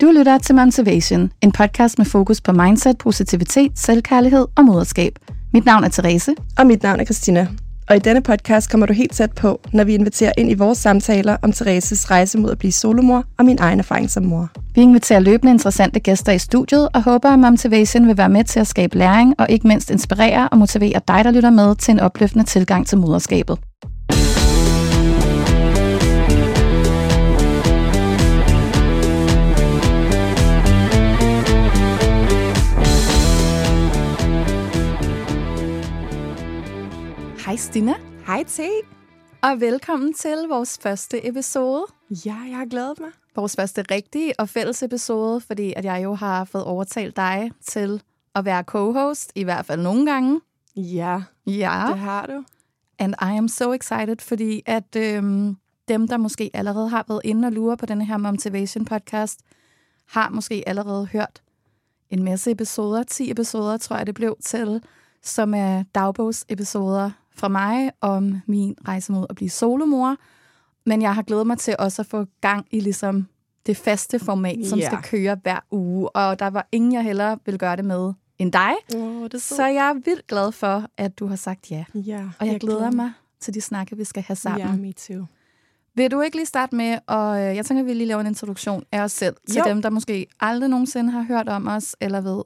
Du 0.00 0.12
lytter 0.18 0.38
til 0.38 0.54
Motivation, 0.54 1.30
en 1.40 1.52
podcast 1.52 1.98
med 1.98 2.06
fokus 2.06 2.40
på 2.40 2.52
mindset, 2.52 2.98
positivitet, 2.98 3.78
selvkærlighed 3.78 4.46
og 4.56 4.64
moderskab. 4.64 5.12
Mit 5.52 5.64
navn 5.64 5.84
er 5.84 5.88
Therese. 5.88 6.34
Og 6.58 6.66
mit 6.66 6.82
navn 6.82 7.00
er 7.00 7.04
Christina. 7.04 7.48
Og 7.88 7.96
i 7.96 7.98
denne 7.98 8.20
podcast 8.20 8.70
kommer 8.70 8.86
du 8.86 8.92
helt 8.92 9.12
tæt 9.12 9.32
på, 9.32 9.60
når 9.72 9.84
vi 9.84 9.94
inviterer 9.94 10.32
ind 10.38 10.50
i 10.50 10.54
vores 10.54 10.78
samtaler 10.78 11.36
om 11.42 11.52
Thereses 11.52 12.10
rejse 12.10 12.38
mod 12.38 12.50
at 12.50 12.58
blive 12.58 12.72
solomor 12.72 13.24
og 13.38 13.44
min 13.44 13.58
egen 13.60 13.78
erfaring 13.78 14.10
som 14.10 14.24
mor. 14.24 14.48
Vi 14.74 14.80
inviterer 14.80 15.20
løbende 15.20 15.52
interessante 15.52 16.00
gæster 16.00 16.32
i 16.32 16.38
studiet 16.38 16.88
og 16.94 17.02
håber, 17.02 17.28
at 17.28 17.38
Motivation 17.38 18.06
vil 18.06 18.16
være 18.16 18.28
med 18.28 18.44
til 18.44 18.60
at 18.60 18.66
skabe 18.66 18.98
læring 18.98 19.34
og 19.38 19.46
ikke 19.50 19.68
mindst 19.68 19.90
inspirere 19.90 20.48
og 20.48 20.58
motivere 20.58 21.00
dig, 21.08 21.24
der 21.24 21.30
lytter 21.30 21.50
med 21.50 21.76
til 21.76 21.92
en 21.92 22.00
opløftende 22.00 22.44
tilgang 22.44 22.86
til 22.86 22.98
moderskabet. 22.98 23.58
Hej 37.50 37.56
Stina. 37.56 37.94
Hej 38.26 38.44
T. 38.44 38.60
Og 39.42 39.60
velkommen 39.60 40.14
til 40.14 40.36
vores 40.48 40.78
første 40.82 41.28
episode. 41.28 41.86
Ja, 42.10 42.36
jeg 42.48 42.56
har 42.56 42.66
glædet 42.66 43.00
mig. 43.00 43.10
Vores 43.36 43.56
første 43.56 43.84
rigtige 43.90 44.40
og 44.40 44.48
fælles 44.48 44.82
episode, 44.82 45.40
fordi 45.40 45.72
at 45.76 45.84
jeg 45.84 46.04
jo 46.04 46.14
har 46.14 46.44
fået 46.44 46.64
overtalt 46.64 47.16
dig 47.16 47.50
til 47.62 48.02
at 48.34 48.44
være 48.44 48.62
co-host, 48.62 49.32
i 49.34 49.44
hvert 49.44 49.66
fald 49.66 49.82
nogle 49.82 50.06
gange. 50.12 50.40
Ja, 50.76 51.22
Ja, 51.46 51.84
det 51.88 51.98
har 51.98 52.26
du. 52.26 52.44
and 52.98 53.14
I 53.22 53.36
am 53.38 53.48
so 53.48 53.72
excited, 53.72 54.16
fordi 54.20 54.62
at 54.66 54.96
øhm, 54.96 55.56
dem, 55.88 56.08
der 56.08 56.16
måske 56.16 56.50
allerede 56.54 56.88
har 56.88 57.04
været 57.08 57.20
inde 57.24 57.46
og 57.46 57.52
lure 57.52 57.76
på 57.76 57.86
denne 57.86 58.04
her 58.04 58.16
Motivation 58.16 58.84
podcast, 58.84 59.40
har 60.08 60.30
måske 60.30 60.62
allerede 60.66 61.06
hørt 61.06 61.42
en 62.10 62.22
masse 62.24 62.50
episoder, 62.50 63.02
10 63.02 63.30
episoder, 63.30 63.76
tror 63.76 63.96
jeg 63.96 64.06
det 64.06 64.14
blev 64.14 64.36
til, 64.44 64.82
som 65.22 65.54
er 65.54 65.82
dagbogsepisoder 65.94 67.10
fra 67.40 67.48
mig 67.48 67.90
om 68.00 68.40
min 68.46 68.74
rejse 68.88 69.12
mod 69.12 69.26
at 69.30 69.36
blive 69.36 69.50
solomor. 69.50 70.16
Men 70.86 71.02
jeg 71.02 71.14
har 71.14 71.22
glædet 71.22 71.46
mig 71.46 71.58
til 71.58 71.76
også 71.78 72.02
at 72.02 72.06
få 72.06 72.24
gang 72.40 72.66
i 72.70 72.80
ligesom 72.80 73.26
det 73.66 73.76
faste 73.76 74.18
format, 74.18 74.66
som 74.66 74.78
Ja. 74.78 74.86
skal 74.86 74.98
køre 75.02 75.36
hver 75.42 75.58
uge. 75.70 76.08
Og 76.16 76.38
der 76.38 76.46
var 76.50 76.68
ingen, 76.72 76.92
jeg 76.92 77.02
hellere 77.04 77.38
vil 77.46 77.58
gøre 77.58 77.76
det 77.76 77.84
med 77.84 78.12
end 78.38 78.52
dig. 78.52 78.72
Åh, 78.96 79.24
det 79.24 79.34
er 79.34 79.38
Så 79.38 79.66
jeg 79.66 79.88
er 79.88 79.94
vildt 79.94 80.26
glad 80.26 80.52
for, 80.52 80.84
at 80.96 81.18
du 81.18 81.26
har 81.26 81.36
sagt 81.36 81.70
ja. 81.70 81.84
Ja, 81.94 82.28
Og 82.38 82.46
jeg, 82.46 82.52
jeg 82.52 82.60
glæder 82.60 82.90
mig 82.90 83.12
til 83.40 83.54
de 83.54 83.60
snakke, 83.60 83.96
vi 83.96 84.04
skal 84.04 84.22
have 84.22 84.36
sammen. 84.36 84.68
Ja, 84.68 84.76
me 84.76 84.92
too. 84.92 85.26
Vil 85.94 86.10
du 86.10 86.20
ikke 86.20 86.36
lige 86.36 86.46
starte 86.46 86.76
med, 86.76 86.98
og 87.06 87.38
øh, 87.38 87.56
jeg 87.56 87.66
tænker, 87.66 87.82
at 87.82 87.86
vi 87.86 87.94
lige 87.94 88.06
laver 88.06 88.20
en 88.20 88.26
introduktion 88.26 88.84
af 88.92 89.00
os 89.00 89.12
selv, 89.12 89.36
til 89.50 89.58
Jo. 89.58 89.64
dem, 89.70 89.82
der 89.82 89.90
måske 89.90 90.26
aldrig 90.40 90.70
nogensinde 90.70 91.10
har 91.10 91.22
hørt 91.22 91.48
om 91.48 91.66
os, 91.68 91.96
eller 92.00 92.20
ved, 92.20 92.42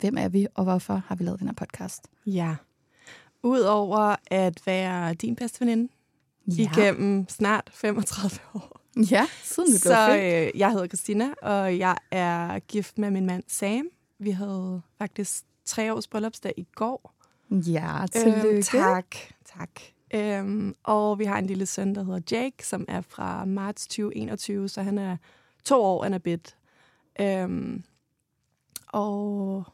hvem 0.00 0.16
er 0.18 0.28
vi, 0.28 0.46
og 0.54 0.64
hvorfor 0.64 1.02
har 1.06 1.14
vi 1.16 1.24
lavet 1.24 1.40
den 1.40 1.48
her 1.48 1.54
podcast? 1.54 2.08
Ja. 2.26 2.54
Udover 3.42 4.16
at 4.30 4.66
være 4.66 5.14
din 5.14 5.36
bedste 5.36 5.60
veninde 5.60 5.92
ja. 6.46 6.62
igennem 6.62 7.28
snart 7.28 7.70
35 7.72 8.38
år. 8.54 8.80
Ja, 9.10 9.26
siden 9.44 9.68
vi 9.68 9.78
blev 9.82 9.92
Så 9.92 10.06
født. 10.10 10.54
øh, 10.54 10.60
jeg 10.60 10.72
hedder 10.72 10.86
Christina, 10.86 11.28
og 11.42 11.78
jeg 11.78 11.96
er 12.10 12.58
gift 12.58 12.98
med 12.98 13.10
min 13.10 13.26
mand 13.26 13.42
Sam. 13.48 13.88
Vi 14.18 14.30
havde 14.30 14.82
faktisk 14.98 15.44
tre 15.64 15.94
års 15.94 16.08
bryllupsdag 16.08 16.52
i 16.56 16.66
går. 16.74 17.14
Ja, 17.50 18.06
tillykke. 18.12 18.48
Øhm, 18.48 18.62
tak, 18.62 19.16
tak. 19.58 19.70
Øhm, 20.14 20.74
og 20.84 21.18
vi 21.18 21.24
har 21.24 21.38
en 21.38 21.46
lille 21.46 21.66
søn, 21.66 21.94
der 21.94 22.04
hedder 22.04 22.20
Jake, 22.36 22.66
som 22.66 22.84
er 22.88 23.00
fra 23.00 23.44
marts 23.44 23.86
2021, 23.86 24.68
så 24.68 24.82
han 24.82 24.98
er 24.98 25.16
to 25.64 25.82
år 25.82 26.04
and 26.04 26.14
a 26.14 26.18
bit. 26.18 26.56
Øhm, 27.20 27.84
og 28.88 29.64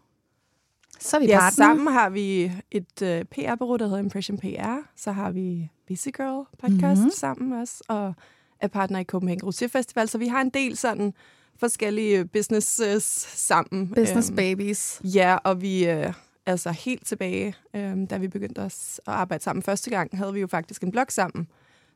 Så 1.03 1.17
er 1.17 1.21
vi 1.21 1.27
ja, 1.27 1.39
partner. 1.39 1.65
sammen 1.65 1.87
har 1.93 2.09
vi 2.11 2.53
et 2.71 3.03
øh, 3.03 3.25
PR-bureau, 3.25 3.77
der 3.77 3.85
hedder 3.85 3.99
Impression 3.99 4.39
PR. 4.39 4.77
Så 4.97 5.13
har 5.13 5.31
vi 5.31 5.71
Busy 5.89 6.09
Girl 6.09 6.47
podcast 6.59 6.81
Mhm. 6.83 6.91
mm-hmm. 6.99 7.11
sammen 7.11 7.53
også, 7.53 7.85
og 7.89 8.15
er 8.61 8.69
partner 8.69 8.99
i 8.99 9.05
Copenhagen 9.05 9.49
Rosé 9.49 9.67
Festival. 9.67 10.09
Så 10.09 10.19
vi 10.19 10.27
har 10.27 10.41
en 10.41 10.51
del 10.51 10.77
sådan 10.77 11.15
forskellige 11.57 12.25
businesses 12.25 13.03
sammen. 13.35 13.89
Business 13.89 14.29
Øhm, 14.31 14.37
babies. 14.37 15.01
Ja, 15.05 15.37
og 15.45 15.63
vi 15.63 15.89
øh, 15.89 16.13
altså 16.47 16.71
helt 16.71 17.07
tilbage, 17.07 17.55
øh, 17.75 17.97
da 18.11 18.17
vi 18.19 18.29
begyndte 18.29 18.59
os 18.59 19.01
at 19.07 19.13
arbejde 19.13 19.45
sammen 19.45 19.63
første 19.63 19.91
gang, 19.91 20.19
havde 20.19 20.33
vi 20.33 20.41
jo 20.41 20.47
faktisk 20.47 20.83
en 20.83 20.91
blog 20.93 21.07
sammen. 21.09 21.49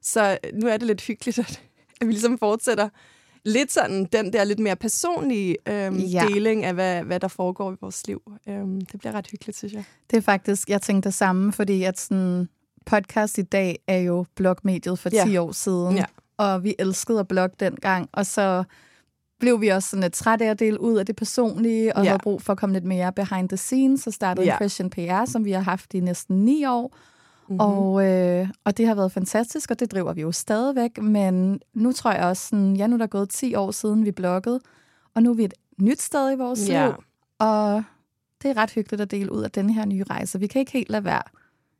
Så 0.02 0.38
øh, 0.44 0.60
nu 0.60 0.66
er 0.68 0.76
det 0.76 0.86
lidt 0.86 1.00
hyggeligt, 1.00 1.38
at, 1.38 1.62
at 2.00 2.06
vi 2.06 2.12
ligesom 2.12 2.38
fortsætter 2.38 2.88
lidt 3.46 3.72
sådan 3.72 4.04
den 4.04 4.32
der 4.32 4.44
lidt 4.44 4.58
mere 4.58 4.76
personlige 4.76 5.56
øh, 5.68 6.12
Ja. 6.14 6.24
deling 6.28 6.64
af, 6.64 6.74
hvad, 6.74 7.02
hvad 7.02 7.20
der 7.20 7.28
foregår 7.28 7.72
i 7.72 7.76
vores 7.80 8.06
liv. 8.06 8.22
Øh, 8.48 8.54
det 8.92 8.98
bliver 8.98 9.12
ret 9.12 9.26
hyggeligt, 9.30 9.58
synes 9.58 9.72
jeg. 9.74 9.84
Det 10.10 10.16
er 10.16 10.20
faktisk, 10.20 10.68
jeg 10.70 10.82
tænkte 10.82 11.06
det 11.08 11.14
samme, 11.14 11.52
fordi 11.52 11.82
at 11.82 12.00
sådan, 12.00 12.48
podcast 12.86 13.38
i 13.38 13.42
dag 13.42 13.78
er 13.86 13.98
jo 13.98 14.24
blogmediet 14.34 14.98
for 14.98 15.08
10 15.10 15.16
Ja. 15.16 15.42
år 15.42 15.52
siden. 15.52 15.96
Ja. 15.96 16.04
Og 16.36 16.64
vi 16.64 16.74
elskede 16.78 17.20
at 17.20 17.28
blogge 17.28 17.56
dengang, 17.60 18.08
og 18.12 18.26
så 18.26 18.64
blev 19.40 19.60
vi 19.60 19.68
også 19.68 19.88
sådan 19.90 20.02
lidt 20.02 20.12
trætte 20.12 20.44
af 20.44 20.50
at 20.50 20.58
dele 20.58 20.80
ud 20.80 20.96
af 20.96 21.06
det 21.06 21.16
personlige, 21.16 21.96
og 21.96 22.02
Ja. 22.04 22.08
havde 22.10 22.22
brug 22.22 22.42
for 22.42 22.52
at 22.52 22.58
komme 22.58 22.72
lidt 22.72 22.84
mere 22.84 23.12
behind 23.12 23.48
the 23.48 23.56
scenes, 23.56 24.00
så 24.00 24.10
startede 24.10 24.46
Ja. 24.46 24.52
Impression 24.54 24.90
PR, 24.90 25.24
som 25.24 25.44
vi 25.44 25.52
har 25.52 25.60
haft 25.60 25.94
i 25.94 26.00
næsten 26.00 26.44
ni 26.44 26.64
år. 26.66 26.96
Mm-hmm. 27.48 27.60
Og, 27.60 28.04
øh, 28.06 28.48
og 28.64 28.76
det 28.76 28.86
har 28.86 28.94
været 28.94 29.12
fantastisk, 29.12 29.70
og 29.70 29.80
det 29.80 29.92
driver 29.92 30.12
vi 30.12 30.20
jo 30.20 30.32
stadigvæk. 30.32 30.98
Men 30.98 31.60
nu 31.74 31.92
tror 31.92 32.12
jeg 32.12 32.24
også, 32.24 32.48
sådan, 32.48 32.76
ja, 32.76 32.86
nu 32.86 32.94
er 32.94 32.98
der 32.98 33.06
gået 33.06 33.28
10 33.30 33.54
år 33.54 33.70
siden, 33.70 34.04
vi 34.04 34.10
bloggede, 34.12 34.60
og 35.14 35.22
nu 35.22 35.30
er 35.30 35.34
vi 35.34 35.44
et 35.44 35.54
nyt 35.80 36.00
sted 36.02 36.32
i 36.32 36.34
vores 36.34 36.68
Ja. 36.68 36.86
liv. 36.86 36.94
Og 37.38 37.82
det 38.42 38.50
er 38.50 38.56
ret 38.56 38.70
hyggeligt 38.70 39.00
at 39.02 39.10
dele 39.10 39.32
ud 39.32 39.42
af 39.42 39.50
den 39.50 39.70
her 39.70 39.84
nye 39.86 40.04
rejse. 40.10 40.40
Vi 40.40 40.46
kan 40.46 40.60
ikke 40.60 40.72
helt 40.72 40.90
lade 40.90 41.04
være 41.04 41.22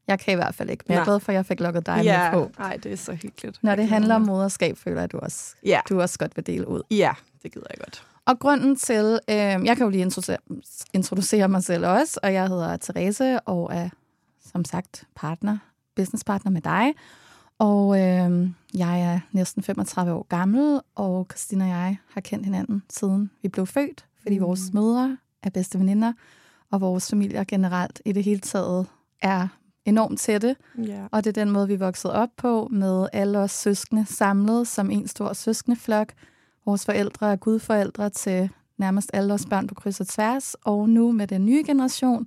Jeg 0.08 0.18
kan 0.18 0.32
i 0.32 0.34
hvert 0.34 0.54
fald 0.54 0.70
ikke, 0.70 0.84
men 0.88 0.92
jeg 0.94 1.00
er 1.00 1.04
Nej. 1.04 1.04
glad 1.04 1.20
for, 1.20 1.32
at 1.32 1.36
jeg 1.36 1.46
fik 1.46 1.60
lukket 1.60 1.86
dig 1.86 2.00
ja, 2.04 2.30
med 2.32 2.40
på. 2.40 2.50
ej, 2.62 2.76
det 2.82 2.92
er 2.92 2.96
så 2.96 3.12
hyggeligt. 3.12 3.58
Når 3.62 3.74
det 3.74 3.88
handler 3.88 4.14
om 4.14 4.22
moderskab, 4.22 4.76
føler 4.78 4.96
jeg, 4.96 5.04
at 5.04 5.12
du 5.12 5.18
også, 5.18 5.54
Ja. 5.64 5.80
du 5.88 6.00
også 6.00 6.18
godt 6.18 6.36
vil 6.36 6.46
dele 6.46 6.68
ud. 6.68 6.82
Ja, 6.90 7.12
det 7.42 7.52
gider 7.52 7.66
jeg 7.70 7.78
godt. 7.78 8.04
Og 8.26 8.38
grunden 8.38 8.76
til, 8.76 9.18
øh, 9.30 9.36
jeg 9.36 9.76
kan 9.76 9.78
jo 9.80 9.88
lige 9.88 10.02
introducere, 10.02 10.36
introducere 10.92 11.48
mig 11.48 11.64
selv 11.64 11.86
også, 11.86 12.20
og 12.22 12.32
jeg 12.32 12.48
hedder 12.48 12.76
Therese 12.76 13.40
og 13.40 13.70
er 13.74 13.88
som 14.56 14.64
sagt 14.64 15.04
partner, 15.14 15.58
businesspartner 15.96 16.50
med 16.50 16.60
dig. 16.60 16.94
Og 17.58 18.00
øh, 18.00 18.50
jeg 18.74 19.00
er 19.02 19.20
næsten 19.32 19.62
35 19.62 20.12
år 20.12 20.26
gammel, 20.28 20.80
og 20.94 21.26
Christina 21.30 21.64
og 21.64 21.70
jeg 21.70 21.96
har 22.10 22.20
kendt 22.20 22.44
hinanden 22.44 22.82
siden 22.90 23.30
vi 23.42 23.48
blev 23.48 23.66
født, 23.66 24.06
fordi 24.22 24.38
mm. 24.38 24.44
vores 24.44 24.72
mødre 24.72 25.16
er 25.42 25.50
bedste 25.50 25.78
veninder, 25.78 26.12
og 26.70 26.80
vores 26.80 27.10
familier 27.10 27.44
generelt 27.44 28.02
i 28.04 28.12
det 28.12 28.24
hele 28.24 28.40
taget 28.40 28.86
er 29.22 29.48
enormt 29.84 30.20
tætte. 30.20 30.56
Ja. 30.78 31.06
Og 31.12 31.24
det 31.24 31.36
er 31.36 31.44
den 31.44 31.52
måde, 31.52 31.68
vi 31.68 31.76
vokset 31.76 32.12
op 32.12 32.30
på, 32.36 32.68
med 32.70 33.06
alle 33.12 33.38
os 33.38 33.52
søskende 33.52 34.06
samlet 34.06 34.68
som 34.68 34.90
en 34.90 35.08
stor 35.08 35.32
søskendeflok. 35.32 36.12
Vores 36.66 36.84
forældre 36.84 37.32
er 37.32 37.36
gudforældre 37.36 38.10
til 38.10 38.50
nærmest 38.78 39.10
alle 39.12 39.34
os 39.34 39.46
børn 39.46 39.66
på 39.66 39.74
kryds 39.74 40.00
og 40.00 40.08
tværs. 40.08 40.54
Og 40.54 40.88
nu 40.88 41.12
med 41.12 41.26
den 41.26 41.46
nye 41.46 41.64
generation 41.66 42.26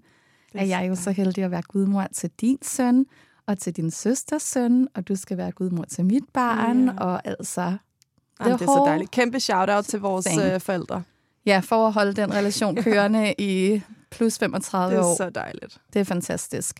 er 0.54 0.66
jeg 0.66 0.86
jo 0.90 0.96
så 0.96 1.12
heldig 1.12 1.44
at 1.44 1.52
være 1.52 1.62
gudmor 1.62 2.08
til 2.14 2.30
din 2.42 2.58
søn 2.62 3.06
og 3.48 3.58
til 3.60 3.76
din 3.76 3.92
søsters 3.92 4.42
søn, 4.44 4.88
og 4.96 5.08
du 5.08 5.16
skal 5.16 5.38
være 5.38 5.52
gudmor 5.52 5.84
til 5.84 6.06
mit 6.06 6.24
barn, 6.34 6.86
Ja. 6.86 6.94
og 6.98 7.28
altså... 7.28 7.62
Jamen, 8.42 8.54
det 8.54 8.62
er 8.62 8.66
så 8.66 8.84
dejligt. 8.86 9.12
Kæmpe 9.12 9.40
shout-out 9.40 9.86
til 9.86 10.00
vores 10.00 10.28
øh, 10.44 10.60
forældre. 10.60 11.04
Ja, 11.46 11.60
for 11.64 11.88
at 11.88 11.94
holde 11.94 12.14
den 12.14 12.34
relation 12.34 12.76
kørende 12.84 13.34
i 13.38 13.82
plus 14.12 14.38
35 14.38 14.96
Det 14.96 15.02
er 15.02 15.06
år. 15.06 15.16
så 15.18 15.30
dejligt. 15.30 15.82
Det 15.94 16.00
er 16.00 16.04
fantastisk. 16.04 16.80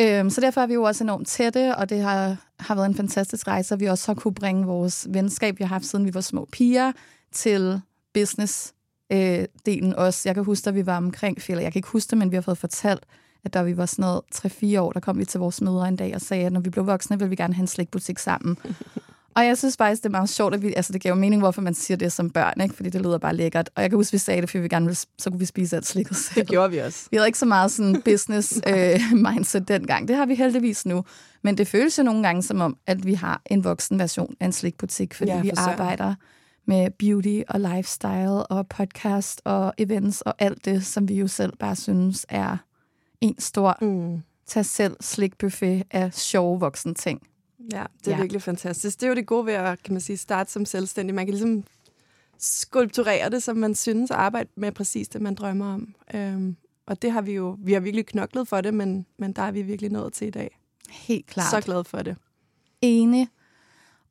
Øhm, 0.00 0.30
så 0.30 0.40
derfor 0.40 0.60
er 0.60 0.66
vi 0.66 0.74
jo 0.74 0.82
også 0.82 1.04
enormt 1.04 1.28
tætte, 1.28 1.76
og 1.76 1.90
det 1.90 2.00
har, 2.02 2.36
har 2.60 2.74
været 2.74 2.86
en 2.86 2.94
fantastisk 2.94 3.48
rejse, 3.48 3.74
og 3.74 3.80
vi 3.80 3.86
også 3.86 4.06
har 4.06 4.20
kunne 4.20 4.34
bringe 4.34 4.66
vores 4.66 5.06
venskab, 5.10 5.58
vi 5.58 5.64
har 5.64 5.68
haft 5.68 5.84
siden 5.84 6.04
vi 6.06 6.14
var 6.14 6.20
små 6.20 6.48
piger, 6.52 6.92
til 7.32 7.80
business-delen 8.18 8.77
øh, 9.12 9.44
delen 9.66 9.94
også. 9.94 10.22
Jeg 10.24 10.34
kan 10.34 10.44
huske, 10.44 10.68
at 10.68 10.74
vi 10.74 10.86
var 10.86 10.96
omkring, 10.96 11.38
eller 11.48 11.62
jeg 11.62 11.72
kan 11.72 11.78
ikke 11.78 11.88
huske 11.88 12.10
det, 12.10 12.18
men 12.18 12.30
vi 12.30 12.36
har 12.36 12.40
fået 12.42 12.58
fortalt, 12.58 13.06
at 13.44 13.54
da 13.54 13.62
vi 13.62 13.76
var 13.76 13.86
sådan 13.86 14.02
noget 14.02 14.20
3-4 14.34 14.80
år, 14.80 14.92
der 14.92 15.00
kom 15.00 15.18
vi 15.18 15.24
til 15.24 15.40
vores 15.40 15.60
mødre 15.60 15.88
en 15.88 15.96
dag 15.96 16.14
og 16.14 16.20
sagde, 16.20 16.46
at 16.46 16.52
når 16.52 16.60
vi 16.60 16.70
blev 16.70 16.86
voksne, 16.86 17.18
vil 17.18 17.30
vi 17.30 17.36
gerne 17.36 17.54
have 17.54 17.62
en 17.62 17.66
slikbutik 17.66 18.18
sammen. 18.18 18.58
Og 19.38 19.46
jeg 19.46 19.58
synes 19.58 19.76
faktisk, 19.76 20.02
det 20.02 20.08
er 20.08 20.10
meget 20.10 20.28
sjovt, 20.28 20.54
at 20.54 20.62
vi, 20.62 20.74
altså 20.76 20.92
det 20.92 21.00
giver 21.00 21.14
jo 21.14 21.20
mening, 21.20 21.42
hvorfor 21.42 21.62
man 21.62 21.74
siger 21.74 21.96
det 21.96 22.12
som 22.12 22.30
børn, 22.30 22.60
ikke? 22.60 22.74
fordi 22.74 22.90
det 22.90 23.00
lyder 23.02 23.18
bare 23.18 23.36
lækkert. 23.36 23.70
Og 23.74 23.82
jeg 23.82 23.90
kan 23.90 23.96
huske, 23.96 24.12
vi 24.12 24.18
sagde 24.18 24.40
det, 24.40 24.50
fordi 24.50 24.62
vi 24.62 24.68
gerne 24.68 24.86
ville, 24.86 24.96
så 25.18 25.30
kunne 25.30 25.38
vi 25.38 25.44
spise 25.44 25.76
alt 25.76 25.86
slikket 25.86 26.16
selv. 26.16 26.40
Det 26.40 26.50
gjorde 26.50 26.70
vi 26.70 26.78
også. 26.78 27.08
Vi 27.10 27.16
havde 27.16 27.28
ikke 27.28 27.38
så 27.38 27.46
meget 27.46 27.70
sådan 27.70 28.02
business 28.10 28.60
øh, 28.66 29.00
mindset 29.14 29.68
dengang. 29.68 30.08
Det 30.08 30.16
har 30.16 30.26
vi 30.26 30.34
heldigvis 30.34 30.86
nu. 30.86 31.04
Men 31.42 31.58
det 31.58 31.68
føles 31.68 31.98
jo 31.98 32.02
nogle 32.02 32.22
gange 32.22 32.42
som 32.42 32.60
om, 32.60 32.76
at 32.86 33.06
vi 33.06 33.14
har 33.14 33.42
en 33.46 33.64
voksen 33.64 33.98
version 33.98 34.34
af 34.40 34.46
en 34.46 34.52
slikbutik, 34.52 35.14
fordi 35.14 35.30
Ja, 35.30 35.36
for 35.36 35.42
vi 35.42 35.50
søren. 35.56 36.14
Med 36.68 36.90
beauty 36.90 37.40
og 37.48 37.60
lifestyle 37.60 38.46
og 38.46 38.68
podcast 38.68 39.40
og 39.44 39.72
events 39.78 40.20
og 40.20 40.34
alt 40.38 40.64
det, 40.64 40.86
som 40.86 41.08
vi 41.08 41.14
jo 41.14 41.28
selv 41.28 41.56
bare 41.56 41.76
synes 41.76 42.26
er 42.28 42.56
en 43.20 43.38
stor 43.38 43.76
Mm. 43.80 44.22
tag 44.46 44.64
selv 44.66 44.96
slikbuffet 45.00 45.82
af 45.90 46.14
sjove 46.14 46.60
voksne 46.60 46.94
ting. 46.94 47.22
Ja, 47.72 47.84
det 48.04 48.06
er 48.12 48.16
ja. 48.16 48.20
virkelig 48.20 48.42
fantastisk. 48.42 49.00
Det 49.00 49.06
er 49.06 49.08
jo 49.08 49.14
det 49.14 49.26
gode 49.26 49.46
ved 49.46 49.52
at 49.52 49.82
kan 49.82 49.94
man 49.94 50.00
sige, 50.00 50.16
starte 50.16 50.52
som 50.52 50.64
selvstændig. 50.64 51.14
Man 51.14 51.26
kan 51.26 51.34
ligesom 51.34 51.64
skulpturere 52.38 53.30
det, 53.30 53.42
som 53.42 53.56
man 53.56 53.74
synes, 53.74 54.10
og 54.10 54.22
arbejde 54.22 54.48
med 54.56 54.72
præcis 54.72 55.08
det, 55.08 55.20
man 55.22 55.34
drømmer 55.34 55.74
om. 55.74 55.94
Øhm, 56.14 56.56
og 56.86 57.02
det 57.02 57.12
har 57.12 57.22
vi 57.22 57.32
jo, 57.32 57.56
vi 57.60 57.72
har 57.72 57.80
virkelig 57.80 58.06
knoklet 58.06 58.48
for 58.48 58.60
det, 58.60 58.74
men, 58.74 59.06
men 59.18 59.32
der 59.32 59.42
er 59.42 59.50
vi 59.50 59.62
virkelig 59.62 59.90
nået 59.90 60.12
til 60.12 60.26
i 60.26 60.30
dag. 60.30 60.58
Helt 60.90 61.26
klart. 61.26 61.50
Så 61.50 61.60
glad 61.60 61.84
for 61.84 61.98
det. 62.02 62.16
Enig. 62.82 63.28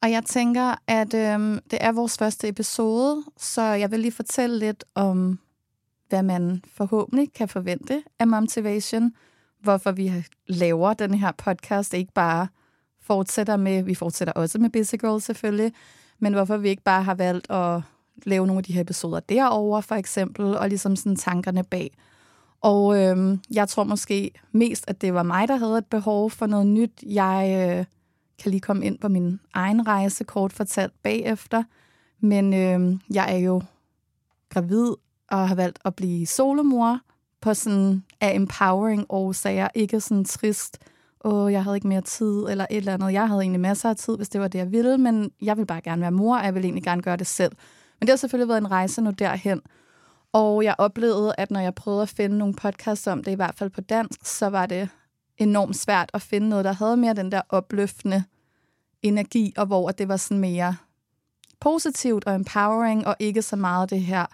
Og 0.01 0.11
jeg 0.11 0.23
tænker, 0.23 0.75
at 0.88 1.13
øhm, 1.13 1.59
det 1.71 1.79
er 1.81 1.91
vores 1.91 2.17
første 2.17 2.47
episode, 2.47 3.23
så 3.38 3.61
jeg 3.61 3.91
vil 3.91 3.99
lige 3.99 4.11
fortælle 4.11 4.59
lidt 4.59 4.83
om, 4.95 5.39
hvad 6.09 6.23
man 6.23 6.63
forhåbentlig 6.73 7.33
kan 7.33 7.49
forvente 7.49 8.03
af 8.19 8.27
Motivation, 8.27 9.11
hvorfor 9.61 9.91
vi 9.91 10.25
laver 10.47 10.94
den 10.94 11.13
her 11.13 11.31
podcast, 11.31 11.94
ikke 11.94 12.13
bare 12.13 12.47
fortsætter 13.01 13.57
med, 13.57 13.83
vi 13.83 13.95
fortsætter 13.95 14.33
også 14.33 14.59
med 14.59 14.69
Busy 14.69 14.95
Girl 14.95 15.21
selvfølgelig, 15.21 15.73
men 16.19 16.33
hvorfor 16.33 16.57
vi 16.57 16.69
ikke 16.69 16.83
bare 16.83 17.03
har 17.03 17.15
valgt 17.15 17.51
at 17.51 17.81
lave 18.25 18.47
nogle 18.47 18.59
af 18.59 18.63
de 18.63 18.73
her 18.73 18.81
episoder 18.81 19.19
derover 19.19 19.81
for 19.81 19.95
eksempel, 19.95 20.57
og 20.57 20.69
ligesom 20.69 20.95
sådan 20.95 21.15
tankerne 21.15 21.63
bag. 21.63 21.97
Og 22.61 23.03
øhm, 23.03 23.41
jeg 23.51 23.69
tror 23.69 23.83
måske 23.83 24.31
mest, 24.51 24.83
at 24.88 25.01
det 25.01 25.13
var 25.13 25.23
mig, 25.23 25.47
der 25.47 25.55
havde 25.55 25.77
et 25.77 25.85
behov 25.85 26.31
for 26.31 26.45
noget 26.45 26.67
nyt. 26.67 27.03
Jeg 27.05 27.75
øh, 27.79 27.85
kan 28.43 28.51
lige 28.51 28.61
komme 28.61 28.85
ind 28.85 28.99
på 28.99 29.07
min 29.07 29.39
egen 29.53 29.87
rejse, 29.87 30.23
kort 30.23 30.53
fortalt 30.53 30.93
bagefter. 31.03 31.63
Men 32.19 32.53
øh, 32.53 32.99
jeg 33.13 33.33
er 33.35 33.37
jo 33.37 33.61
gravid 34.49 34.93
og 35.31 35.47
har 35.47 35.55
valgt 35.55 35.79
at 35.85 35.95
blive 35.95 36.25
solomor 36.25 36.99
på 37.41 37.53
sådan 37.53 38.03
af 38.21 38.35
empowering 38.35 39.05
årsager, 39.09 39.67
ikke 39.75 39.99
sådan 39.99 40.25
trist, 40.25 40.77
åh, 41.23 41.51
jeg 41.51 41.63
havde 41.63 41.77
ikke 41.77 41.87
mere 41.87 42.01
tid, 42.01 42.45
eller 42.49 42.65
et 42.69 42.77
eller 42.77 42.93
andet. 42.93 43.13
Jeg 43.13 43.27
havde 43.27 43.41
egentlig 43.41 43.59
masser 43.59 43.89
af 43.89 43.95
tid, 43.95 44.17
hvis 44.17 44.29
det 44.29 44.41
var 44.41 44.47
det, 44.47 44.59
jeg 44.59 44.71
ville, 44.71 44.97
men 44.97 45.31
jeg 45.41 45.57
vil 45.57 45.65
bare 45.65 45.81
gerne 45.81 46.01
være 46.01 46.11
mor, 46.11 46.37
og 46.37 46.45
jeg 46.45 46.55
vil 46.55 46.63
egentlig 46.63 46.83
gerne 46.83 47.01
gøre 47.01 47.17
det 47.17 47.27
selv. 47.27 47.51
Men 47.99 48.07
det 48.07 48.09
har 48.09 48.17
selvfølgelig 48.17 48.49
været 48.49 48.61
en 48.61 48.71
rejse 48.71 49.01
nu 49.01 49.11
derhen. 49.11 49.61
Og 50.33 50.63
jeg 50.63 50.75
oplevede, 50.77 51.33
at 51.37 51.51
når 51.51 51.59
jeg 51.59 51.75
prøvede 51.75 52.01
at 52.01 52.09
finde 52.09 52.37
nogle 52.37 52.53
podcasts 52.53 53.07
om 53.07 53.23
det, 53.23 53.31
i 53.31 53.35
hvert 53.35 53.55
fald 53.55 53.69
på 53.69 53.81
dansk, 53.81 54.25
så 54.25 54.47
var 54.49 54.65
det 54.65 54.89
enormt 55.37 55.75
svært 55.75 56.09
at 56.13 56.21
finde 56.21 56.49
noget, 56.49 56.65
der 56.65 56.73
havde 56.73 56.97
mere 56.97 57.13
den 57.13 57.31
der 57.31 57.41
opløftende 57.49 58.23
energi, 59.01 59.53
og 59.57 59.65
hvor 59.65 59.91
det 59.91 60.07
var 60.07 60.17
sådan 60.17 60.39
mere 60.39 60.75
positivt 61.59 62.25
og 62.25 62.35
empowering, 62.35 63.07
og 63.07 63.15
ikke 63.19 63.41
så 63.41 63.55
meget 63.55 63.89
det 63.89 64.01
her 64.01 64.25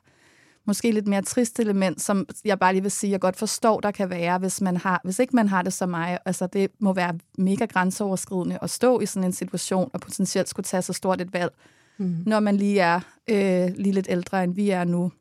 måske 0.65 0.91
lidt 0.91 1.07
mere 1.07 1.21
trist 1.21 1.59
element, 1.59 2.01
som 2.01 2.27
jeg 2.45 2.59
bare 2.59 2.73
lige 2.73 2.81
vil 2.81 2.91
sige, 2.91 3.11
jeg 3.11 3.19
godt 3.19 3.35
forstår, 3.35 3.79
der 3.79 3.91
kan 3.91 4.09
være, 4.09 4.37
hvis, 4.37 4.61
man 4.61 4.77
har, 4.77 5.01
hvis 5.03 5.19
ikke 5.19 5.35
man 5.35 5.47
har 5.47 5.61
det 5.61 5.73
som 5.73 5.89
mig. 5.89 6.19
Altså, 6.25 6.47
det 6.47 6.71
må 6.79 6.93
være 6.93 7.19
mega 7.37 7.65
grænseoverskridende 7.65 8.59
at 8.61 8.69
stå 8.69 8.99
i 8.99 9.05
sådan 9.05 9.23
en 9.23 9.33
situation, 9.33 9.89
og 9.93 10.01
potentielt 10.01 10.49
skulle 10.49 10.63
tage 10.63 10.81
så 10.81 10.93
stort 10.93 11.21
et 11.21 11.33
valg, 11.33 11.51
mm. 11.97 12.23
når 12.25 12.39
man 12.39 12.57
lige 12.57 12.79
er 12.79 12.99
øh, 13.29 13.71
lige 13.75 13.93
lidt 13.93 14.07
ældre, 14.09 14.43
end 14.43 14.55
vi 14.55 14.69
er 14.69 14.83
nu. 14.83 15.11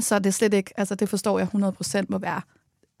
Så 0.00 0.18
det 0.18 0.26
er 0.26 0.30
slet 0.30 0.54
ikke, 0.54 0.72
altså 0.76 0.94
det 0.94 1.08
forstår 1.08 1.38
jeg 1.38 1.48
100% 1.54 2.04
må 2.08 2.18
være 2.18 2.40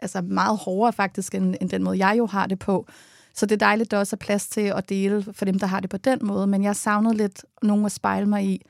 altså 0.02 0.20
meget 0.20 0.58
hårdere 0.58 0.92
faktisk, 0.92 1.34
end, 1.34 1.54
end 1.60 1.70
den 1.70 1.82
måde, 1.82 2.06
jeg 2.06 2.18
jo 2.18 2.26
har 2.26 2.46
det 2.46 2.58
på. 2.58 2.86
Så 3.34 3.46
det 3.46 3.52
er 3.52 3.66
dejligt, 3.66 3.90
der 3.90 3.98
også 3.98 4.16
er 4.16 4.24
plads 4.24 4.48
til 4.48 4.60
at 4.60 4.88
dele 4.88 5.24
for 5.32 5.44
dem, 5.44 5.58
der 5.58 5.66
har 5.66 5.80
det 5.80 5.90
på 5.90 5.96
den 5.96 6.18
måde. 6.22 6.46
Men 6.46 6.62
jeg 6.64 6.76
savnede 6.76 7.16
lidt 7.16 7.44
nogen 7.62 7.84
at 7.84 7.92
spejle 7.92 8.26
mig 8.26 8.44
i, 8.44 8.62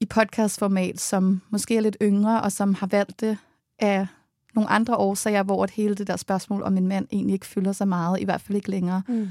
i 0.00 0.06
podcastformat, 0.06 1.00
som 1.00 1.40
måske 1.50 1.76
er 1.76 1.80
lidt 1.80 1.96
yngre, 2.02 2.42
og 2.42 2.52
som 2.52 2.74
har 2.74 2.86
valgt 2.86 3.20
det 3.20 3.38
af 3.78 4.06
nogle 4.54 4.70
andre 4.70 4.96
årsager, 4.96 5.42
hvor 5.42 5.62
at 5.62 5.70
hele 5.70 5.94
det 5.94 6.06
der 6.06 6.16
spørgsmål 6.16 6.62
om 6.62 6.76
en 6.76 6.88
mand 6.88 7.06
egentlig 7.12 7.34
ikke 7.34 7.46
fylder 7.46 7.72
så 7.72 7.84
meget, 7.84 8.20
i 8.20 8.24
hvert 8.24 8.40
fald 8.40 8.56
ikke 8.56 8.70
længere. 8.70 9.02
Mm. 9.08 9.28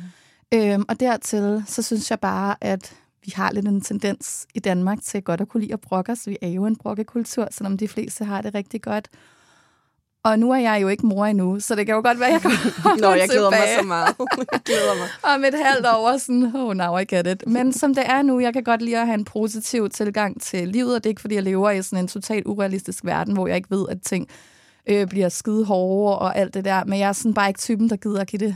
Øhm, 0.53 0.85
og 0.87 0.99
dertil, 0.99 1.63
så 1.67 1.81
synes 1.81 2.11
jeg 2.11 2.19
bare, 2.19 2.55
at 2.61 2.95
vi 3.25 3.31
har 3.35 3.51
lidt 3.51 3.67
en 3.67 3.81
tendens 3.81 4.47
i 4.53 4.59
Danmark 4.59 5.01
til 5.01 5.23
godt 5.23 5.41
at 5.41 5.47
kunne 5.47 5.61
lide 5.61 5.73
at 5.73 5.81
brokke 5.81 6.11
os. 6.11 6.27
Vi 6.27 6.37
er 6.41 6.47
jo 6.47 6.65
en 6.65 6.75
brokkekultur, 6.75 7.47
selvom 7.51 7.77
de 7.77 7.87
fleste 7.87 8.25
har 8.25 8.41
det 8.41 8.55
rigtig 8.55 8.81
godt. 8.81 9.07
Og 10.23 10.39
nu 10.39 10.51
er 10.51 10.57
jeg 10.57 10.81
jo 10.81 10.87
ikke 10.87 11.05
mor 11.05 11.25
endnu, 11.25 11.59
så 11.59 11.75
det 11.75 11.85
kan 11.85 11.95
jo 11.95 12.01
godt 12.01 12.19
være, 12.19 12.27
at 12.29 12.33
jeg 12.33 12.41
kommer 12.41 12.97
Nå, 13.01 13.09
jeg 13.13 13.29
glæder 13.29 13.49
mig 13.49 13.59
tilbage 13.59 13.79
så 13.79 13.85
meget. 13.87 14.15
jeg 14.51 14.59
glæder 14.65 14.95
mig. 14.97 15.07
om 15.35 15.43
et 15.43 15.53
halvt 15.65 15.85
år, 15.87 16.17
sådan, 16.17 16.55
oh, 16.55 16.73
now 16.75 16.97
I 16.97 17.03
get 17.05 17.27
it. 17.27 17.43
Men 17.47 17.73
som 17.73 17.95
det 17.95 18.03
er 18.05 18.21
nu, 18.21 18.39
jeg 18.39 18.53
kan 18.53 18.63
godt 18.63 18.81
lide 18.81 18.97
at 18.97 19.05
have 19.05 19.15
en 19.17 19.25
positiv 19.25 19.89
tilgang 19.89 20.41
til 20.41 20.67
livet, 20.67 20.95
og 20.95 21.03
det 21.03 21.09
er 21.09 21.11
ikke, 21.11 21.21
fordi 21.21 21.35
jeg 21.35 21.43
lever 21.43 21.69
i 21.71 21.81
sådan 21.81 21.99
en 22.03 22.07
totalt 22.07 22.45
urealistisk 22.47 23.05
verden, 23.05 23.33
hvor 23.33 23.47
jeg 23.47 23.55
ikke 23.55 23.69
ved, 23.71 23.85
at 23.89 23.97
ting 24.01 24.27
øh, 24.87 25.07
bliver 25.07 25.29
skide 25.29 25.65
hårde 25.65 26.19
og 26.19 26.37
alt 26.37 26.53
det 26.53 26.65
der. 26.65 26.83
Men 26.83 26.99
jeg 26.99 27.07
er 27.09 27.13
sådan 27.13 27.33
bare 27.33 27.47
ikke 27.49 27.59
typen, 27.59 27.89
der 27.89 27.95
gider 27.95 28.21
at 28.21 28.27
give 28.27 28.39
det 28.39 28.55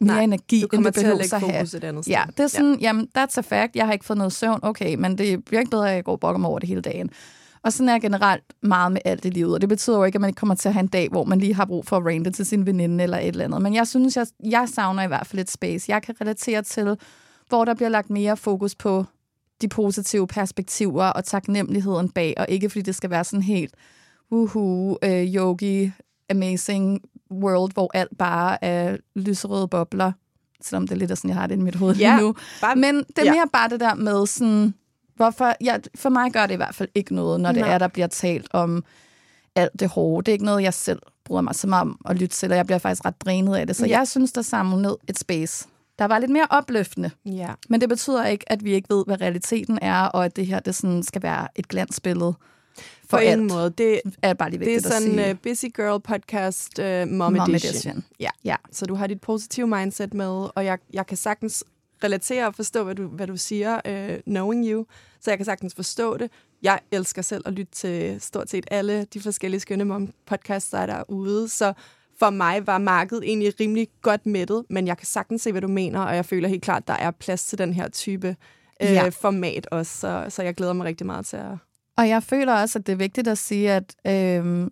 mere 0.00 0.14
Nej, 0.14 0.22
energi, 0.24 0.60
Du 0.72 0.76
end 0.76 0.84
det 0.84 0.94
til 0.94 1.00
at 1.00 1.04
behøver 1.04 1.18
lægge 1.18 1.36
at 1.36 1.42
have. 1.42 1.52
fokus 1.60 1.74
et 1.74 1.84
andet 1.84 2.04
sted. 2.04 2.12
Ja, 2.14 2.22
det 2.36 2.40
er 2.40 2.46
sådan, 2.46 2.74
ja. 2.74 2.86
jamen, 2.86 3.08
that's 3.18 3.38
a 3.38 3.40
fact. 3.40 3.76
Jeg 3.76 3.86
har 3.86 3.92
ikke 3.92 4.04
fået 4.04 4.16
noget 4.16 4.32
søvn. 4.32 4.58
Okay, 4.62 4.94
men 4.94 5.18
det 5.18 5.44
bliver 5.44 5.60
ikke 5.60 5.70
bedre, 5.70 5.90
at 5.90 5.94
jeg 5.96 6.04
går 6.04 6.12
og 6.12 6.20
brokker 6.20 6.38
mig 6.38 6.50
over 6.50 6.58
det 6.58 6.68
hele 6.68 6.80
dagen. 6.80 7.10
Og 7.64 7.72
sådan 7.72 7.88
er 7.88 7.92
jeg 7.92 8.00
generelt 8.00 8.44
meget 8.62 8.92
med 8.92 9.00
alt 9.04 9.24
i 9.24 9.30
livet. 9.30 9.54
Og 9.54 9.60
det 9.60 9.68
betyder 9.68 9.96
jo 9.96 10.04
ikke, 10.04 10.16
at 10.16 10.20
man 10.20 10.28
ikke 10.30 10.38
kommer 10.38 10.54
til 10.54 10.68
at 10.68 10.74
have 10.74 10.80
en 10.82 10.86
dag, 10.88 11.08
hvor 11.08 11.24
man 11.24 11.38
lige 11.40 11.54
har 11.54 11.64
brug 11.64 11.86
for 11.86 11.96
at 11.96 12.06
rante 12.06 12.30
til 12.30 12.46
sin 12.46 12.66
veninde 12.66 13.04
eller 13.04 13.18
et 13.18 13.26
eller 13.28 13.44
andet. 13.44 13.62
Men 13.62 13.74
jeg 13.74 13.86
synes, 13.88 14.16
jeg, 14.16 14.26
jeg 14.44 14.68
savner 14.68 15.02
i 15.02 15.06
hvert 15.06 15.26
fald 15.26 15.40
et 15.40 15.50
space. 15.50 15.92
Jeg 15.92 16.02
kan 16.02 16.14
relatere 16.20 16.62
til, 16.62 16.96
hvor 17.48 17.64
der 17.64 17.74
bliver 17.74 17.88
lagt 17.88 18.10
mere 18.10 18.36
fokus 18.36 18.74
på 18.74 19.04
de 19.62 19.68
positive 19.68 20.26
perspektiver 20.26 21.04
og 21.04 21.24
taknemmeligheden 21.24 22.08
bag, 22.10 22.34
og 22.36 22.46
ikke 22.48 22.70
fordi 22.70 22.82
det 22.82 22.94
skal 22.94 23.10
være 23.10 23.24
sådan 23.24 23.42
helt 23.42 23.74
uhu, 24.30 24.98
øh, 25.04 25.34
yogi, 25.34 25.92
amazing 26.30 27.00
world, 27.30 27.72
hvor 27.74 27.90
alt 27.94 28.18
bare 28.18 28.64
er 28.64 28.96
lyserøde 29.16 29.68
bobler, 29.68 30.12
selvom 30.62 30.86
det 30.88 30.94
er 30.94 30.98
lidt 30.98 31.10
sådan, 31.18 31.28
jeg 31.30 31.36
har 31.36 31.46
det 31.46 31.54
i 31.56 31.58
mit 31.58 31.74
hoved 31.74 31.96
Ja, 31.96 32.14
lige 32.16 32.26
nu. 32.26 32.34
bare- 32.60 32.76
Men 32.76 32.94
det 32.94 33.18
er 33.18 33.24
ja. 33.24 33.32
mere 33.32 33.46
bare 33.52 33.68
det 33.68 33.80
der 33.80 33.94
med 33.94 34.26
sådan, 34.26 34.74
hvorfor, 35.24 35.54
ja, 35.60 35.76
for 35.94 36.08
mig 36.08 36.32
gør 36.32 36.46
det 36.46 36.52
i 36.54 36.56
hvert 36.56 36.74
fald 36.74 36.88
ikke 36.94 37.14
noget, 37.14 37.40
når 37.40 37.52
det 37.52 37.60
Nej. 37.60 37.74
er, 37.74 37.78
der 37.78 37.88
bliver 37.88 38.06
talt 38.06 38.46
om 38.52 38.84
alt 39.56 39.80
det 39.80 39.88
hårde. 39.88 40.24
Det 40.26 40.32
er 40.32 40.34
ikke 40.34 40.44
noget, 40.44 40.62
jeg 40.62 40.74
selv 40.74 40.98
bryder 41.24 41.42
mig 41.42 41.54
så 41.54 41.66
meget 41.66 41.82
om 41.82 41.98
at 42.08 42.16
lytte 42.16 42.36
til, 42.36 42.50
og 42.50 42.56
jeg 42.56 42.66
bliver 42.66 42.78
faktisk 42.78 43.04
ret 43.04 43.20
drænet 43.20 43.56
af 43.56 43.66
det. 43.66 43.76
Så 43.76 43.86
Ja. 43.86 43.98
jeg 43.98 44.08
synes, 44.08 44.32
der 44.32 44.42
samlede 44.42 44.98
et 45.08 45.18
space, 45.18 45.68
der 45.98 46.04
var 46.04 46.18
lidt 46.18 46.30
mere 46.30 46.46
opløftende. 46.50 47.10
Ja. 47.26 47.48
Men 47.68 47.80
det 47.80 47.88
betyder 47.88 48.26
ikke, 48.26 48.52
at 48.52 48.64
vi 48.64 48.72
ikke 48.72 48.94
ved, 48.94 49.04
hvad 49.06 49.20
realiteten 49.20 49.78
er, 49.82 50.02
og 50.02 50.24
at 50.24 50.36
det 50.36 50.46
her 50.46 50.60
det 50.60 50.74
sådan 50.74 51.02
skal 51.02 51.22
være 51.22 51.48
et 51.56 51.68
glansbillede 51.68 52.34
for 53.10 53.16
På 53.16 53.22
ingen 53.22 53.48
måde. 53.48 53.70
Det, 53.70 54.00
er 54.22 54.34
bare 54.34 54.50
lige 54.50 54.58
det 54.60 54.66
er 54.66 54.70
vigtigt 54.70 54.92
sådan 54.94 55.02
sige. 55.02 55.30
uh, 55.30 55.36
Busy 55.42 55.64
Girl 55.64 56.00
podcast 56.00 56.78
uh, 56.78 57.08
Mom, 57.18 57.32
Mom 57.32 57.50
Edition. 57.50 57.70
Edition. 57.70 58.04
Ja. 58.20 58.28
Ja. 58.44 58.56
Så 58.72 58.86
du 58.86 58.94
har 58.94 59.06
dit 59.06 59.20
positive 59.20 59.66
mindset 59.66 60.14
med, 60.14 60.48
og 60.54 60.64
jeg, 60.64 60.78
jeg 60.92 61.06
kan 61.06 61.16
sagtens 61.16 61.64
relatere 62.04 62.46
og 62.46 62.54
forstå, 62.54 62.84
hvad 62.84 62.94
du, 62.94 63.06
hvad 63.08 63.26
du 63.26 63.36
siger, 63.36 63.80
uh, 63.88 64.20
knowing 64.32 64.66
you. 64.66 64.86
Så 65.20 65.30
jeg 65.30 65.38
kan 65.38 65.44
sagtens 65.44 65.74
forstå 65.74 66.16
det. 66.16 66.30
Jeg 66.62 66.80
elsker 66.92 67.22
selv 67.22 67.42
at 67.46 67.52
lytte 67.52 67.72
til 67.72 68.20
stort 68.20 68.50
set 68.50 68.64
alle 68.70 69.04
de 69.04 69.20
forskellige 69.20 69.60
skønne 69.60 69.84
mom 69.84 70.12
podcasts, 70.26 70.70
der 70.70 70.78
er 70.78 70.86
derude. 70.86 71.48
Så 71.48 71.72
for 72.18 72.30
mig 72.30 72.66
var 72.66 72.78
markedet 72.78 73.24
egentlig 73.24 73.60
rimelig 73.60 73.88
godt 74.02 74.26
mættet, 74.26 74.64
men 74.70 74.86
jeg 74.86 74.96
kan 74.98 75.06
sagtens 75.06 75.42
se, 75.42 75.50
hvad 75.52 75.62
du 75.62 75.68
mener, 75.68 76.00
og 76.00 76.16
jeg 76.16 76.24
føler 76.24 76.48
helt 76.48 76.62
klart, 76.62 76.82
at 76.82 76.88
der 76.88 76.94
er 76.94 77.10
plads 77.10 77.44
til 77.44 77.58
den 77.58 77.72
her 77.72 77.88
type 77.88 78.28
øh, 78.82 78.92
Ja. 78.92 79.08
format 79.08 79.66
også. 79.70 79.98
Så, 79.98 80.26
så 80.28 80.42
jeg 80.42 80.54
glæder 80.54 80.72
mig 80.72 80.86
rigtig 80.86 81.06
meget 81.06 81.26
til 81.26 81.36
at... 81.36 81.52
Og 81.96 82.08
jeg 82.08 82.22
føler 82.22 82.54
også, 82.54 82.78
at 82.78 82.86
det 82.86 82.92
er 82.92 82.96
vigtigt 82.96 83.28
at 83.28 83.38
sige, 83.38 83.72
at, 83.72 83.94
øhm, 84.06 84.70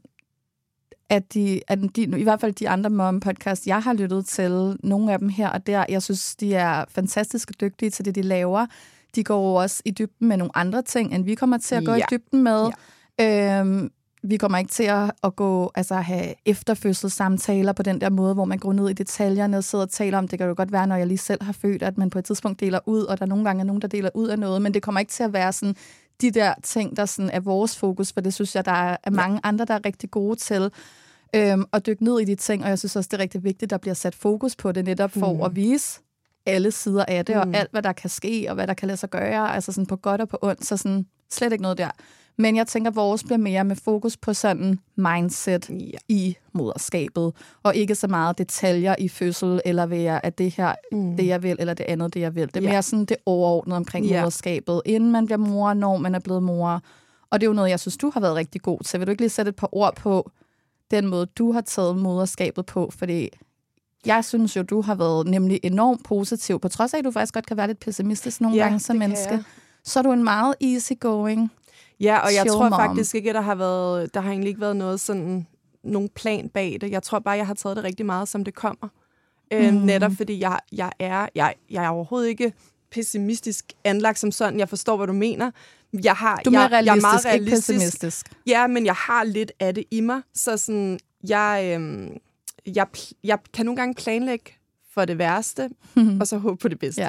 at, 1.10 1.34
de, 1.34 1.60
at 1.68 1.78
de, 1.96 2.02
i 2.02 2.22
hvert 2.22 2.40
fald 2.40 2.52
de 2.52 2.68
andre 2.68 2.90
mom-podcasts, 2.90 3.66
jeg 3.66 3.82
har 3.82 3.92
lyttet 3.92 4.26
til, 4.26 4.76
nogle 4.82 5.12
af 5.12 5.18
dem 5.18 5.28
her 5.28 5.48
og 5.48 5.66
der, 5.66 5.84
jeg 5.88 6.02
synes, 6.02 6.36
de 6.36 6.54
er 6.54 6.84
fantastisk 6.88 7.60
dygtige 7.60 7.90
til 7.90 8.04
det, 8.04 8.14
de 8.14 8.22
laver. 8.22 8.66
De 9.14 9.24
går 9.24 9.48
jo 9.48 9.54
også 9.54 9.82
i 9.84 9.90
dybden 9.90 10.28
med 10.28 10.36
nogle 10.36 10.56
andre 10.56 10.82
ting, 10.82 11.14
end 11.14 11.24
vi 11.24 11.34
kommer 11.34 11.58
til 11.58 11.74
at 11.74 11.84
gå 11.84 11.92
Ja. 11.92 11.98
i 11.98 12.02
dybden 12.10 12.42
med. 12.42 12.70
Ja. 13.18 13.60
Øhm, 13.60 13.90
vi 14.22 14.36
kommer 14.36 14.58
ikke 14.58 14.70
til 14.70 14.82
at, 14.82 15.10
at 15.24 15.36
gå, 15.36 15.70
altså 15.74 15.94
have 15.94 16.34
efterfødselssamtaler 16.46 17.72
på 17.72 17.82
den 17.82 18.00
der 18.00 18.10
måde, 18.10 18.34
hvor 18.34 18.44
man 18.44 18.58
går 18.58 18.72
ned 18.72 18.88
i 18.88 18.92
detaljerne 18.92 19.56
og 19.56 19.64
sidder 19.64 19.84
og 19.84 19.90
taler 19.90 20.18
om, 20.18 20.28
det 20.28 20.38
kan 20.38 20.48
jo 20.48 20.54
godt 20.56 20.72
være, 20.72 20.86
når 20.86 20.96
jeg 20.96 21.06
lige 21.06 21.18
selv 21.18 21.42
har 21.42 21.52
født, 21.52 21.82
at 21.82 21.98
man 21.98 22.10
på 22.10 22.18
et 22.18 22.24
tidspunkt 22.24 22.60
deler 22.60 22.78
ud, 22.86 23.02
og 23.02 23.18
der 23.18 23.26
nogle 23.26 23.44
gange 23.44 23.60
er 23.60 23.64
nogen, 23.64 23.82
der 23.82 23.88
deler 23.88 24.10
ud 24.14 24.28
af 24.28 24.38
noget, 24.38 24.62
men 24.62 24.74
det 24.74 24.82
kommer 24.82 25.00
ikke 25.00 25.12
til 25.12 25.22
at 25.22 25.32
være 25.32 25.52
sådan 25.52 25.74
de 26.20 26.30
der 26.30 26.54
ting, 26.62 26.96
der 26.96 27.06
sådan 27.06 27.30
er 27.30 27.40
vores 27.40 27.76
fokus, 27.76 28.12
for 28.12 28.20
det 28.20 28.34
synes 28.34 28.54
jeg, 28.54 28.64
der 28.64 28.72
er 28.72 28.96
er 29.04 29.10
mange 29.10 29.40
andre, 29.42 29.64
der 29.64 29.74
er 29.74 29.80
rigtig 29.86 30.10
gode 30.10 30.36
til 30.36 30.70
øhm, 31.34 31.64
at 31.72 31.86
dykke 31.86 32.04
ned 32.04 32.20
i 32.20 32.24
de 32.24 32.34
ting, 32.34 32.62
og 32.64 32.68
jeg 32.68 32.78
synes 32.78 32.96
også, 32.96 33.08
det 33.08 33.18
er 33.18 33.22
rigtig 33.22 33.44
vigtigt, 33.44 33.62
at 33.62 33.70
der 33.70 33.78
bliver 33.78 33.94
sat 33.94 34.14
fokus 34.14 34.56
på 34.56 34.72
det 34.72 34.84
netop 34.84 35.10
for 35.10 35.32
mm. 35.32 35.42
at 35.42 35.56
vise 35.56 36.00
alle 36.46 36.70
sider 36.70 37.04
af 37.08 37.24
det, 37.24 37.34
mm. 37.34 37.40
og 37.40 37.58
alt, 37.58 37.70
hvad 37.70 37.82
der 37.82 37.92
kan 37.92 38.10
ske, 38.10 38.46
og 38.48 38.54
hvad 38.54 38.66
der 38.66 38.74
kan 38.74 38.86
lade 38.86 38.96
sig 38.96 39.10
gøre, 39.10 39.54
altså 39.54 39.72
sådan 39.72 39.86
på 39.86 39.96
godt 39.96 40.20
og 40.20 40.28
på 40.28 40.38
ondt, 40.42 40.64
så 40.64 40.76
sådan 40.76 41.06
slet 41.30 41.52
ikke 41.52 41.62
noget 41.62 41.78
der. 41.78 41.90
Men 42.38 42.56
jeg 42.56 42.66
tænker, 42.66 42.90
at 42.90 42.96
vores 42.96 43.24
bliver 43.24 43.38
mere 43.38 43.64
med 43.64 43.76
fokus 43.76 44.16
på 44.16 44.34
sådan 44.34 44.78
mindset 44.96 45.70
Ja. 45.70 45.98
i 46.08 46.36
moderskabet, 46.52 47.32
og 47.62 47.76
ikke 47.76 47.94
så 47.94 48.08
meget 48.08 48.38
detaljer 48.38 48.94
i 48.98 49.08
fødsel, 49.08 49.60
eller 49.64 49.86
ved 49.86 49.98
jeg, 49.98 50.20
at 50.24 50.38
det 50.38 50.54
her, 50.56 50.74
mm. 50.92 51.16
det 51.16 51.26
jeg 51.26 51.42
vil, 51.42 51.56
eller 51.58 51.74
det 51.74 51.84
andet, 51.88 52.14
det 52.14 52.20
jeg 52.20 52.34
vil. 52.34 52.46
Det 52.48 52.56
er 52.56 52.60
Ja. 52.60 52.70
mere 52.70 52.82
sådan 52.82 53.04
det 53.04 53.16
overordnede 53.26 53.76
omkring 53.76 54.06
Ja. 54.06 54.20
moderskabet, 54.20 54.82
inden 54.86 55.12
man 55.12 55.26
bliver 55.26 55.38
mor, 55.38 55.74
når 55.74 55.96
man 55.96 56.14
er 56.14 56.18
blevet 56.18 56.42
mor. 56.42 56.82
Og 57.30 57.40
det 57.40 57.46
er 57.46 57.50
jo 57.50 57.54
noget, 57.54 57.70
jeg 57.70 57.80
synes, 57.80 57.96
du 57.96 58.10
har 58.14 58.20
været 58.20 58.34
rigtig 58.34 58.62
god 58.62 58.80
til. 58.84 59.00
Vil 59.00 59.06
du 59.06 59.10
ikke 59.10 59.22
lige 59.22 59.30
sætte 59.30 59.48
et 59.48 59.56
par 59.56 59.68
ord 59.72 59.96
på 59.96 60.30
den 60.90 61.06
måde, 61.06 61.26
du 61.26 61.52
har 61.52 61.60
taget 61.60 61.96
moderskabet 61.98 62.66
på? 62.66 62.92
Fordi 62.98 63.28
jeg 64.06 64.24
synes 64.24 64.56
jo, 64.56 64.62
du 64.62 64.80
har 64.82 64.94
været 64.94 65.26
nemlig 65.26 65.60
enormt 65.62 66.04
positiv, 66.04 66.60
på 66.60 66.68
trods 66.68 66.94
af, 66.94 66.98
at 66.98 67.04
du 67.04 67.10
faktisk 67.10 67.34
godt 67.34 67.46
kan 67.46 67.56
være 67.56 67.66
lidt 67.66 67.80
pessimistisk 67.80 68.40
nogle 68.40 68.56
Ja, 68.56 68.62
gange 68.62 68.80
som 68.80 68.96
menneske. 68.96 69.30
jeg. 69.32 69.42
Så 69.84 69.98
er 69.98 70.02
du 70.02 70.12
en 70.12 70.24
meget 70.24 70.54
easygoing. 70.60 71.52
Ja, 72.00 72.18
og 72.18 72.34
jeg 72.34 72.46
tror 72.46 72.68
mom. 72.68 72.80
faktisk 72.80 73.14
ikke, 73.14 73.28
at 73.28 73.34
der 73.34 73.40
har 73.40 73.54
været, 73.54 74.14
der 74.14 74.20
har 74.20 74.30
egentlig 74.30 74.48
ikke 74.48 74.60
været 74.60 74.76
noget 74.76 75.00
sådan, 75.00 75.46
nogen 75.84 76.08
plan 76.08 76.48
bag 76.48 76.78
det. 76.80 76.90
Jeg 76.90 77.02
tror 77.02 77.18
bare, 77.18 77.36
jeg 77.36 77.46
har 77.46 77.54
taget 77.54 77.76
det 77.76 77.84
rigtig 77.84 78.06
meget, 78.06 78.28
som 78.28 78.44
det 78.44 78.54
kommer. 78.54 78.88
Mm. 79.52 79.58
Mm. 79.58 79.74
netop 79.74 80.12
fordi 80.16 80.40
jeg, 80.40 80.58
jeg, 80.72 80.92
er, 80.98 81.28
jeg, 81.34 81.54
jeg 81.70 81.84
er 81.84 81.88
overhovedet 81.88 82.28
ikke 82.28 82.52
pessimistisk 82.90 83.72
anlagt 83.84 84.18
som 84.18 84.32
sådan. 84.32 84.58
Jeg 84.58 84.68
forstår, 84.68 84.96
hvad 84.96 85.06
du 85.06 85.12
mener. 85.12 85.50
Jeg, 86.04 86.14
har, 86.14 86.36
Du 86.44 86.50
er 86.50 86.52
jeg, 86.54 86.60
jeg 86.60 86.64
er 86.64 86.72
realistisk, 86.72 87.02
meget 87.02 87.34
ikke 87.34 87.44
realistisk. 87.44 87.78
pessimistisk. 87.78 88.26
Ja, 88.46 88.66
men 88.66 88.86
jeg 88.86 88.94
har 88.94 89.24
lidt 89.24 89.52
af 89.60 89.74
det 89.74 89.84
i 89.90 90.00
mig. 90.00 90.20
Så 90.34 90.56
sådan, 90.56 90.98
jeg, 91.28 91.72
øhm, 91.74 92.16
jeg, 92.66 92.86
jeg 93.24 93.38
kan 93.54 93.66
nogle 93.66 93.76
gange 93.76 93.94
planlægge 93.94 94.52
for 94.94 95.04
det 95.04 95.18
værste, 95.18 95.70
og 96.20 96.26
så 96.26 96.38
håbe 96.38 96.56
på 96.56 96.68
det 96.68 96.78
bedste. 96.78 97.02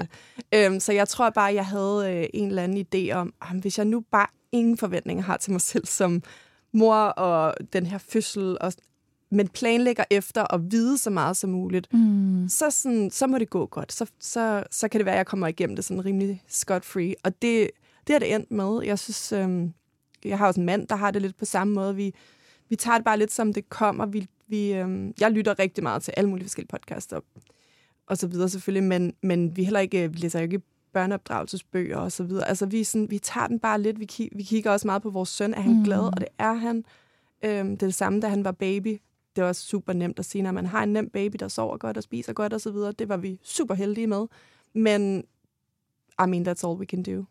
Ja. 0.53 0.65
Øhm, 0.65 0.79
så 0.79 0.93
jeg 0.93 1.07
tror 1.07 1.29
bare, 1.29 1.53
jeg 1.53 1.65
havde 1.65 2.13
øh, 2.15 2.25
en 2.33 2.47
eller 2.47 2.63
anden 2.63 2.85
idé 2.95 3.11
om, 3.13 3.33
at 3.41 3.57
hvis 3.61 3.77
jeg 3.77 3.85
nu 3.85 4.03
bare 4.11 4.27
ingen 4.51 4.77
forventninger 4.77 5.23
har 5.23 5.37
til 5.37 5.51
mig 5.51 5.61
selv 5.61 5.85
som 5.85 6.23
mor 6.73 6.95
og 6.95 7.55
den 7.73 7.85
her 7.85 7.97
fødsel, 7.97 8.57
og, 8.61 8.73
men 9.31 9.47
planlægger 9.47 10.03
efter 10.09 10.53
at 10.53 10.71
vide 10.71 10.97
så 10.97 11.09
meget 11.09 11.37
som 11.37 11.49
muligt, 11.49 11.93
Mm. 11.93 12.49
så, 12.49 12.69
sådan, 12.69 13.11
så 13.11 13.27
må 13.27 13.37
det 13.37 13.49
gå 13.49 13.65
godt. 13.65 13.91
Så, 13.93 14.05
så, 14.19 14.63
så 14.71 14.87
kan 14.87 14.99
det 14.99 15.05
være, 15.05 15.15
at 15.15 15.17
jeg 15.17 15.25
kommer 15.25 15.47
igennem 15.47 15.75
det 15.75 15.85
sådan 15.85 16.05
rimelig 16.05 16.43
scot-free. 16.47 17.13
Og 17.23 17.41
det, 17.41 17.69
det 18.07 18.15
er 18.15 18.19
det 18.19 18.33
endt 18.35 18.51
med. 18.51 18.81
Jeg 18.85 18.99
synes, 18.99 19.31
øhm, 19.31 19.73
jeg 20.25 20.37
har 20.37 20.47
også 20.47 20.59
en 20.59 20.65
mand, 20.65 20.87
der 20.87 20.95
har 20.95 21.11
det 21.11 21.21
lidt 21.21 21.37
på 21.37 21.45
samme 21.45 21.73
måde. 21.73 21.95
Vi, 21.95 22.13
vi 22.69 22.75
tager 22.75 22.97
det 22.97 23.05
bare 23.05 23.17
lidt, 23.19 23.31
som 23.31 23.53
det 23.53 23.69
kommer. 23.69 24.05
Vi, 24.05 24.27
vi, 24.47 24.73
øhm, 24.73 25.13
jeg 25.19 25.31
lytter 25.31 25.59
rigtig 25.59 25.83
meget 25.83 26.03
til 26.03 26.13
alle 26.17 26.29
mulige 26.29 26.45
forskellige 26.45 26.69
podcaster 26.69 27.19
og 28.07 28.17
så 28.17 28.27
videre 28.27 28.49
selvfølgelig, 28.49 28.83
men, 28.83 29.13
men 29.23 29.57
vi 29.57 29.63
heller 29.63 29.79
ikke, 29.79 30.11
vi 30.11 30.17
læser 30.17 30.39
jo 30.39 30.43
ikke 30.43 30.61
børneopdragelsesbøger 30.93 31.97
og 31.97 32.11
så 32.11 32.23
videre. 32.23 32.47
Altså 32.47 32.65
vi, 32.65 32.83
sådan, 32.83 33.09
vi 33.11 33.19
tager 33.19 33.47
den 33.47 33.59
bare 33.59 33.81
lidt. 33.81 33.99
Vi, 33.99 34.07
ki- 34.11 34.37
vi 34.37 34.43
kigger 34.43 34.71
også 34.71 34.87
meget 34.87 35.01
på 35.01 35.09
vores 35.09 35.29
søn. 35.29 35.53
Er 35.53 35.61
han 35.61 35.77
mm. 35.77 35.83
glad? 35.83 35.99
Og 35.99 36.17
det 36.19 36.27
er 36.37 36.53
han. 36.53 36.85
Øhm, 37.45 37.69
det 37.69 37.83
er 37.83 37.87
det 37.87 37.93
samme, 37.95 38.19
da 38.19 38.27
han 38.27 38.43
var 38.43 38.51
baby. 38.51 39.01
Det 39.35 39.43
var 39.43 39.53
super 39.53 39.93
nemt 39.93 40.19
at 40.19 40.25
sige, 40.25 40.41
når 40.41 40.51
man 40.51 40.65
har 40.65 40.83
en 40.83 40.93
nem 40.93 41.09
baby, 41.09 41.35
der 41.39 41.47
sover 41.47 41.77
godt 41.77 41.97
og 41.97 42.03
spiser 42.03 42.33
godt 42.33 42.53
og 42.53 42.61
så 42.61 42.71
videre. 42.71 42.91
Det 42.91 43.09
var 43.09 43.17
vi 43.17 43.39
super 43.43 43.73
heldige 43.73 44.07
med. 44.07 44.25
Men 44.73 45.23
I 46.23 46.27
mean, 46.27 46.47
that's 46.47 46.67
all 46.67 46.79
we 46.79 46.85
can 46.85 47.03
do. 47.03 47.23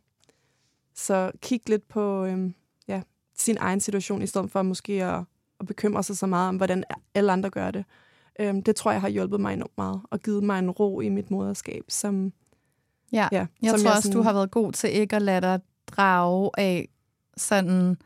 Så 0.95 1.33
kig 1.43 1.61
lidt 1.67 1.89
på 1.89 2.25
øhm, 2.25 2.55
ja, 2.89 3.03
sin 3.37 3.57
egen 3.61 3.81
situation, 3.81 4.23
i 4.23 4.27
stedet 4.27 4.51
for 4.51 4.63
måske 4.63 5.05
at, 5.05 5.25
at 5.61 5.67
bekymre 5.67 6.03
sig 6.03 6.17
så 6.17 6.27
meget 6.27 6.49
om, 6.49 6.57
hvordan 6.57 6.85
alle 7.15 7.33
andre 7.33 7.51
gør 7.51 7.71
det. 7.71 7.85
Øhm, 8.41 8.63
det 8.63 8.77
tror 8.77 8.93
jeg 8.93 9.01
har 9.01 9.09
hjulpet 9.09 9.41
mig 9.41 9.55
enormt 9.55 9.77
meget, 9.77 10.01
og 10.11 10.21
givet 10.21 10.45
mig 10.45 10.59
en 10.59 10.71
ro 10.71 11.01
i 11.01 11.09
mit 11.09 11.31
moderskab, 11.31 11.85
som, 11.89 12.33
Ja, 13.13 13.29
ja, 13.33 13.47
jeg 13.63 13.75
tror 13.81 13.91
også, 13.97 14.11
du 14.13 14.23
har 14.23 14.33
været 14.33 14.51
god 14.51 14.73
til 14.73 14.91
ikke 14.97 15.17
at 15.17 15.23
lade 15.23 15.41
dig 15.41 15.61
drage 15.97 16.51
af 16.59 16.89
sådan... 17.37 17.97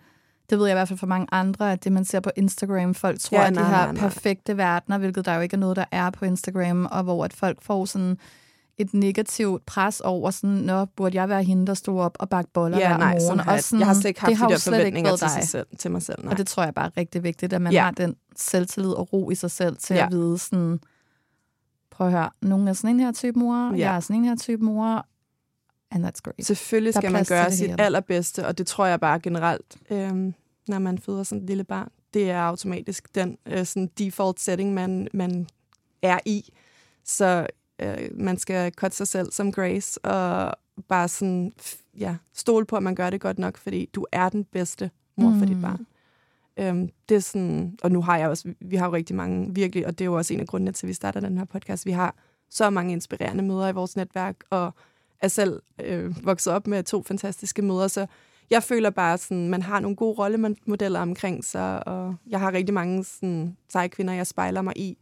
Det 0.50 0.58
ved 0.58 0.66
jeg 0.66 0.74
i 0.74 0.76
hvert 0.76 0.88
fald 0.88 0.98
for 0.98 1.06
mange 1.06 1.26
andre, 1.32 1.72
at 1.72 1.84
det, 1.84 1.92
man 1.92 2.04
ser 2.04 2.20
på 2.20 2.30
Instagram, 2.36 2.94
folk 2.94 3.20
tror, 3.20 3.36
Ja, 3.38 3.42
ja, 3.42 3.48
at 3.48 3.54
de 3.54 3.60
nej, 3.60 3.70
nej, 3.70 3.92
nej. 3.92 4.00
perfekte 4.00 4.56
verdener, 4.56 4.98
hvilket 4.98 5.24
der 5.24 5.34
jo 5.34 5.40
ikke 5.40 5.54
er 5.54 5.58
noget, 5.58 5.76
der 5.76 5.84
er 5.92 6.10
på 6.10 6.24
Instagram, 6.24 6.86
og 6.90 7.02
hvor 7.02 7.24
at 7.24 7.32
folk 7.32 7.62
får 7.62 7.84
sådan 7.84 8.18
et 8.78 8.94
negativt 8.94 9.66
pres 9.66 10.00
over 10.00 10.30
sådan, 10.30 10.56
nå, 10.56 10.84
burde 10.84 11.16
jeg 11.20 11.28
være 11.28 11.42
hende, 11.42 11.66
der 11.66 11.74
stod 11.74 12.00
op 12.00 12.16
og 12.20 12.28
bagte 12.28 12.50
boller 12.54 12.78
ja, 12.78 12.88
hver 12.88 12.96
nej, 12.98 13.06
morgen? 13.08 13.20
sådan 13.20 13.38
har 13.38 13.50
og 13.50 13.54
jeg, 13.54 13.64
sådan, 13.64 13.78
jeg 13.80 13.86
har 13.86 13.94
slet 13.94 14.04
ikke 14.04 14.20
haft 14.20 14.30
det 14.30 14.36
har 14.38 14.48
de 14.48 14.52
der 14.54 14.60
forventninger 14.60 15.16
til, 15.16 15.28
sig 15.30 15.48
selv, 15.48 15.66
til 15.78 15.90
mig 15.90 16.02
selv. 16.02 16.22
Nej. 16.24 16.30
Og 16.32 16.38
det 16.38 16.46
tror 16.46 16.64
jeg 16.64 16.74
bare 16.74 16.86
er 16.86 16.96
rigtig 16.96 17.22
vigtigt, 17.22 17.52
at 17.52 17.62
man 17.62 17.72
Ja. 17.72 17.82
har 17.82 17.90
den 17.90 18.16
selvtillid 18.36 18.90
og 18.90 19.12
ro 19.12 19.30
i 19.30 19.34
sig 19.34 19.50
selv 19.50 19.76
til 19.76 19.96
ja. 19.96 20.06
at 20.06 20.12
vide 20.12 20.38
sådan, 20.38 20.80
prøv 21.92 22.06
at 22.06 22.12
høre, 22.12 22.30
nogen 22.42 22.68
er 22.68 22.72
sådan 22.72 22.90
en 22.96 23.00
her 23.00 23.12
type 23.12 23.38
mor, 23.38 23.72
Ja. 23.72 23.78
jeg 23.78 23.96
er 23.96 24.00
sådan 24.00 24.16
en 24.16 24.24
her 24.24 24.36
type 24.36 24.64
mor, 24.64 25.06
and 25.90 26.06
that's 26.06 26.20
great. 26.22 26.34
Selvfølgelig 26.46 26.94
skal 26.94 27.12
man 27.12 27.24
gøre 27.28 27.52
sit 27.52 27.66
hele. 27.70 27.80
allerbedste, 27.80 28.46
og 28.46 28.58
det 28.58 28.66
tror 28.66 28.86
jeg 28.86 29.00
bare 29.00 29.20
generelt, 29.20 29.76
øhm, 29.90 30.34
når 30.68 30.78
man 30.78 30.98
føder 30.98 31.22
sådan 31.22 31.42
et 31.42 31.46
lille 31.48 31.64
barn. 31.64 31.88
Det 32.14 32.30
er 32.30 32.40
automatisk 32.40 33.14
den 33.14 33.38
øh, 33.46 33.66
sådan 33.66 33.90
default 33.98 34.40
setting, 34.40 34.74
man, 34.74 35.08
man 35.14 35.46
er 36.02 36.18
i. 36.26 36.52
Så 37.04 37.46
øh, 37.78 37.98
man 38.14 38.38
skal 38.38 38.72
cutte 38.72 38.96
sig 38.96 39.08
selv 39.08 39.32
som 39.32 39.52
Grace, 39.52 40.04
og 40.04 40.54
bare 40.88 41.08
sådan, 41.08 41.52
ja, 41.98 42.16
stole 42.34 42.66
på, 42.66 42.76
at 42.76 42.82
man 42.82 42.94
gør 42.94 43.10
det 43.10 43.20
godt 43.20 43.38
nok, 43.38 43.56
fordi 43.56 43.88
du 43.94 44.06
er 44.12 44.28
den 44.28 44.44
bedste 44.44 44.90
mor 45.16 45.30
mm. 45.30 45.38
for 45.38 45.46
dit 45.46 45.56
Mm. 45.56 45.62
barn. 45.62 45.86
Øhm, 46.56 46.88
det 47.08 47.14
er 47.14 47.20
sådan, 47.20 47.78
og 47.82 47.92
nu 47.92 48.02
har 48.02 48.18
jeg 48.18 48.28
også, 48.28 48.54
vi 48.60 48.76
har 48.76 48.86
jo 48.86 48.92
rigtig 48.94 49.16
mange, 49.16 49.54
virkelig, 49.54 49.86
og 49.86 49.98
det 49.98 50.04
er 50.04 50.06
jo 50.06 50.14
også 50.16 50.34
en 50.34 50.40
af 50.40 50.46
grundene 50.46 50.72
til, 50.72 50.86
at 50.86 50.88
vi 50.88 50.94
starter 50.94 51.20
den 51.20 51.38
her 51.38 51.44
podcast. 51.44 51.86
Vi 51.86 51.90
har 51.90 52.14
så 52.50 52.70
mange 52.70 52.92
inspirerende 52.92 53.44
møder 53.44 53.68
i 53.68 53.72
vores 53.72 53.96
netværk, 53.96 54.36
og 54.50 54.74
er 55.20 55.28
selv 55.28 55.62
øh, 55.84 56.24
vokset 56.26 56.52
op 56.52 56.66
med 56.66 56.82
to 56.84 57.02
fantastiske 57.02 57.62
møder, 57.62 57.88
så 57.88 58.06
jeg 58.50 58.62
føler 58.62 58.90
bare, 58.90 59.18
sådan, 59.18 59.48
man 59.48 59.62
har 59.62 59.80
nogle 59.80 59.96
gode 59.96 60.18
rollemodeller 60.18 61.00
omkring 61.00 61.44
sig, 61.44 61.88
og 61.88 62.14
jeg 62.28 62.40
har 62.40 62.52
rigtig 62.52 62.74
mange 62.74 63.04
sådan, 63.04 63.56
seje 63.68 63.88
kvinder, 63.88 64.14
jeg 64.14 64.26
spejler 64.26 64.62
mig 64.62 64.72
i. 64.76 64.96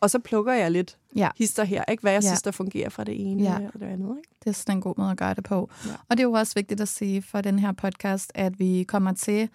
Og 0.00 0.10
så 0.10 0.18
plukker 0.18 0.52
jeg 0.52 0.70
lidt 0.70 0.96
Ja. 1.16 1.28
hister 1.38 1.64
her, 1.64 1.84
ikke? 1.90 2.00
hvad 2.00 2.12
jeg 2.12 2.22
Ja. 2.22 2.28
synes, 2.28 2.42
der 2.42 2.50
fungerer 2.50 2.88
fra 2.88 3.04
det 3.04 3.30
ene 3.30 3.42
Ja. 3.42 3.54
og 3.74 3.80
det 3.80 3.86
andet. 3.86 4.16
Ikke? 4.18 4.30
Det 4.44 4.50
er 4.50 4.54
sådan 4.54 4.76
en 4.76 4.80
god 4.80 4.94
måde 4.98 5.10
at 5.10 5.16
gøre 5.16 5.34
det 5.34 5.44
på. 5.44 5.70
Ja. 5.86 5.90
Og 6.08 6.16
det 6.16 6.20
er 6.20 6.22
jo 6.28 6.32
også 6.32 6.54
vigtigt 6.56 6.80
at 6.80 6.88
sige 6.88 7.22
for 7.22 7.40
den 7.40 7.58
her 7.58 7.72
podcast, 7.72 8.32
at 8.34 8.58
vi 8.58 8.84
kommer 8.88 9.12
til, 9.12 9.48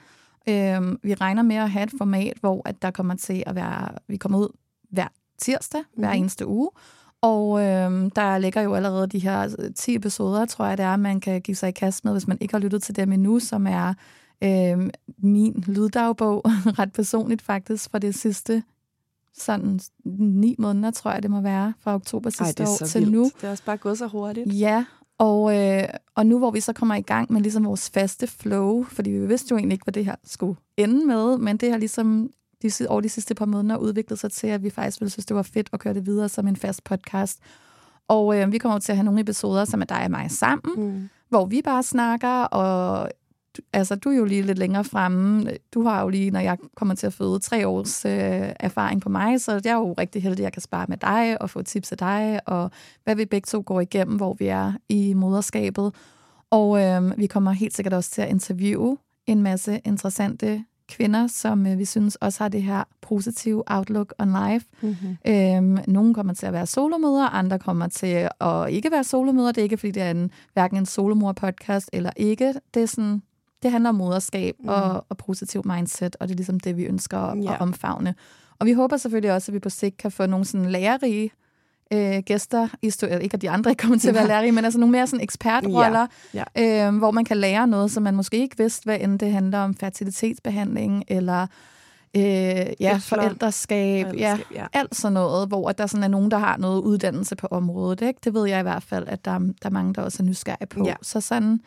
øhm, 0.50 1.00
vi 1.04 1.14
regner 1.14 1.42
med 1.42 1.56
at 1.56 1.70
have 1.72 1.84
et 1.84 1.92
format, 1.98 2.38
hvor 2.40 2.62
at 2.66 2.82
der 2.82 2.92
kommer 2.92 3.16
til 3.16 3.44
at 3.46 3.56
være, 3.56 3.88
vi 4.08 4.18
kommer 4.18 4.40
ud 4.40 4.48
hver 4.92 5.08
tirsdag, 5.38 5.80
mm-hmm. 5.82 6.02
hver 6.04 6.10
Mhm. 6.14 6.20
eneste 6.20 6.48
uge. 6.48 6.70
Og 7.22 7.62
øhm, 7.64 8.10
der 8.10 8.38
ligger 8.38 8.62
jo 8.62 8.74
allerede 8.76 9.08
de 9.08 9.20
her 9.20 9.56
øh, 9.60 9.74
10 9.76 9.96
episoder, 9.96 10.46
tror 10.46 10.66
jeg 10.66 10.78
det 10.78 10.86
er, 10.86 10.96
man 10.96 11.20
kan 11.20 11.42
give 11.42 11.56
sig 11.56 11.70
i 11.70 11.72
kast 11.72 12.06
med, 12.06 12.12
hvis 12.12 12.28
man 12.28 12.38
ikke 12.42 12.54
har 12.54 12.60
lyttet 12.60 12.84
til 12.84 12.96
dem 12.96 13.12
endnu, 13.12 13.40
som 13.40 13.68
er 13.68 13.94
øh, 14.44 14.90
min 15.18 15.64
lyddagbog, 15.68 16.42
ret 16.80 16.94
personligt 16.94 17.42
faktisk, 17.42 17.92
fra 17.92 18.00
det 18.00 18.16
sidste 18.16 18.64
sådan 19.38 19.80
ni 20.06 20.56
måneder, 20.60 20.92
tror 20.92 21.12
jeg, 21.12 21.24
det 21.24 21.32
må 21.32 21.42
være, 21.42 21.74
fra 21.80 21.96
oktober 21.96 22.30
sidste 22.30 22.64
Ej, 22.64 22.70
år 22.70 22.86
til 22.86 23.00
vildt. 23.02 23.14
nu. 23.14 23.24
Det 23.24 23.48
er 23.48 23.52
også 23.52 23.64
bare 23.66 23.78
gået 23.78 23.98
så 23.98 24.08
hurtigt. 24.08 24.60
Ja, 24.60 24.86
og, 25.22 25.58
øh, 25.58 25.84
og 26.16 26.26
nu 26.26 26.38
hvor 26.38 26.52
vi 26.52 26.60
så 26.60 26.74
kommer 26.74 26.96
i 26.96 27.02
gang 27.02 27.32
med 27.34 27.42
ligesom 27.42 27.66
vores 27.66 27.90
faste 27.90 28.28
flow, 28.28 28.84
fordi 28.84 29.10
vi 29.10 29.26
vidste 29.28 29.48
jo 29.52 29.58
egentlig 29.58 29.74
ikke, 29.76 29.84
hvad 29.84 29.94
det 29.94 30.06
her 30.06 30.16
skulle 30.24 30.56
ende 30.78 31.06
med, 31.08 31.38
men 31.38 31.58
det 31.58 31.72
har 31.72 31.78
ligesom 31.78 32.30
de, 32.62 32.72
over 32.90 33.02
de 33.02 33.10
sidste 33.10 33.36
par 33.36 33.46
måneder 33.46 33.78
udviklet 33.78 34.20
sig 34.20 34.32
til, 34.32 34.48
at 34.48 34.64
vi 34.64 34.70
faktisk 34.70 35.02
ville 35.02 35.10
synes, 35.12 35.26
det 35.26 35.36
var 35.36 35.42
fedt 35.44 35.70
at 35.74 35.80
køre 35.80 35.94
det 35.94 36.06
videre 36.06 36.30
som 36.30 36.48
en 36.48 36.56
fast 36.56 36.84
podcast. 36.84 37.40
Og 38.08 38.40
øh, 38.40 38.52
vi 38.52 38.58
kommer 38.58 38.80
til 38.80 38.92
at 38.92 38.96
have 38.98 39.06
nogle 39.06 39.22
episoder, 39.22 39.66
som 39.66 39.82
er 39.82 39.86
dig 39.86 40.04
og 40.04 40.12
mig 40.12 40.32
sammen, 40.32 40.74
Mm. 40.94 41.10
hvor 41.30 41.46
vi 41.46 41.62
bare 41.62 41.84
snakker, 41.84 42.44
og 42.44 43.10
du, 43.58 43.62
altså, 43.74 43.96
du 43.96 44.10
er 44.10 44.16
jo 44.16 44.26
lige 44.26 44.42
lidt 44.42 44.58
længere 44.58 44.84
fremme. 44.84 45.46
Du 45.74 45.84
har 45.84 46.02
jo 46.02 46.10
lige, 46.10 46.32
når 46.32 46.40
jeg 46.40 46.58
kommer 46.76 46.96
til 46.96 47.08
at 47.08 47.14
føde, 47.14 47.40
tre 47.40 47.68
års 47.68 48.06
øh, 48.06 48.54
erfaring 48.60 49.02
på 49.02 49.10
mig, 49.10 49.42
så 49.42 49.52
jeg 49.52 49.72
er 49.72 49.76
jo 49.76 49.94
rigtig 49.94 50.24
heldig, 50.24 50.40
at 50.40 50.44
jeg 50.44 50.54
kan 50.54 50.62
spare 50.62 50.86
med 50.90 50.98
dig 50.98 51.42
og 51.42 51.50
få 51.50 51.62
tips 51.62 51.92
af 51.92 51.98
dig, 51.98 52.40
og 52.46 52.72
hvad 53.04 53.16
vi 53.16 53.26
begge 53.26 53.46
to 53.46 53.64
går 53.66 53.82
igennem, 53.82 54.16
hvor 54.16 54.34
vi 54.34 54.48
er 54.48 54.74
i 54.90 55.14
moderskabet. 55.14 55.94
Og 56.50 56.82
øh, 56.82 57.18
vi 57.18 57.28
kommer 57.28 57.52
helt 57.52 57.76
sikkert 57.76 57.94
også 57.94 58.12
til 58.12 58.22
at 58.22 58.30
interviewe 58.30 58.98
en 59.28 59.42
masse 59.42 59.82
interessante 59.86 60.64
kvinder, 60.92 61.28
som 61.28 61.68
øh, 61.68 61.80
vi 61.80 61.86
synes 61.86 62.16
også 62.16 62.44
har 62.44 62.50
det 62.50 62.64
her 62.64 62.84
positive 63.02 63.64
outlook 63.68 64.14
on 64.20 64.28
life. 64.28 64.66
Mm-hmm. 64.82 65.18
Øhm, 65.28 65.78
nogle 65.88 66.14
kommer 66.14 66.34
til 66.34 66.46
at 66.46 66.54
være 66.54 66.68
solomøder, 66.68 67.30
andre 67.30 67.60
kommer 67.60 67.88
til 67.88 68.30
at 68.42 68.70
ikke 68.70 68.92
være 68.92 69.04
solomøder. 69.04 69.52
Det 69.52 69.62
er 69.62 69.64
ikke, 69.64 69.78
fordi 69.78 69.92
det 69.92 70.04
er 70.04 70.12
en, 70.12 70.32
hverken 70.54 70.78
en 70.78 70.86
solomor-podcast 70.86 71.88
eller 71.94 72.12
ikke. 72.16 72.54
Det, 72.74 72.82
er 72.82 72.86
sådan, 72.86 73.22
det 73.64 73.72
handler 73.72 73.90
om 73.90 73.96
moderskab 73.96 74.56
mm. 74.60 74.70
og, 74.70 75.06
og 75.10 75.18
positiv 75.18 75.62
mindset, 75.66 76.16
og 76.20 76.28
det 76.28 76.34
er 76.34 76.38
ligesom 76.38 76.60
det, 76.60 76.78
vi 76.78 76.84
ønsker 76.84 77.18
at, 77.20 77.44
Ja. 77.44 77.54
at 77.54 77.62
omfavne. 77.62 78.16
Og 78.60 78.66
vi 78.66 78.74
håber 78.74 78.98
selvfølgelig 78.98 79.34
også, 79.34 79.52
at 79.52 79.54
vi 79.54 79.60
på 79.60 79.70
sigt 79.70 79.98
kan 79.98 80.12
få 80.12 80.26
nogle 80.26 80.46
sådan 80.46 80.66
lærerige 80.70 81.32
øh, 81.94 82.20
gæster, 82.26 82.68
ikke 82.82 83.34
at 83.34 83.42
de 83.42 83.50
andre 83.50 83.72
ikke 83.72 83.82
kommer 83.82 83.98
til 83.98 84.10
at 84.10 84.16
være 84.16 84.28
lærerige, 84.28 84.52
men 84.52 84.66
altså 84.66 84.80
nogle 84.80 84.92
mere 84.92 85.08
sådan 85.08 85.24
ekspertroller, 85.24 86.08
Ja, 86.34 86.88
øh, 86.90 86.98
hvor 86.98 87.12
man 87.12 87.26
kan 87.26 87.38
lære 87.38 87.68
noget, 87.68 87.92
som 87.92 88.04
man 88.04 88.16
måske 88.16 88.38
ikke 88.38 88.58
vidste, 88.58 88.84
hvad 88.84 88.98
end 89.02 89.20
det 89.20 89.32
handler 89.32 89.60
om 89.60 89.76
fertilitetsbehandling, 89.76 91.04
eller 91.08 91.42
øh, 92.18 92.22
ja, 92.80 92.98
forældreskab, 93.02 94.06
ja, 94.18 94.38
ja. 94.56 94.66
alt 94.74 94.96
sådan 94.96 95.14
noget, 95.14 95.48
hvor 95.48 95.72
der 95.72 95.88
sådan 95.88 96.04
er 96.04 96.08
nogen, 96.08 96.32
der 96.32 96.38
har 96.38 96.58
noget 96.58 96.82
uddannelse 96.82 97.36
på 97.36 97.48
området. 97.52 98.02
Ikke? 98.02 98.20
Det 98.24 98.34
ved 98.34 98.48
jeg 98.48 98.60
i 98.60 98.64
hvert 98.64 98.84
fald, 98.84 99.08
at 99.08 99.26
der, 99.26 99.32
er- 99.32 99.40
der 99.40 99.66
er 99.66 99.70
mange, 99.70 99.94
der 99.94 100.02
også 100.02 100.24
er 100.24 100.28
nysgerrige 100.28 100.68
på. 100.68 100.84
Ja. 100.86 100.94
Så 101.02 101.22
sådan 101.22 101.60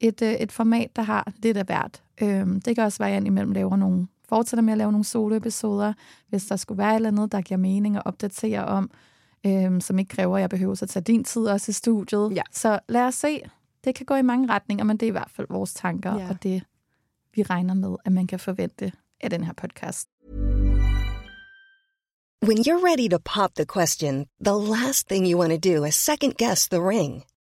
et, 0.00 0.22
øh, 0.22 0.32
et 0.32 0.52
format, 0.52 0.96
der 0.96 1.02
har 1.02 1.32
lidt 1.42 1.56
af 1.56 1.64
hvert. 1.64 2.02
Øhm, 2.22 2.60
det 2.60 2.74
kan 2.76 2.84
også 2.84 2.98
være, 2.98 3.08
at 3.08 3.12
jeg 3.12 3.16
indimellem 3.20 3.52
laver 3.52 3.76
nogle, 3.76 4.06
fortsætter 4.28 4.62
med 4.62 4.72
at 4.72 4.78
lave 4.78 4.92
nogle 4.92 5.04
soloepisoder, 5.04 5.92
hvis 6.28 6.46
der 6.46 6.56
skulle 6.56 6.78
være 6.78 6.90
et 6.90 6.96
eller 6.96 7.08
andet, 7.08 7.32
der 7.32 7.40
giver 7.40 7.58
mening 7.58 7.96
at 7.96 8.02
opdatere 8.04 8.64
om, 8.64 8.90
øhm, 9.46 9.80
som 9.80 9.98
ikke 9.98 10.08
kræver, 10.16 10.36
at 10.36 10.40
jeg 10.40 10.50
behøver 10.50 10.82
at 10.82 10.88
tage 10.88 11.02
din 11.02 11.24
tid 11.24 11.42
også 11.46 11.70
i 11.70 11.72
studiet. 11.72 12.32
Ja. 12.36 12.42
Så 12.52 12.78
lad 12.88 13.02
os 13.02 13.14
se. 13.14 13.40
Det 13.84 13.94
kan 13.94 14.06
gå 14.06 14.14
i 14.14 14.22
mange 14.22 14.48
retninger, 14.48 14.84
men 14.84 14.96
det 14.96 15.06
er 15.06 15.10
i 15.10 15.10
hvert 15.10 15.30
fald 15.30 15.46
vores 15.50 15.74
tanker, 15.74 16.16
Ja. 16.18 16.28
og 16.30 16.42
det 16.42 16.62
vi 17.34 17.42
regner 17.42 17.74
med, 17.74 17.96
at 18.04 18.12
man 18.12 18.26
kan 18.26 18.40
forvente 18.40 18.92
af 19.20 19.30
den 19.30 19.44
her 19.44 19.52
podcast. 19.52 20.08
When 22.48 22.58
you're 22.58 22.82
ready 22.90 23.08
to 23.10 23.18
pop 23.34 23.50
the 23.56 23.66
question, 23.66 24.26
the 24.44 24.54
last 24.74 25.08
thing 25.08 25.26
you 25.30 25.38
want 25.40 25.52
to 25.62 25.74
do 25.74 25.84
is 25.84 25.94
second 25.94 26.32
guess 26.38 26.68
the 26.68 26.80
ring. 26.88 27.24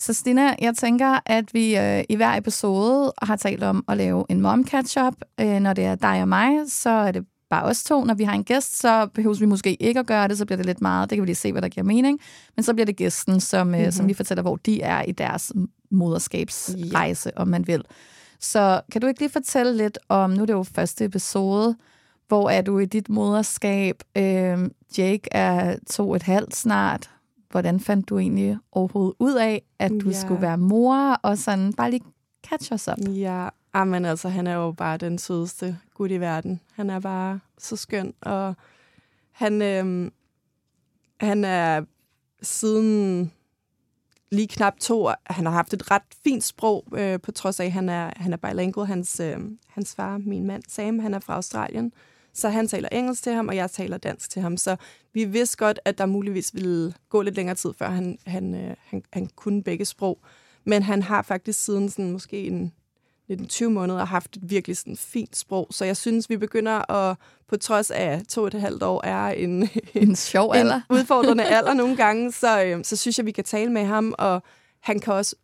Så 0.00 0.12
Stina, 0.12 0.54
jeg 0.58 0.74
tænker, 0.74 1.18
at 1.26 1.54
vi 1.54 1.76
øh, 1.76 2.04
i 2.08 2.16
hver 2.16 2.36
episode 2.36 3.12
har 3.22 3.36
talt 3.36 3.62
om 3.62 3.84
at 3.88 3.96
lave 3.96 4.24
en 4.28 4.40
mom 4.40 4.66
catch-up. 4.66 5.14
Øh, 5.40 5.60
når 5.60 5.72
det 5.72 5.84
er 5.84 5.94
dig 5.94 6.22
og 6.22 6.28
mig, 6.28 6.50
så 6.68 6.90
er 6.90 7.12
det 7.12 7.24
bare 7.50 7.64
os 7.64 7.84
to. 7.84 8.04
Når 8.04 8.14
vi 8.14 8.24
har 8.24 8.34
en 8.34 8.44
gæst, 8.44 8.78
så 8.78 9.06
behøver 9.14 9.34
vi 9.38 9.46
måske 9.46 9.82
ikke 9.82 10.00
at 10.00 10.06
gøre 10.06 10.28
det, 10.28 10.38
så 10.38 10.46
bliver 10.46 10.56
det 10.56 10.66
lidt 10.66 10.80
meget. 10.80 11.10
Det 11.10 11.16
kan 11.16 11.22
vi 11.22 11.26
lige 11.26 11.36
se, 11.36 11.52
hvad 11.52 11.62
der 11.62 11.68
giver 11.68 11.84
mening. 11.84 12.20
Men 12.56 12.62
så 12.62 12.74
bliver 12.74 12.86
det 12.86 12.96
gæsten, 12.96 13.40
som, 13.40 13.66
mm-hmm. 13.66 13.84
øh, 13.84 13.92
som 13.92 14.06
lige 14.06 14.16
fortæller, 14.16 14.42
hvor 14.42 14.56
de 14.56 14.82
er 14.82 15.02
i 15.02 15.12
deres 15.12 15.52
moderskabsrejse, 15.90 17.30
ja. 17.36 17.40
om 17.40 17.48
man 17.48 17.66
vil. 17.66 17.84
Så 18.40 18.80
kan 18.92 19.00
du 19.00 19.06
ikke 19.06 19.20
lige 19.20 19.30
fortælle 19.30 19.76
lidt 19.76 19.98
om, 20.08 20.30
nu 20.30 20.42
er 20.42 20.46
det 20.46 20.52
jo 20.52 20.62
første 20.62 21.04
episode, 21.04 21.76
hvor 22.28 22.50
er 22.50 22.62
du 22.62 22.78
i 22.78 22.86
dit 22.86 23.08
moderskab? 23.08 24.02
Øh, 24.16 24.58
Jake 24.98 25.28
er 25.32 25.76
to 25.90 26.10
og 26.10 26.16
et 26.16 26.22
halvt 26.22 26.56
snart. 26.56 27.10
Hvordan 27.50 27.80
fandt 27.80 28.08
du 28.08 28.18
egentlig 28.18 28.58
overhovedet 28.72 29.14
ud 29.18 29.34
af, 29.34 29.62
at 29.78 29.90
du 30.00 30.08
Ja. 30.10 30.20
skulle 30.20 30.42
være 30.42 30.58
mor? 30.58 31.12
Og 31.22 31.38
sådan 31.38 31.72
bare 31.72 31.90
lige 31.90 32.04
catch 32.46 32.72
us 32.72 32.88
up. 32.88 32.98
Ja, 33.08 33.48
ah, 33.72 33.88
men 33.88 34.04
altså, 34.04 34.28
han 34.28 34.46
er 34.46 34.54
jo 34.54 34.72
bare 34.72 34.96
den 34.96 35.18
sødeste 35.18 35.78
gut 35.94 36.10
i 36.10 36.20
verden. 36.20 36.60
Han 36.72 36.90
er 36.90 37.00
bare 37.00 37.40
så 37.58 37.76
skøn, 37.76 38.14
og 38.20 38.54
han, 39.32 39.62
øhm, 39.62 40.12
han 41.20 41.44
er 41.44 41.84
siden 42.42 43.32
lige 44.32 44.48
knap 44.48 44.74
to 44.80 45.08
han 45.26 45.44
har 45.46 45.52
haft 45.52 45.74
et 45.74 45.90
ret 45.90 46.02
fint 46.24 46.44
sprog, 46.44 46.84
øh, 46.92 47.20
på 47.20 47.32
trods 47.32 47.60
af, 47.60 47.64
at 47.64 47.72
han 47.72 47.88
er, 47.88 48.10
han 48.16 48.32
er 48.32 48.36
bilingual. 48.36 48.86
Hans, 48.86 49.20
øh, 49.20 49.36
hans 49.68 49.94
far, 49.94 50.18
min 50.18 50.46
mand 50.46 50.62
Sam, 50.68 50.98
han 50.98 51.14
er 51.14 51.18
fra 51.18 51.34
Australien, 51.34 51.92
Så 52.38 52.48
han 52.48 52.68
taler 52.68 52.88
engelsk 52.92 53.22
til 53.22 53.32
ham, 53.32 53.48
og 53.48 53.56
jeg 53.56 53.70
taler 53.70 53.98
dansk 53.98 54.30
til 54.30 54.42
ham. 54.42 54.56
Så 54.56 54.76
vi 55.12 55.24
vidste 55.24 55.56
godt, 55.56 55.80
at 55.84 55.98
der 55.98 56.06
muligvis 56.06 56.54
ville 56.54 56.94
gå 57.08 57.22
lidt 57.22 57.34
længere 57.36 57.56
tid, 57.56 57.70
før 57.78 57.90
han, 57.90 58.18
han, 58.26 58.54
øh, 58.54 58.76
han, 58.84 59.02
han 59.12 59.28
kunne 59.36 59.62
begge 59.62 59.84
sprog. 59.84 60.18
Men 60.64 60.82
han 60.82 61.02
har 61.02 61.22
faktisk 61.22 61.64
siden 61.64 61.90
sådan, 61.90 62.12
måske 62.12 62.46
en 62.46 62.72
19-20 63.32 63.68
måneder 63.68 64.04
haft 64.04 64.36
et 64.36 64.50
virkelig 64.50 64.76
sådan 64.76 64.96
fint 64.96 65.36
sprog. 65.36 65.68
Så 65.70 65.84
jeg 65.84 65.96
synes, 65.96 66.30
vi 66.30 66.36
begynder 66.36 66.90
at, 66.92 67.16
på 67.48 67.56
trods 67.56 67.90
af 67.90 68.22
to 68.28 68.40
og 68.40 68.46
et 68.46 68.54
halvt 68.54 68.82
år, 68.82 69.06
er 69.06 69.28
en, 69.28 69.68
En 69.94 70.16
sjov 70.16 70.52
alder. 70.54 70.74
en 70.74 70.82
udfordrende 70.96 71.44
alder 71.44 71.74
nogle 71.74 71.96
gange, 71.96 72.32
så, 72.32 72.64
øh, 72.64 72.84
så 72.84 72.96
synes 72.96 73.18
jeg, 73.18 73.26
vi 73.26 73.32
kan 73.32 73.44
tale 73.44 73.72
med 73.72 73.84
ham, 73.84 74.14
og 74.18 74.42
han 74.80 75.00
kan 75.00 75.12
også 75.12 75.36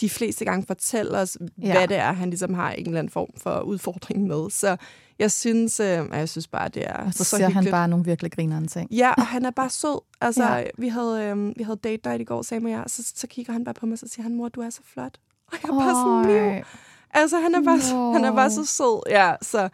de 0.00 0.10
fleste 0.10 0.44
gange 0.44 0.66
fortælle 0.66 1.18
os, 1.18 1.38
Ja. 1.62 1.72
hvad 1.72 1.88
det 1.88 1.96
er, 1.96 2.12
han 2.12 2.30
ligesom 2.30 2.54
har 2.54 2.72
en 2.72 2.86
eller 2.86 2.98
anden 2.98 3.10
form 3.10 3.28
for 3.36 3.60
udfordring 3.60 4.26
med. 4.26 4.50
Så 4.50 4.76
jeg 5.18 5.30
synes, 5.32 5.80
øh, 5.80 5.86
jeg 6.12 6.28
synes 6.28 6.48
bare, 6.48 6.68
det 6.68 6.84
er 6.86 6.96
Og 6.96 7.12
så, 7.14 7.24
så, 7.24 7.36
siger 7.36 7.42
han 7.42 7.52
hyggeligt. 7.52 7.70
bare 7.72 7.88
nogle 7.88 8.04
virkelig 8.04 8.32
grinerende 8.32 8.68
ting. 8.68 8.90
Ja, 8.92 9.12
og 9.12 9.26
han 9.26 9.44
er 9.44 9.50
bare 9.50 9.70
sød. 9.70 10.00
Altså, 10.20 10.44
Ja. 10.44 10.64
vi, 10.78 10.88
havde, 10.88 11.24
øh, 11.24 11.52
vi 11.58 11.62
havde 11.62 11.78
date 11.84 12.08
night 12.08 12.20
i 12.20 12.24
går, 12.24 12.42
Sam 12.42 12.64
og 12.64 12.70
jeg, 12.70 12.80
og 12.80 12.90
så, 12.90 13.12
så 13.16 13.26
kigger 13.26 13.52
han 13.52 13.64
bare 13.64 13.74
på 13.74 13.86
mig, 13.86 13.92
og 13.92 13.98
så 13.98 14.08
siger 14.08 14.22
han, 14.22 14.34
mor, 14.34 14.48
du 14.48 14.60
er 14.60 14.70
så 14.70 14.80
flot. 14.92 15.18
Og 15.52 15.58
jeg 15.62 15.68
er 15.70 15.78
bare 15.78 16.26
sådan. 16.26 16.52
"Miu." 16.54 16.62
Altså, 17.10 17.38
han 17.40 17.54
er 17.54 17.62
bare, 17.62 17.94
Nå. 17.94 18.12
han 18.12 18.24
er 18.24 18.32
bare 18.34 18.50
så 18.50 18.64
sød. 18.64 19.02
Ja, 19.10 19.34
så 19.42 19.68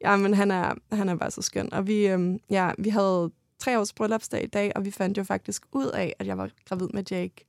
ja, 0.00 0.16
men 0.16 0.34
han 0.34 0.50
er, 0.50 0.74
han 0.92 1.08
er 1.08 1.14
bare 1.14 1.30
så 1.30 1.42
skøn. 1.42 1.72
Og 1.72 1.86
vi, 1.86 2.06
øhm, 2.06 2.38
ja, 2.50 2.70
vi 2.78 2.88
havde 2.88 3.30
tre 3.58 3.78
års 3.80 3.92
bryllupsdag 3.92 4.44
i 4.44 4.46
dag, 4.46 4.72
og 4.76 4.84
vi 4.84 4.90
fandt 4.90 5.18
jo 5.18 5.24
faktisk 5.24 5.62
ud 5.72 5.86
af, 5.86 6.14
at 6.18 6.26
jeg 6.26 6.38
var 6.38 6.48
gravid 6.68 6.88
med 6.94 7.02
Jake 7.10 7.44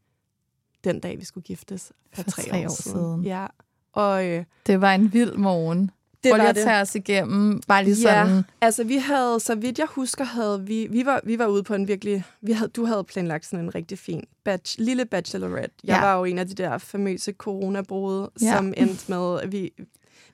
den 0.83 0.99
dag, 0.99 1.19
vi 1.19 1.25
skulle 1.25 1.43
giftes 1.43 1.91
for, 2.13 2.23
For 2.23 2.31
tre 2.31 2.65
år 2.65 2.81
siden. 2.81 3.23
Ja, 3.23 3.45
og 3.93 4.25
øh, 4.27 4.43
Det 4.67 4.81
var 4.81 4.93
en 4.93 5.13
vild 5.13 5.33
morgen. 5.33 5.91
det 6.23 6.31
Prøv 6.31 6.37
lige 6.37 6.49
at 6.49 6.55
det. 6.55 6.63
tage 6.63 6.81
os 6.81 6.95
igennem, 6.95 7.61
bare 7.67 7.83
lige 7.83 7.95
sådan... 7.95 8.35
Ja, 8.35 8.41
altså 8.61 8.83
vi 8.83 8.95
havde, 8.97 9.39
så 9.39 9.55
vidt 9.55 9.79
jeg 9.79 9.87
husker, 9.89 10.23
havde 10.23 10.65
vi, 10.65 10.87
vi 10.91 11.05
var, 11.05 11.21
vi 11.23 11.39
var 11.39 11.47
ude 11.47 11.63
på 11.63 11.73
en 11.73 11.87
virkelig, 11.87 12.23
vi 12.41 12.51
havde, 12.51 12.69
du 12.69 12.85
havde 12.85 13.03
planlagt 13.03 13.45
sådan 13.45 13.65
en 13.65 13.75
rigtig 13.75 13.99
fin 13.99 14.23
batch, 14.43 14.75
lille 14.79 15.05
bachelorette. 15.05 15.75
Jeg 15.83 15.95
Ja. 15.95 16.01
var 16.01 16.17
jo 16.17 16.23
en 16.23 16.37
af 16.39 16.47
de 16.47 16.53
der 16.53 16.77
famøse 16.77 17.31
coronabrud, 17.33 18.27
Ja. 18.41 18.45
ja. 18.47 18.55
som 18.55 18.73
endte 18.77 19.05
med, 19.11 19.39
at 19.41 19.51
vi, 19.51 19.71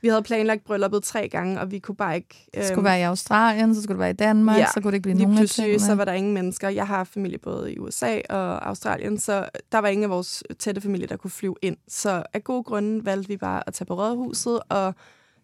vi 0.06 0.10
havde 0.10 0.24
planlagt 0.24 0.64
brylluppet 0.64 1.04
tre 1.04 1.30
gange, 1.30 1.60
og 1.60 1.72
vi 1.72 1.80
kunne 1.80 1.96
bare 1.96 2.16
ikke... 2.16 2.50
Det 2.54 2.66
skulle 2.66 2.84
være 2.84 3.00
i 3.00 3.02
Australien, 3.02 3.76
så 3.76 3.82
skulle 3.82 3.94
det 3.96 4.00
være 4.00 4.10
i 4.10 4.14
Danmark, 4.14 4.58
Ja, 4.58 4.66
så 4.74 4.82
kunne 4.82 4.92
det 4.92 4.96
ikke 4.96 5.04
blive 5.04 5.18
nogen 5.18 5.38
pludselig, 5.38 5.66
tingene. 5.66 5.80
så 5.86 5.96
var 5.96 6.06
der 6.06 6.14
ingen 6.14 6.34
mennesker. 6.34 6.70
Jeg 6.70 6.88
har 6.88 7.04
familie 7.04 7.38
både 7.38 7.74
i 7.74 7.80
USA 7.80 8.20
og 8.30 8.68
Australien, 8.68 9.18
så 9.18 9.50
der 9.72 9.78
var 9.78 9.88
ingen 9.88 10.04
af 10.04 10.10
vores 10.10 10.44
tætte 10.60 10.82
familie, 10.82 11.08
der 11.08 11.18
kunne 11.18 11.32
flyve 11.32 11.56
ind. 11.62 11.78
Så 11.88 12.24
af 12.34 12.44
gode 12.44 12.64
grunde 12.64 13.06
valgte 13.06 13.28
vi 13.28 13.38
bare 13.38 13.64
at 13.68 13.74
tage 13.74 13.86
på 13.86 13.94
Rådhuset, 13.94 14.60
og 14.70 14.96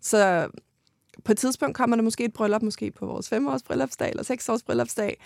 så 0.01 0.47
på 1.25 1.31
et 1.31 1.37
tidspunkt 1.37 1.77
kommer 1.77 1.95
der 1.95 2.03
måske 2.03 2.23
et 2.25 2.33
bryllup, 2.33 2.61
måske 2.61 2.91
på 2.91 3.05
vores 3.05 3.29
femårs 3.29 3.63
bryllupsdag 3.63 4.09
eller 4.09 4.23
seksårs 4.23 4.63
bryllupsdag. 4.63 5.21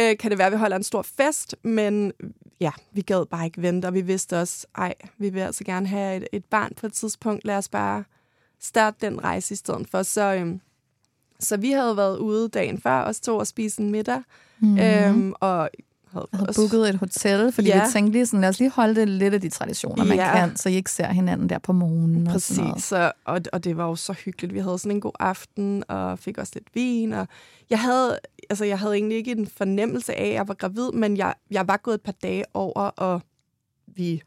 Øh, 0.00 0.16
kan 0.18 0.30
det 0.30 0.38
være, 0.38 0.46
at 0.46 0.52
vi 0.52 0.58
holder 0.58 0.76
en 0.76 0.82
stor 0.82 1.02
fest, 1.02 1.56
men 1.64 2.12
ja, 2.60 2.70
vi 2.92 3.00
gad 3.00 3.26
bare 3.26 3.44
ikke 3.44 3.62
vente, 3.62 3.86
og 3.86 3.94
vi 3.94 4.00
vidste 4.00 4.40
også, 4.40 4.66
ej, 4.74 4.94
vi 5.18 5.28
vil 5.28 5.40
altså 5.40 5.64
gerne 5.64 5.86
have 5.86 6.16
et, 6.16 6.26
et 6.32 6.44
barn 6.44 6.72
på 6.80 6.86
et 6.86 6.92
tidspunkt. 6.92 7.44
Lad 7.44 7.56
os 7.56 7.68
bare 7.68 8.04
starte 8.60 9.06
den 9.06 9.24
rejse 9.24 9.52
i 9.54 9.56
stedet 9.56 9.88
for. 9.90 10.02
Så, 10.02 10.34
øhm, 10.34 10.60
så 11.40 11.56
vi 11.56 11.70
havde 11.70 11.96
været 11.96 12.18
ude 12.18 12.48
dagen 12.48 12.80
før, 12.80 13.02
os 13.04 13.20
to, 13.20 13.36
og 13.36 13.46
spise 13.46 13.82
en 13.82 13.90
middag, 13.90 14.22
mm. 14.60 14.78
øhm, 14.78 15.32
og 15.40 15.68
havde, 16.12 16.26
Jeg 16.32 16.38
havde 16.38 16.48
også- 16.48 16.60
booket 16.60 16.88
et 16.88 16.94
hotel, 16.96 17.52
fordi 17.52 17.68
Ja. 17.68 17.84
vi 17.86 17.92
tænkte 17.92 18.12
lige 18.12 18.26
sådan, 18.26 18.40
lad 18.40 18.48
os 18.48 18.58
lige 18.58 18.70
holde 18.70 18.94
det 19.00 19.08
lidt 19.08 19.34
af 19.34 19.40
de 19.40 19.48
traditioner, 19.48 20.04
man 20.04 20.16
Ja. 20.16 20.32
kan, 20.46 20.56
så 20.56 20.68
I 20.68 20.74
ikke 20.74 20.90
ser 20.90 21.06
hinanden 21.12 21.48
der 21.48 21.58
på 21.58 21.72
morgenen. 21.72 22.26
Og 22.26 22.40
sådan 22.40 22.62
noget. 22.62 22.74
Præcis, 22.74 22.88
så, 22.88 23.12
og, 23.24 23.40
og 23.52 23.64
det 23.64 23.76
var 23.76 23.84
jo 23.86 23.96
så 23.96 24.12
hyggeligt. 24.12 24.54
Vi 24.54 24.58
havde 24.58 24.78
sådan 24.78 24.96
en 24.96 25.00
god 25.00 25.12
aften, 25.20 25.84
og 25.88 26.18
fik 26.18 26.38
også 26.38 26.52
lidt 26.54 26.68
vin. 26.74 27.12
Og 27.12 27.28
jeg, 27.70 27.80
havde, 27.80 28.18
altså, 28.50 28.64
jeg 28.64 28.78
havde 28.78 28.94
egentlig 28.94 29.18
ikke 29.18 29.30
en 29.32 29.46
fornemmelse 29.46 30.14
af, 30.14 30.26
at 30.28 30.34
jeg 30.34 30.48
var 30.48 30.54
gravid, 30.54 30.90
men 30.92 31.16
jeg, 31.16 31.34
jeg 31.50 31.68
var 31.68 31.76
gået 31.76 31.94
et 31.94 32.02
par 32.02 32.14
dage 32.22 32.44
over, 32.54 32.80
og 32.82 33.20
vi 33.86 34.22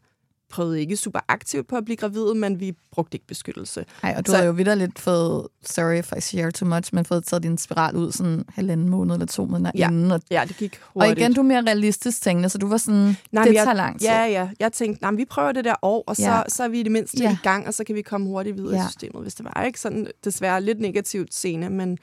prøvede 0.52 0.80
ikke 0.80 0.96
super 0.96 1.20
aktivt 1.28 1.68
på 1.68 1.76
at 1.76 1.84
blive 1.84 1.96
gravid, 1.96 2.34
men 2.34 2.60
vi 2.60 2.72
brugte 2.92 3.14
ikke 3.14 3.26
beskyttelse. 3.26 3.84
Ej, 4.02 4.14
og 4.18 4.26
du 4.26 4.30
Så- 4.30 4.36
har 4.36 4.44
jo 4.44 4.52
videre 4.52 4.76
lidt 4.78 4.98
fået, 4.98 5.48
sorry 5.64 5.98
if 5.98 6.12
I 6.16 6.20
share 6.20 6.50
too 6.50 6.68
much, 6.68 6.94
men 6.94 7.04
fået 7.04 7.24
taget 7.24 7.42
din 7.42 7.58
spiral 7.58 7.96
ud 7.96 8.12
sådan 8.12 8.44
halvanden 8.48 8.88
måned 8.88 9.14
eller 9.14 9.26
to 9.26 9.44
måneder 9.46 9.70
Ja, 9.74 9.88
inden. 9.88 10.10
Og, 10.10 10.20
Ja, 10.30 10.44
det 10.48 10.56
gik 10.56 10.78
og 10.82 10.88
hurtigt. 10.94 11.18
igen, 11.18 11.34
du 11.34 11.40
er 11.40 11.44
mere 11.44 11.62
realistisk 11.62 12.22
tænkende, 12.22 12.48
så 12.48 12.58
du 12.58 12.68
var 12.68 12.76
sådan, 12.76 13.16
Nej, 13.32 13.44
det 13.44 13.54
jeg, 13.54 13.64
tager 13.64 13.74
lang 13.76 13.98
tid. 14.00 14.08
Ja, 14.08 14.24
ja. 14.24 14.48
Jeg 14.60 14.72
tænkte, 14.72 15.02
nej, 15.02 15.12
vi 15.12 15.24
prøver 15.24 15.52
det 15.52 15.64
der 15.64 15.74
år, 15.82 16.04
og 16.06 16.16
så, 16.16 16.22
Ja. 16.22 16.36
ja. 16.36 16.42
så 16.48 16.64
er 16.64 16.68
vi 16.68 16.80
i 16.80 16.82
det 16.82 16.92
mindste 16.92 17.18
Ja. 17.18 17.24
ja. 17.24 17.32
i 17.32 17.38
gang, 17.42 17.66
og 17.66 17.74
så 17.74 17.84
kan 17.84 17.94
vi 17.94 18.02
komme 18.02 18.26
hurtigt 18.26 18.56
videre 18.56 18.76
Ja. 18.76 18.84
i 18.86 18.90
systemet, 18.90 19.22
hvis 19.22 19.34
det 19.34 19.44
var. 19.44 19.62
Ikke 19.64 19.80
sådan 19.80 20.06
desværre 20.24 20.60
lidt 20.62 20.80
negativt 20.80 21.34
scene, 21.34 21.70
men 21.70 21.98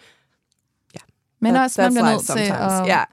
Men 1.41 1.55
that- 1.55 1.59
også, 1.63 1.81
man 1.81 1.91
bliver 1.93 2.11
nødt 2.11 2.25
til 2.25 2.39
at 2.39 2.87
ja. 2.87 3.03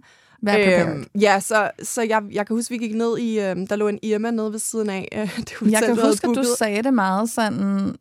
Øhm, 0.48 1.06
ja, 1.20 1.40
så, 1.40 1.70
så 1.82 2.02
jeg, 2.02 2.22
jeg 2.32 2.46
kan 2.46 2.56
huske, 2.56 2.70
vi 2.70 2.78
gik 2.78 2.94
ned 2.94 3.18
i, 3.18 3.40
øhm, 3.40 3.66
der 3.66 3.76
lå 3.76 3.88
en 3.88 3.98
Irma 4.02 4.30
nede 4.30 4.52
ved 4.52 4.58
siden 4.58 4.90
af 4.90 5.08
øh, 5.12 5.20
det 5.36 5.52
hotel, 5.52 5.72
Jeg 5.72 5.82
kan 5.82 6.06
huske, 6.06 6.28
at 6.28 6.36
du 6.36 6.44
sagde 6.58 6.82
det 6.82 6.94
meget 6.94 7.30
sådan 7.30 7.96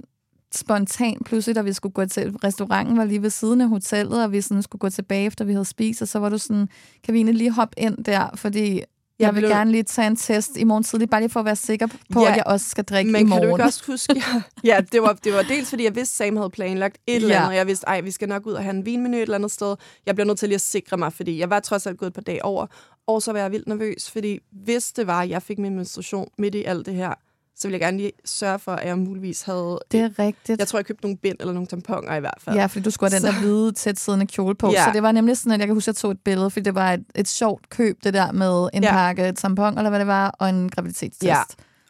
spontant 0.56 1.26
pludselig, 1.26 1.56
da 1.56 1.62
vi 1.62 1.74
skulle 1.74 1.94
gå 1.94 2.06
til 2.06 2.32
restauranten, 2.44 2.98
var 2.98 3.06
lige 3.06 3.22
ved 3.22 3.30
siden 3.30 3.62
af 3.62 3.68
hotellet, 3.70 4.24
og 4.24 4.32
vi 4.32 4.42
sådan 4.42 4.64
skulle 4.64 4.80
gå 4.80 4.90
tilbage, 4.90 5.26
efter 5.26 5.46
vi 5.46 5.52
havde 5.52 5.66
spist, 5.66 6.02
og 6.02 6.08
så 6.08 6.20
var 6.20 6.30
du 6.30 6.38
sådan, 6.38 6.68
kan 7.04 7.14
vi 7.14 7.18
egentlig 7.18 7.36
lige 7.36 7.52
hoppe 7.52 7.80
ind 7.80 8.04
der, 8.04 8.30
fordi 8.36 8.82
jeg, 9.20 9.26
Jeg 9.26 9.36
vil 9.36 9.42
blev- 9.42 9.50
gerne 9.50 9.72
lige 9.72 9.84
tage 9.84 10.08
en 10.08 10.16
test 10.16 10.58
i 10.58 10.64
morgen 10.64 10.84
tidlig, 10.84 11.10
bare 11.10 11.22
lige 11.22 11.30
for 11.30 11.40
at 11.40 11.46
være 11.46 11.56
sikker 11.56 11.88
på, 12.14 12.22
Ja, 12.22 12.30
at 12.32 12.36
jeg 12.36 12.44
også 12.46 12.70
skal 12.70 12.84
drikke 12.84 13.12
Men 13.12 13.22
i 13.22 13.24
kan 13.24 13.30
du 13.32 13.36
morgen. 13.36 13.52
ikke 13.52 13.64
også 13.64 13.84
huske... 13.88 14.24
ja, 14.64 14.82
det 14.92 15.02
var, 15.02 15.14
det 15.24 15.34
var 15.34 15.42
dels, 15.42 15.70
fordi 15.70 15.84
jeg 15.84 15.96
vidste, 15.96 16.16
Sam 16.16 16.38
havde 16.38 16.50
planlagt 16.50 16.98
et 17.08 17.16
eller 17.16 17.30
Ja. 17.30 17.36
andet, 17.36 17.50
og 17.50 17.56
jeg 17.56 17.68
vidste, 17.68 17.88
ej, 17.88 18.02
vi 18.02 18.12
skal 18.12 18.30
nok 18.30 18.46
ud 18.46 18.54
og 18.54 18.64
have 18.64 18.76
en 18.76 18.86
vinmenu 18.86 19.18
et 19.18 19.22
eller 19.22 19.36
andet 19.36 19.52
sted. 19.52 19.76
Jeg 20.06 20.16
bliver 20.16 20.26
nødt 20.28 20.40
til 20.40 20.50
lige 20.50 20.56
at 20.56 20.62
sikre 20.62 20.98
mig, 20.98 21.14
fordi 21.14 21.40
jeg 21.40 21.50
var 21.50 21.60
trods 21.60 21.88
alt 21.88 21.98
gået 21.98 22.08
et 22.08 22.14
par 22.14 22.22
dage 22.22 22.46
over, 22.46 22.66
og 23.08 23.22
så 23.22 23.32
var 23.32 23.40
jeg 23.40 23.52
vildt 23.52 23.68
nervøs, 23.68 24.12
fordi 24.12 24.40
hvis 24.52 24.92
det 24.92 25.08
var, 25.08 25.22
at 25.22 25.30
jeg 25.30 25.42
fik 25.42 25.60
min 25.60 25.76
menstruation 25.76 26.28
midt 26.38 26.56
i 26.56 26.64
alt 26.64 26.86
det 26.86 26.94
her, 26.96 27.14
så 27.58 27.68
ville 27.68 27.74
jeg 27.74 27.80
gerne 27.80 27.98
lige 27.98 28.12
sørge 28.26 28.60
for, 28.60 28.72
at 28.72 28.88
jeg 28.88 28.98
muligvis 28.98 29.42
havde... 29.42 29.80
Det 29.92 30.00
er 30.00 30.20
rigtigt. 30.20 30.60
Jeg 30.60 30.68
tror, 30.68 30.80
jeg 30.80 30.86
købte 30.86 31.04
nogle 31.04 31.18
bind 31.18 31.36
eller 31.40 31.54
nogle 31.54 31.68
tamponer 31.68 32.16
i 32.16 32.20
hvert 32.20 32.38
fald. 32.42 32.56
Ja, 32.56 32.66
fordi 32.66 32.84
du 32.84 32.92
skulle 32.92 33.12
have 33.12 33.20
den 33.28 33.34
der 33.34 33.40
hvide, 33.40 33.72
tæt 33.72 34.00
siddende 34.00 34.26
kjole 34.28 34.56
på. 34.56 34.72
Ja. 34.72 34.84
Så 34.86 34.90
det 34.94 35.04
var 35.04 35.12
nemlig 35.12 35.38
sådan, 35.38 35.52
at 35.52 35.60
jeg 35.60 35.68
kan 35.68 35.76
huske, 35.76 35.90
at 35.90 35.96
jeg 35.96 35.96
tog 35.96 36.12
et 36.12 36.20
billede, 36.20 36.50
fordi 36.50 36.64
det 36.64 36.76
var 36.76 36.94
et, 36.94 37.04
et 37.16 37.28
sjovt 37.28 37.70
køb, 37.70 37.98
det 38.04 38.14
der 38.14 38.32
med 38.32 38.70
en 38.74 38.84
Ja. 38.84 38.92
pakke 38.92 39.32
tampon, 39.32 39.78
eller 39.78 39.90
hvad 39.90 40.00
det 40.00 40.08
var, 40.08 40.36
og 40.40 40.50
en 40.50 40.70
graviditetstest. 40.70 41.24
Ja. 41.24 41.42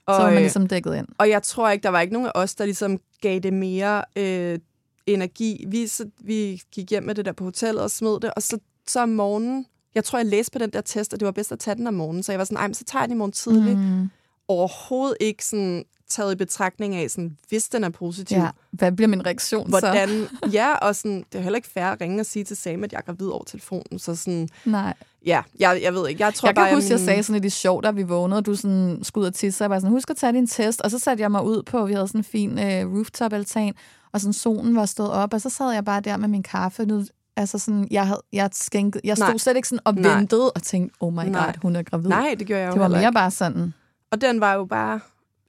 Så 0.08 0.14
var 0.14 0.24
man 0.32 0.38
ligesom 0.38 0.68
dækket 0.68 0.96
ind. 0.96 1.08
Og 1.18 1.30
jeg 1.30 1.44
tror 1.44 1.70
ikke, 1.70 1.84
der 1.84 1.90
var 1.90 2.02
ikke 2.02 2.14
nogen 2.14 2.28
af 2.28 2.32
os, 2.36 2.56
der 2.56 2.66
ligesom 2.66 3.00
gav 3.22 3.40
det 3.40 3.54
mere 3.54 4.04
øh, 4.16 4.60
energi. 5.06 5.66
Vi, 5.68 5.88
så, 5.88 6.06
vi 6.24 6.62
gik 6.72 6.90
hjem 6.90 7.04
med 7.04 7.16
det 7.16 7.26
der 7.26 7.32
på 7.32 7.44
hotellet 7.44 7.84
og 7.84 7.92
smed 7.92 8.20
det, 8.20 8.32
og 8.36 8.42
så, 8.44 8.58
så 8.88 9.00
om 9.02 9.10
morgenen, 9.10 9.66
jeg 9.96 10.04
tror, 10.04 10.20
jeg 10.20 10.26
læste 10.26 10.52
på 10.52 10.60
den 10.60 10.70
der 10.70 10.82
test, 10.82 11.14
at 11.14 11.20
det 11.20 11.26
var 11.26 11.32
bedst 11.32 11.52
at 11.52 11.60
tage 11.60 11.76
den 11.76 11.88
om 11.88 11.94
morgenen, 11.94 12.24
så 12.24 12.32
jeg 12.32 12.40
var 12.40 12.46
sådan, 12.46 12.58
ej, 12.58 12.68
men 12.68 12.74
så 12.74 12.84
tager 12.84 13.04
jeg 13.04 13.10
den 13.10 13.16
i 13.16 13.18
morgen 13.18 13.32
tidlig. 13.32 13.78
Mm. 13.78 14.10
Overhovedet 14.48 15.18
ikke 15.20 15.46
sådan 15.46 15.84
taget 16.10 16.32
i 16.34 16.36
betragtning 16.36 16.96
af, 16.96 17.10
sådan, 17.12 17.38
hvis 17.50 17.64
den 17.70 17.84
er 17.84 17.90
positiv. 17.90 18.38
Ja. 18.38 18.50
Hvad 18.72 18.92
bliver 18.92 19.08
min 19.08 19.26
reaktion 19.26 19.66
så? 19.66 19.70
Hvordan, 19.70 20.10
ja, 20.54 20.74
og 20.76 20.96
sådan, 20.96 21.26
det 21.32 21.38
er 21.38 21.44
heller 21.44 21.56
ikke 21.58 21.68
fair 21.68 21.84
at 21.86 22.02
ringe 22.02 22.20
og 22.20 22.26
sige 22.26 22.44
til 22.46 22.58
Sam, 22.58 22.84
at 22.84 22.92
jeg 22.94 22.98
er 22.98 23.02
gravid 23.02 23.28
over 23.28 23.44
telefonen. 23.44 24.00
Så 24.00 24.16
sådan, 24.16 24.50
Nej. 24.66 24.94
ja, 25.26 25.42
jeg, 25.60 25.80
jeg 25.84 25.94
ved 25.94 26.08
ikke. 26.10 26.24
Jeg 26.26 26.34
tror 26.34 26.48
jeg 26.48 26.56
bare, 26.56 26.68
kan 26.68 26.78
huske, 26.78 26.92
jeg 26.92 27.00
min- 27.00 27.06
sagde 27.06 27.24
sådan 27.24 27.42
lidt 27.42 27.54
i 27.54 27.58
sjov, 27.58 27.84
da 27.84 27.92
vi 27.92 28.04
vågnede, 28.04 28.38
og 28.40 28.46
du 28.46 28.56
sådan 28.56 29.00
skulle 29.04 29.24
ud 29.24 29.28
og 29.28 29.34
tisse, 29.34 29.58
så 29.58 29.64
jeg 29.64 29.70
var 29.70 29.80
sådan, 29.80 29.90
husk 29.90 30.10
at 30.10 30.16
tage 30.18 30.34
din 30.34 30.48
test. 30.48 30.82
Og 30.82 30.92
så 30.92 31.00
satte 31.00 31.22
jeg 31.22 31.32
mig 31.32 31.44
ud 31.44 31.64
på, 31.64 31.86
vi 31.86 31.94
havde 31.94 32.08
sådan 32.08 32.20
en 32.20 32.24
fin 32.24 32.60
øh, 32.60 32.94
rooftop-altan, 32.96 33.74
og 34.14 34.22
sådan 34.22 34.34
solen 34.34 34.76
var 34.76 34.86
stået 34.86 35.12
op, 35.12 35.34
og 35.34 35.42
så 35.42 35.50
sad 35.50 35.72
jeg 35.72 35.86
bare 35.86 36.02
der 36.02 36.18
med 36.18 36.28
min 36.28 36.44
kaffe. 36.44 36.86
Nu, 36.86 37.04
altså 37.36 37.58
sådan, 37.60 37.88
jeg, 37.92 38.08
havde, 38.08 38.22
jeg, 38.34 38.50
skænkede, 38.54 39.02
jeg 39.08 39.18
stod 39.18 39.28
Nej. 39.28 39.38
slet 39.38 39.56
ikke 39.56 39.68
sådan 39.68 39.80
og 39.86 39.96
Nej. 39.96 40.16
ventede 40.18 40.52
og 40.52 40.64
tænkte, 40.64 40.96
oh 41.00 41.14
my 41.14 41.18
god, 41.18 41.26
Nej. 41.26 41.56
hun 41.62 41.76
er 41.76 41.84
gravid. 41.84 42.10
Nej, 42.10 42.36
det 42.40 42.48
gjorde 42.48 42.62
jeg 42.62 42.68
jo 42.68 42.74
det 42.74 42.82
var 42.82 42.88
mere 42.88 43.00
ikke. 43.02 43.12
bare 43.14 43.32
sådan, 43.32 43.74
Og 44.16 44.22
den 44.22 44.40
var 44.40 44.54
jo 44.54 44.66
bare, 44.66 45.00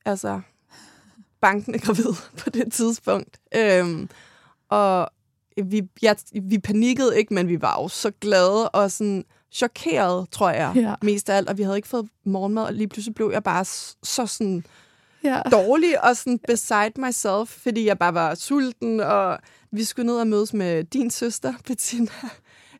altså, 0.05 0.41
bankende 1.41 1.79
gravid 1.79 2.15
på 2.45 2.51
det 2.51 2.73
tidspunkt. 2.73 3.39
Øhm, 3.57 4.09
og 4.69 5.09
vi, 5.65 5.83
jeg, 6.03 6.17
vi 6.43 6.59
panikkede 6.59 7.19
ikke, 7.19 7.35
men 7.35 7.49
vi 7.49 7.63
var 7.63 7.83
jo 7.83 7.89
så 7.89 8.11
glade 8.21 8.69
og 8.69 8.91
sådan 8.91 9.25
chokeret, 9.53 10.31
tror 10.31 10.51
jeg, 10.51 10.73
Ja. 10.75 10.95
mest 11.03 11.31
af 11.31 11.37
alt. 11.37 11.49
Og 11.49 11.59
vi 11.59 11.63
havde 11.63 11.77
ikke 11.77 11.89
fået 11.89 12.09
morgenmad, 12.25 12.63
og 12.65 12.73
lige 12.73 12.89
pludselig 12.89 13.15
blev 13.15 13.31
jeg 13.33 13.43
bare 13.43 13.65
så 14.03 14.27
sådan 14.27 14.65
ja. 15.25 15.41
dårlig 15.53 16.05
og 16.05 16.17
sådan 16.17 16.39
beside 16.39 16.93
myself, 16.99 17.49
fordi 17.49 17.87
jeg 17.87 17.99
bare 17.99 18.15
var 18.15 18.35
sulten, 18.35 19.01
og 19.01 19.39
vi 19.71 19.85
skulle 19.85 20.07
ned 20.07 20.21
og 20.21 20.27
mødes 20.27 20.55
med 20.55 20.85
din 20.85 21.11
søster, 21.11 21.55
Bettina, 21.67 22.11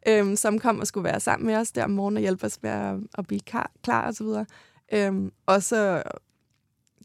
øhm, 0.09 0.37
som 0.37 0.59
kom 0.59 0.81
og 0.81 0.87
skulle 0.87 1.05
være 1.05 1.21
sammen 1.21 1.47
med 1.47 1.57
os 1.57 1.73
der 1.73 1.85
om 1.85 1.91
morgenen 1.91 2.17
og 2.17 2.21
hjælpe 2.21 2.47
os 2.47 2.59
med 2.63 2.71
at, 2.71 2.97
at 3.19 3.27
blive 3.27 3.41
klar, 3.41 3.71
klar 3.85 4.07
og 4.07 4.15
så 4.15 4.25
videre. 4.25 4.47
Øhm, 4.93 5.33
og 5.47 5.63
så 5.63 6.03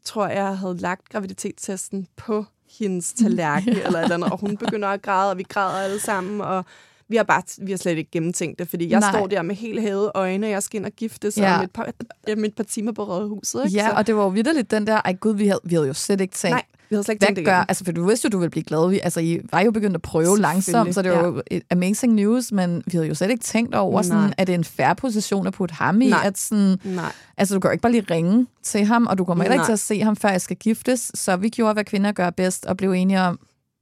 tror 0.04 0.26
jeg, 0.28 0.36
jeg 0.36 0.58
havde 0.58 0.76
lagt 0.76 1.08
graviditetstesten 1.08 2.06
på 2.16 2.44
hendes 2.78 3.12
tallerken 3.22 3.68
eller 3.68 3.98
et 3.98 4.04
eller 4.04 4.14
andet, 4.14 4.32
og 4.32 4.38
hun 4.40 4.56
begynder 4.56 4.88
at 4.88 5.02
græde, 5.02 5.30
og 5.30 5.38
vi 5.38 5.42
græder 5.42 5.78
alle 5.84 6.00
sammen, 6.00 6.40
og 6.40 6.64
vi 7.08 7.16
har 7.16 7.24
bare 7.24 7.42
vi 7.58 7.70
har 7.72 7.78
slet 7.78 7.98
ikke 7.98 8.10
gennemtænkt 8.10 8.58
det, 8.58 8.68
fordi 8.68 8.90
jeg 8.90 9.00
Nej. 9.00 9.12
Står 9.12 9.26
der 9.26 9.42
med 9.42 9.54
helt 9.54 9.80
hævede 9.80 10.12
øjne, 10.14 10.46
og 10.46 10.50
jeg 10.50 10.62
skal 10.62 10.78
ind 10.78 10.86
og 10.86 10.92
giftes 10.92 11.38
Ja. 11.38 11.42
ja. 11.50 11.58
om, 11.58 11.64
et 11.64 11.70
par, 11.70 11.88
om 12.32 12.44
et 12.44 12.54
par 12.54 12.64
timer 12.64 12.92
på 12.92 13.04
rådhuset. 13.04 13.64
Ikke? 13.64 13.76
Ja, 13.76 13.86
Så- 13.88 13.94
og 13.96 14.06
det 14.06 14.16
var 14.16 14.22
jo 14.22 14.28
vidderligt 14.28 14.70
den 14.70 14.86
der, 14.86 15.00
ej 15.04 15.12
gud, 15.20 15.34
vi 15.36 15.46
havde, 15.46 15.60
vi 15.64 15.74
havde 15.74 15.86
jo 15.86 15.94
slet 15.94 16.20
ikke 16.20 16.34
tænkt. 16.34 16.54
Nej. 16.54 16.64
Vi 16.92 16.94
havde 16.94 17.04
slet 17.04 17.12
ikke 17.14 17.20
Hvad 17.20 17.26
tænkt 17.28 17.36
det 17.36 17.44
gør, 17.44 17.52
igennem. 17.52 17.64
altså 17.68 17.84
for 17.84 17.92
du 17.92 18.06
vidste 18.06 18.26
jo, 18.26 18.28
du 18.30 18.38
ville 18.38 18.50
blive 18.50 18.64
glad. 18.64 18.90
Vi, 18.90 19.00
altså, 19.02 19.20
I 19.20 19.40
var 19.52 19.60
jo 19.60 19.70
begyndt 19.70 19.94
at 19.96 20.02
prøve 20.02 20.38
langsomt, 20.38 20.94
så 20.94 21.02
det 21.02 21.10
var 21.12 21.24
jo 21.26 21.42
et 21.50 21.62
amazing 21.70 22.14
news, 22.14 22.52
men 22.52 22.82
vi 22.86 22.92
havde 22.92 23.06
jo 23.08 23.14
slet 23.14 23.30
ikke 23.30 23.42
tænkt 23.44 23.74
over, 23.74 24.02
sådan, 24.02 24.22
Nej. 24.22 24.34
at 24.38 24.46
det 24.46 24.52
er 24.52 24.58
en 24.58 24.64
færre 24.64 24.94
position 24.96 25.46
at 25.46 25.52
putte 25.52 25.74
ham 25.74 26.00
i. 26.00 26.08
Nej. 26.10 26.20
At 26.24 26.38
sådan, 26.38 26.78
Nej. 26.84 27.12
altså, 27.36 27.54
du 27.54 27.60
kan 27.60 27.68
jo 27.68 27.72
ikke 27.72 27.82
bare 27.82 27.92
lige 27.92 28.06
ringe 28.10 28.46
til 28.62 28.84
ham, 28.84 29.06
og 29.06 29.18
du 29.18 29.24
kommer 29.24 29.44
heller 29.44 29.54
ikke 29.54 29.64
til 29.66 29.72
at 29.72 29.78
se 29.80 30.00
ham, 30.00 30.16
før 30.16 30.28
jeg 30.28 30.40
skal 30.40 30.56
giftes. 30.56 31.10
Så 31.14 31.36
vi 31.36 31.48
gjorde, 31.48 31.72
hvad 31.72 31.84
kvinder 31.84 32.12
gør 32.12 32.30
bedst, 32.30 32.66
og 32.66 32.76
blev 32.76 32.92
enige 32.92 33.20
om, 33.20 33.38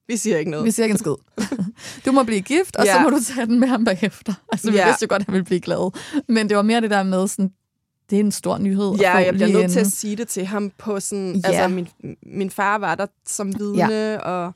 Vi 0.08 0.16
siger 0.16 0.38
ikke 0.38 0.50
noget. 0.50 0.66
vi 0.66 0.70
siger 0.70 0.84
ikke 0.84 0.94
en 0.94 0.98
skid. 0.98 1.14
du 2.06 2.12
må 2.12 2.22
blive 2.22 2.40
gift, 2.40 2.76
og 2.76 2.86
så 2.86 2.92
Ja. 2.92 3.02
må 3.02 3.10
du 3.10 3.18
tage 3.34 3.46
den 3.46 3.60
med 3.60 3.68
ham 3.68 3.84
bagefter. 3.84 4.32
Altså, 4.52 4.70
vi 4.70 4.76
Ja. 4.76 4.86
vidste 4.86 5.02
jo 5.02 5.06
godt, 5.10 5.20
at 5.22 5.26
han 5.26 5.32
ville 5.32 5.44
blive 5.44 5.60
glad. 5.60 5.92
Men 6.28 6.48
det 6.48 6.56
var 6.56 6.62
mere 6.62 6.80
det 6.80 6.90
der 6.90 7.02
med, 7.02 7.28
sådan, 7.28 7.50
det 8.10 8.16
er 8.16 8.20
en 8.20 8.32
stor 8.32 8.58
nyhed. 8.58 8.94
Ja, 9.00 9.16
jeg 9.16 9.34
bliver 9.34 9.48
nødt 9.48 9.70
til 9.72 9.80
at 9.80 9.86
sige 9.86 10.16
det 10.16 10.28
til 10.28 10.46
ham 10.46 10.72
på 10.78 11.00
sådan... 11.00 11.36
Ja. 11.44 11.48
Altså, 11.48 11.68
min, 11.68 11.88
min 12.22 12.50
far 12.50 12.78
var 12.78 12.94
der 12.94 13.06
som 13.26 13.58
vidne, 13.58 13.94
ja. 13.94 14.18
og 14.18 14.52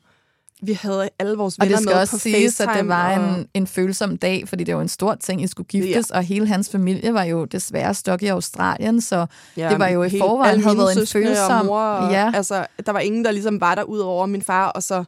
vi 0.61 0.73
havde 0.73 1.09
alle 1.19 1.37
vores 1.37 1.57
Og 1.57 1.65
venner 1.65 1.77
det 1.77 1.83
skal 1.83 1.93
med 1.93 2.01
også 2.01 2.13
på 2.13 2.19
siges, 2.19 2.59
at 2.59 2.67
det 2.67 2.73
FaceTime, 2.73 2.89
var 2.89 3.19
og... 3.19 3.39
en, 3.39 3.47
en 3.53 3.67
følsom 3.67 4.17
dag, 4.17 4.47
fordi 4.47 4.63
det 4.63 4.75
var 4.75 4.81
en 4.81 4.87
stor 4.87 5.15
ting, 5.15 5.43
I 5.43 5.47
skulle 5.47 5.67
giftes, 5.67 6.09
ja. 6.09 6.17
og 6.17 6.23
hele 6.23 6.47
hans 6.47 6.69
familie 6.69 7.13
var 7.13 7.23
jo 7.23 7.45
desværre 7.45 7.93
stok 7.93 8.23
i 8.23 8.27
Australien, 8.27 9.01
så 9.01 9.25
Ja, 9.57 9.69
det 9.69 9.79
var 9.79 9.87
jo 9.87 10.03
i 10.03 10.09
helt- 10.09 10.21
forvejen 10.21 10.63
havde 10.63 10.77
været 10.77 10.91
en 10.91 10.97
søskende 10.99 11.31
og 11.31 11.37
følsom... 11.37 11.65
Mor, 11.65 11.79
og, 11.79 12.11
ja, 12.11 12.31
Altså, 12.35 12.65
der 12.85 12.91
var 12.91 12.99
ingen, 12.99 13.25
der 13.25 13.31
ligesom 13.31 13.61
var 13.61 13.75
der 13.75 13.83
ud 13.83 13.99
over 13.99 14.25
min 14.25 14.41
far, 14.41 14.67
og 14.67 14.83
så... 14.83 15.03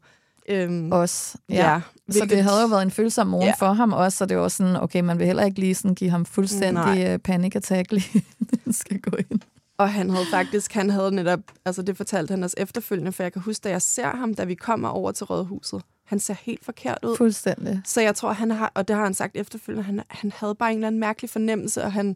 Øhm, 0.49 0.91
os. 0.91 1.35
Ja. 1.49 1.71
ja, 1.73 1.81
ja. 2.07 2.13
Så 2.13 2.19
hvilket- 2.19 2.35
det 2.37 2.43
havde 2.43 2.61
jo 2.61 2.67
været 2.67 2.81
en 2.81 2.91
følsom 2.91 3.27
morgen 3.27 3.47
Ja. 3.47 3.53
for 3.59 3.73
ham 3.73 3.93
også, 3.93 4.17
så 4.17 4.25
det 4.25 4.37
var 4.37 4.47
sådan, 4.47 4.75
okay, 4.75 4.99
man 5.01 5.19
vil 5.19 5.27
heller 5.27 5.43
ikke 5.45 5.59
lige 5.59 5.75
sådan 5.75 5.95
give 5.95 6.09
ham 6.09 6.25
fuldstændig 6.25 7.13
uh, 7.13 7.19
panikattack 7.19 7.91
lige, 7.91 8.23
den 8.65 8.73
skal 8.73 8.99
gå 8.99 9.17
ind. 9.17 9.39
Og 9.77 9.91
han 9.93 10.09
havde 10.09 10.25
faktisk, 10.31 10.73
han 10.73 10.89
havde 10.89 11.11
netop, 11.11 11.39
altså 11.65 11.81
det 11.81 11.97
fortalte 11.97 12.31
han 12.31 12.43
os 12.43 12.53
efterfølgende, 12.57 13.11
for 13.11 13.23
jeg 13.23 13.33
kan 13.33 13.41
huske, 13.41 13.63
da 13.63 13.69
jeg 13.69 13.81
ser 13.81 14.07
ham, 14.09 14.33
da 14.33 14.43
vi 14.43 14.55
kommer 14.55 14.89
over 14.89 15.11
til 15.11 15.25
Rådhuset, 15.25 15.81
han 16.05 16.19
ser 16.19 16.33
helt 16.41 16.65
forkert 16.65 16.97
ud. 17.03 17.17
Fuldstændig. 17.17 17.81
Så 17.85 18.01
jeg 18.01 18.15
tror, 18.15 18.33
han 18.33 18.51
har, 18.51 18.71
og 18.75 18.87
det 18.87 18.95
har 18.95 19.03
han 19.03 19.13
sagt 19.13 19.35
efterfølgende, 19.35 19.83
han, 19.83 20.01
han 20.09 20.31
havde 20.35 20.55
bare 20.55 20.71
en 20.71 20.77
eller 20.77 20.87
anden 20.87 20.99
mærkelig 20.99 21.29
fornemmelse, 21.29 21.83
og 21.83 21.91
han, 21.91 22.15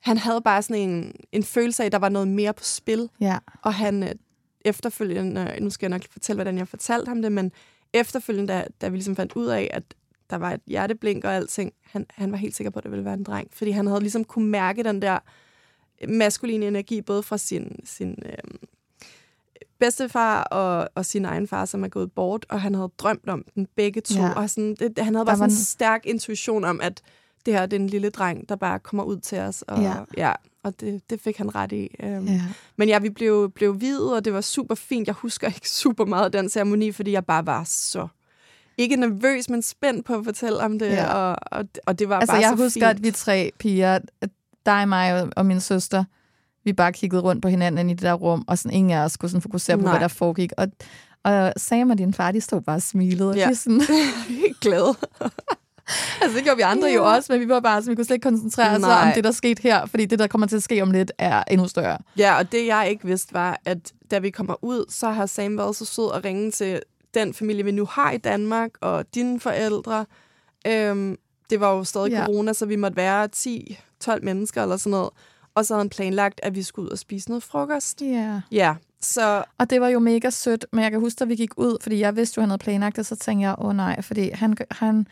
han 0.00 0.18
havde 0.18 0.40
bare 0.40 0.62
sådan 0.62 0.76
en, 0.90 1.12
en 1.32 1.42
følelse 1.44 1.82
af, 1.82 1.86
at 1.86 1.92
der 1.92 1.98
var 1.98 2.08
noget 2.08 2.28
mere 2.28 2.52
på 2.52 2.64
spil. 2.64 3.08
Ja. 3.20 3.38
Og 3.62 3.74
han 3.74 4.02
øh, 4.02 4.10
efterfølgende, 4.64 5.52
nu 5.60 5.70
skal 5.70 5.86
jeg 5.86 5.90
nok 5.90 6.02
fortælle, 6.12 6.36
hvordan 6.36 6.58
jeg 6.58 6.68
fortalte 6.68 7.08
ham 7.08 7.22
det, 7.22 7.32
men 7.32 7.52
efterfølgende, 7.92 8.52
da, 8.52 8.66
da 8.80 8.88
vi 8.88 8.96
ligesom 8.96 9.16
fandt 9.16 9.32
ud 9.36 9.46
af, 9.46 9.70
at 9.72 9.82
der 10.30 10.36
var 10.36 10.52
et 10.52 10.60
hjerteblink 10.66 11.24
og 11.24 11.34
alting, 11.34 11.72
han, 11.82 12.06
han 12.10 12.32
var 12.32 12.38
helt 12.38 12.56
sikker 12.56 12.70
på, 12.70 12.78
at 12.78 12.82
det 12.82 12.90
ville 12.90 13.04
være 13.04 13.14
en 13.14 13.22
dreng. 13.24 13.48
Fordi 13.52 13.70
han 13.70 13.86
havde 13.86 14.00
ligesom 14.00 14.24
kunne 14.24 14.48
mærke 14.48 14.82
den 14.84 15.02
der 15.02 15.18
maskuline 16.08 16.66
energi, 16.66 17.02
både 17.02 17.22
fra 17.22 17.38
sin, 17.38 17.80
sin 17.84 18.18
øh, 18.26 18.32
bedstefar 19.78 20.42
og, 20.42 20.88
og 20.94 21.04
sin 21.06 21.24
egen 21.24 21.48
far, 21.48 21.64
som 21.64 21.84
er 21.84 21.88
gået 21.88 22.12
bort, 22.12 22.46
og 22.48 22.60
han 22.60 22.74
havde 22.74 22.90
drømt 22.98 23.28
om 23.28 23.44
den 23.54 23.66
begge 23.76 24.00
to. 24.00 24.20
Ja. 24.20 24.32
Og 24.32 24.50
sådan, 24.50 24.74
det, 24.74 24.98
han 24.98 25.14
havde 25.14 25.18
Der 25.26 25.30
bare 25.30 25.36
sådan 25.36 25.50
en- 25.50 25.56
stærk 25.56 26.06
intuition 26.06 26.64
om, 26.64 26.80
at 26.80 27.02
det 27.46 27.54
her 27.54 27.66
det 27.66 27.76
er 27.76 27.80
en 27.80 27.86
lille 27.86 28.10
dreng, 28.10 28.48
der 28.48 28.56
bare 28.56 28.78
kommer 28.78 29.04
ud 29.04 29.16
til 29.16 29.38
os. 29.38 29.62
Og, 29.62 29.82
Ja. 29.82 29.94
ja 30.16 30.32
og 30.68 30.80
det, 30.80 31.00
det 31.10 31.20
fik 31.20 31.36
han 31.36 31.54
ret 31.54 31.72
i. 31.72 31.88
Um, 32.02 32.26
Ja. 32.26 32.42
Men 32.76 32.88
ja, 32.88 32.98
vi 32.98 33.10
blev, 33.10 33.50
blev 33.54 33.80
videt, 33.80 34.12
og 34.14 34.24
det 34.24 34.32
var 34.32 34.40
super 34.40 34.74
fint. 34.74 35.06
Jeg 35.06 35.14
husker 35.14 35.46
ikke 35.48 35.68
super 35.82 36.04
meget 36.04 36.24
af 36.24 36.32
den 36.32 36.48
ceremoni, 36.48 36.92
fordi 36.92 37.12
jeg 37.12 37.24
bare 37.26 37.46
var 37.46 37.64
så... 37.66 38.08
Ikke 38.78 38.96
nervøs, 38.96 39.48
men 39.50 39.62
spændt 39.62 40.06
på 40.06 40.14
at 40.14 40.24
fortælle 40.24 40.58
om 40.60 40.78
det, 40.78 40.86
Ja. 40.86 41.12
og, 41.14 41.36
og, 41.52 41.64
og 41.86 41.98
det 41.98 42.08
var 42.08 42.18
Altså, 42.20 42.32
bare 42.32 42.42
jeg 42.42 42.54
så 42.58 42.64
husker, 42.64 42.88
fint. 42.88 42.98
at 42.98 43.02
vi 43.04 43.10
tre 43.10 43.50
piger, 43.58 43.98
dig, 44.66 44.88
mig 44.88 45.28
og, 45.36 45.46
min 45.46 45.60
søster, 45.60 46.04
vi 46.64 46.72
bare 46.72 46.92
kiggede 46.92 47.22
rundt 47.22 47.42
på 47.42 47.48
hinanden 47.48 47.90
i 47.90 47.92
det 47.94 48.02
der 48.02 48.12
rum, 48.14 48.44
og 48.48 48.58
sådan 48.58 48.76
ingen 48.76 48.90
af 48.90 49.04
os 49.04 49.12
skulle 49.12 49.30
sådan 49.30 49.42
fokusere 49.42 49.76
på, 49.76 49.82
Nej. 49.82 49.92
hvad 49.92 50.00
der 50.00 50.08
foregik. 50.08 50.52
Og, 50.56 50.68
og 51.24 51.52
Sam 51.56 51.90
og 51.90 51.98
din 51.98 52.14
far, 52.14 52.32
de 52.32 52.40
stod 52.40 52.60
bare 52.60 52.76
og 52.76 52.82
smilede. 52.82 53.30
Og 53.30 53.36
Ja. 53.36 53.48
de 53.48 53.56
sådan, 53.56 53.80
Helt 54.28 54.60
glad. 54.60 54.94
altså, 56.22 56.36
det 56.36 56.44
gjorde 56.44 56.56
vi 56.56 56.62
andre 56.62 56.88
jo 56.88 57.04
også, 57.04 57.32
men 57.32 57.40
vi 57.40 57.48
var 57.48 57.60
bare 57.60 57.82
sådan, 57.82 57.90
vi 57.90 57.96
kunne 57.96 58.04
slet 58.04 58.14
ikke 58.14 58.28
koncentrere 58.28 58.76
os 58.76 58.82
om 58.82 59.12
det, 59.14 59.24
der 59.24 59.32
skete 59.32 59.62
her, 59.62 59.86
fordi 59.86 60.06
det, 60.06 60.18
der 60.18 60.26
kommer 60.26 60.46
til 60.46 60.56
at 60.56 60.62
ske 60.62 60.82
om 60.82 60.90
lidt, 60.90 61.12
er 61.18 61.44
endnu 61.50 61.68
større. 61.68 61.98
Ja, 62.16 62.38
og 62.38 62.52
det 62.52 62.66
jeg 62.66 62.90
ikke 62.90 63.06
vidste 63.06 63.34
var, 63.34 63.60
at 63.64 63.78
da 64.10 64.18
vi 64.18 64.30
kommer 64.30 64.64
ud, 64.64 64.84
så 64.88 65.10
har 65.10 65.26
Sam 65.26 65.58
været 65.58 65.76
så 65.76 65.84
sød 65.84 66.14
at 66.14 66.24
ringe 66.24 66.50
til 66.50 66.80
den 67.14 67.34
familie, 67.34 67.64
vi 67.64 67.70
nu 67.70 67.84
har 67.84 68.10
i 68.10 68.18
Danmark, 68.18 68.70
og 68.80 69.14
dine 69.14 69.40
forældre. 69.40 70.06
Øhm, 70.66 71.16
det 71.50 71.60
var 71.60 71.72
jo 71.72 71.84
stadig 71.84 72.10
Ja. 72.10 72.18
ja. 72.18 72.26
corona, 72.26 72.52
så 72.52 72.66
vi 72.66 72.76
måtte 72.76 72.96
være 72.96 73.28
10-12 73.36 74.18
mennesker 74.22 74.62
eller 74.62 74.76
sådan 74.76 74.90
noget. 74.90 75.10
Og 75.54 75.66
så 75.66 75.74
havde 75.74 75.80
han 75.80 75.90
planlagt, 75.90 76.40
at 76.42 76.54
vi 76.54 76.62
skulle 76.62 76.86
ud 76.86 76.90
og 76.90 76.98
spise 76.98 77.28
noget 77.28 77.42
frokost. 77.42 78.02
Ja. 78.02 78.40
Ja, 78.52 78.74
så 79.00 79.44
Og 79.58 79.70
det 79.70 79.80
var 79.80 79.88
jo 79.88 79.98
mega 79.98 80.30
sødt, 80.30 80.66
men 80.72 80.82
jeg 80.82 80.90
kan 80.90 81.00
huske, 81.00 81.22
at 81.22 81.28
vi 81.28 81.36
gik 81.36 81.50
ud, 81.56 81.76
fordi 81.82 82.00
jeg 82.00 82.16
vidste 82.16 82.38
jo, 82.38 82.40
at 82.40 82.42
han 82.42 82.50
havde 82.50 82.58
planlagt 82.58 82.96
det, 82.96 83.06
så 83.06 83.16
tænkte 83.16 83.48
jeg, 83.48 83.54
åh 83.58 83.66
oh, 83.66 83.76
nej, 83.76 84.02
fordi 84.02 84.30
han, 84.34 84.56
han, 84.70 85.06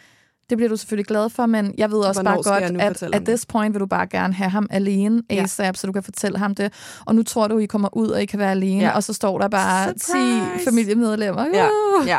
det 0.50 0.58
bliver 0.58 0.68
du 0.68 0.76
selvfølgelig 0.76 1.06
glad 1.06 1.30
for, 1.30 1.46
men 1.46 1.74
jeg 1.78 1.90
ved 1.90 1.98
også 1.98 2.22
Hvornår 2.22 2.42
bare 2.42 2.60
godt, 2.60 3.02
at 3.02 3.14
at 3.14 3.24
this 3.24 3.46
point 3.46 3.74
vil 3.74 3.80
du 3.80 3.86
bare 3.86 4.06
gerne 4.06 4.34
have 4.34 4.50
ham 4.50 4.66
alene 4.70 5.22
Ja. 5.30 5.42
ASAP, 5.42 5.76
så 5.76 5.86
du 5.86 5.92
kan 5.92 6.02
fortælle 6.02 6.38
ham 6.38 6.54
det. 6.54 6.72
Og 7.06 7.14
nu 7.14 7.22
tror 7.22 7.48
du, 7.48 7.58
I 7.58 7.66
kommer 7.66 7.96
ud, 7.96 8.08
og 8.08 8.22
I 8.22 8.26
kan 8.26 8.38
være 8.38 8.50
alene, 8.50 8.82
Ja. 8.82 8.90
og 8.94 9.02
så 9.04 9.12
står 9.12 9.38
der 9.38 9.48
bare 9.48 9.88
Surprise! 9.98 10.58
10 10.58 10.64
familiemedlemmer. 10.64 11.46
Ja, 11.54 11.68
ja. 12.06 12.18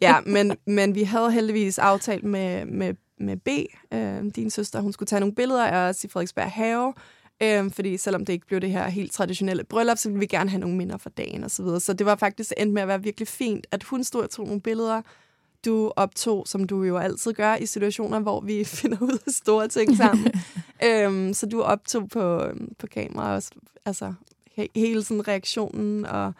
ja 0.00 0.16
men, 0.26 0.56
men 0.66 0.94
vi 0.94 1.02
havde 1.02 1.32
heldigvis 1.32 1.78
aftalt 1.78 2.24
med, 2.24 2.66
med, 2.66 2.94
med 3.20 3.36
B, 3.36 3.48
øh, 3.94 4.32
din 4.36 4.50
søster, 4.50 4.80
hun 4.80 4.92
skulle 4.92 5.06
tage 5.06 5.20
nogle 5.20 5.34
billeder 5.34 5.64
af 5.66 5.88
os 5.88 6.04
i 6.04 6.08
Frederiksberg 6.08 6.50
Have, 6.52 6.92
øh, 7.42 7.70
fordi 7.72 7.96
selvom 7.96 8.24
det 8.26 8.32
ikke 8.32 8.46
blev 8.46 8.60
det 8.60 8.70
her 8.70 8.88
helt 8.88 9.12
traditionelle 9.12 9.64
bryllup, 9.64 9.98
så 9.98 10.08
ville 10.08 10.20
vi 10.20 10.26
gerne 10.26 10.50
have 10.50 10.60
nogle 10.60 10.76
minder 10.76 10.98
fra 10.98 11.10
dagen 11.16 11.44
og 11.44 11.50
så 11.50 11.62
videre. 11.62 11.80
Så 11.80 11.92
det 11.92 12.06
var 12.06 12.16
faktisk 12.16 12.52
endt 12.56 12.72
med 12.74 12.82
at 12.82 12.88
være 12.88 13.02
virkelig 13.02 13.28
fint, 13.28 13.66
at 13.72 13.82
hun 13.82 14.04
stod 14.04 14.22
og 14.22 14.30
tog 14.30 14.46
nogle 14.46 14.60
billeder, 14.60 15.02
du 15.64 15.92
optog, 15.96 16.46
som 16.46 16.64
du 16.64 16.82
jo 16.82 16.96
altid 16.96 17.32
gør 17.32 17.54
i 17.54 17.66
situationer, 17.66 18.20
hvor 18.20 18.40
vi 18.40 18.64
finder 18.80 18.98
ud 19.00 19.18
af 19.26 19.32
store 19.32 19.68
ting 19.68 19.96
sammen. 19.96 20.32
øhm, 20.86 21.34
så 21.34 21.46
du 21.46 21.62
optog 21.62 22.08
på, 22.08 22.42
på 22.78 22.86
kamera 22.86 23.34
også, 23.34 23.50
altså 23.84 24.14
he, 24.52 24.68
hele 24.74 25.02
sådan 25.02 25.28
reaktionen, 25.28 26.06
og 26.06 26.32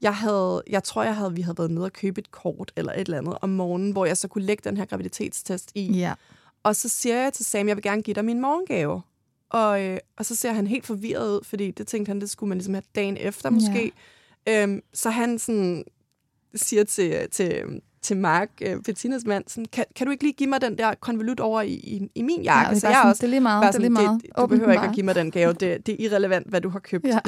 jeg 0.00 0.16
havde, 0.16 0.62
jeg 0.70 0.84
tror, 0.84 1.02
jeg 1.02 1.16
havde, 1.16 1.34
vi 1.34 1.42
havde 1.42 1.58
været 1.58 1.70
nede 1.70 1.84
og 1.84 1.92
købe 1.92 2.20
et 2.20 2.30
kort 2.30 2.72
eller 2.76 2.92
et 2.92 3.00
eller 3.00 3.18
andet 3.18 3.38
om 3.40 3.48
morgenen, 3.48 3.92
hvor 3.92 4.06
jeg 4.06 4.16
så 4.16 4.28
kunne 4.28 4.44
lægge 4.44 4.62
den 4.64 4.76
her 4.76 4.84
graviditetstest 4.84 5.72
i. 5.74 5.92
Ja. 5.92 6.14
Og 6.62 6.76
så 6.76 6.88
siger 6.88 7.16
jeg 7.22 7.32
til 7.32 7.44
Sam, 7.44 7.68
jeg 7.68 7.76
vil 7.76 7.82
gerne 7.82 8.02
give 8.02 8.14
dig 8.14 8.24
min 8.24 8.40
morgengave. 8.40 9.02
Og, 9.48 9.84
øh, 9.84 9.98
og 10.16 10.26
så 10.26 10.36
ser 10.36 10.52
han 10.52 10.66
helt 10.66 10.86
forvirret 10.86 11.28
ud, 11.36 11.44
fordi 11.44 11.70
det 11.70 11.86
tænkte 11.86 12.10
han, 12.10 12.20
det 12.20 12.30
skulle 12.30 12.48
man 12.48 12.58
ligesom 12.58 12.74
have 12.74 12.82
dagen 12.94 13.16
efter 13.16 13.50
måske. 13.50 13.92
Ja. 14.46 14.62
Øhm, 14.62 14.82
så 14.94 15.10
han 15.10 15.38
sådan 15.38 15.84
siger 16.54 16.84
til, 16.84 17.30
til, 17.30 17.80
til 18.02 18.16
Mark, 18.16 18.50
øh, 18.62 18.82
Bettinas 18.82 19.24
mand, 19.26 19.44
sådan, 19.46 19.66
kan, 19.72 19.84
kan 19.96 20.06
du 20.06 20.10
ikke 20.10 20.24
lige 20.24 20.32
give 20.34 20.50
mig 20.50 20.60
den 20.60 20.78
der 20.78 20.94
konvolut 20.94 21.40
over 21.40 21.62
i, 21.62 21.72
i, 21.72 22.08
i 22.14 22.22
min 22.22 22.42
jakke? 22.42 22.68
Ja, 22.68 22.74
er 22.74 22.78
så 22.78 22.86
jeg 22.88 22.96
sådan, 22.96 23.10
også 23.10 23.20
det 23.20 23.26
er 23.26 23.30
lige 23.30 23.40
meget, 23.40 23.62
bare 23.62 23.72
det 23.72 23.76
er 23.76 23.80
lige 23.80 23.96
sådan, 23.96 24.06
meget. 24.06 24.22
Det, 24.22 24.30
du 24.38 24.46
behøver 24.46 24.72
ikke 24.72 24.84
at 24.86 24.94
give 24.94 25.06
mig 25.06 25.14
den 25.14 25.30
gave. 25.30 25.52
Det, 25.52 25.86
det 25.86 25.92
er 25.92 25.96
irrelevant, 26.10 26.48
hvad 26.48 26.60
du 26.60 26.68
har 26.68 26.78
købt. 26.78 27.04
Ja. 27.04 27.18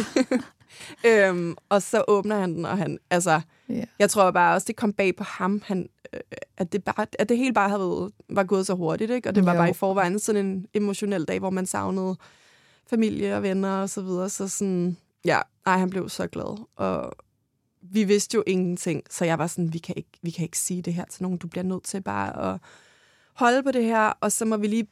øhm, 1.29 1.57
og 1.69 1.83
så 1.83 2.05
åbner 2.09 2.39
han 2.39 2.55
den, 2.55 2.65
og 2.65 2.79
han, 2.79 2.99
altså, 3.11 3.41
Ja. 3.69 3.85
jeg 3.99 4.11
tror 4.11 4.31
bare 4.31 4.55
også, 4.55 4.65
det 4.67 4.77
kom 4.77 4.93
bag 4.93 5.17
på 5.17 5.25
ham, 5.25 5.63
han, 5.65 5.89
øh, 6.13 6.21
at, 6.57 6.73
det 6.73 6.85
bare, 6.85 7.07
at 7.19 7.29
det 7.29 7.37
hele 7.39 7.53
bare 7.53 7.69
havde 7.69 7.81
været, 7.81 8.13
var 8.31 8.45
gået 8.45 8.67
så 8.67 8.75
hurtigt, 8.75 9.11
ikke? 9.11 9.29
og 9.29 9.35
det 9.35 9.47
var 9.47 9.53
Jo. 9.53 9.59
bare 9.59 9.71
i 9.71 9.73
forvejen 9.73 10.19
sådan 10.19 10.47
en 10.47 10.67
emotionel 10.75 11.25
dag, 11.25 11.39
hvor 11.39 11.51
man 11.51 11.67
savnede 11.67 12.17
familie 12.91 13.37
og 13.37 13.43
venner 13.43 13.77
og 13.77 13.91
så 13.91 14.03
videre, 14.03 14.29
så 14.29 14.49
sådan, 14.49 14.97
ja, 15.25 15.39
ej, 15.67 15.79
han 15.79 15.91
blev 15.91 16.09
så 16.09 16.27
glad, 16.27 16.65
og 16.77 17.13
vi 17.93 18.05
vidste 18.05 18.35
jo 18.35 18.43
ingenting, 18.47 19.03
så 19.11 19.25
jeg 19.25 19.39
var 19.39 19.47
sådan, 19.47 19.73
vi 19.73 19.79
kan 19.79 19.95
ikke, 19.97 20.11
vi 20.23 20.31
kan 20.31 20.45
ikke 20.45 20.59
sige 20.59 20.83
det 20.83 20.95
her 20.95 21.05
til 21.05 21.23
nogen, 21.23 21.39
du 21.39 21.47
bliver 21.47 21.65
nødt 21.65 21.85
til 21.85 22.01
bare 22.01 22.53
at 22.53 22.61
holde 23.35 23.63
på 23.63 23.71
det 23.71 23.85
her, 23.85 24.13
og 24.21 24.33
så 24.33 24.45
må 24.45 24.57
vi 24.57 24.67
lige 24.67 24.87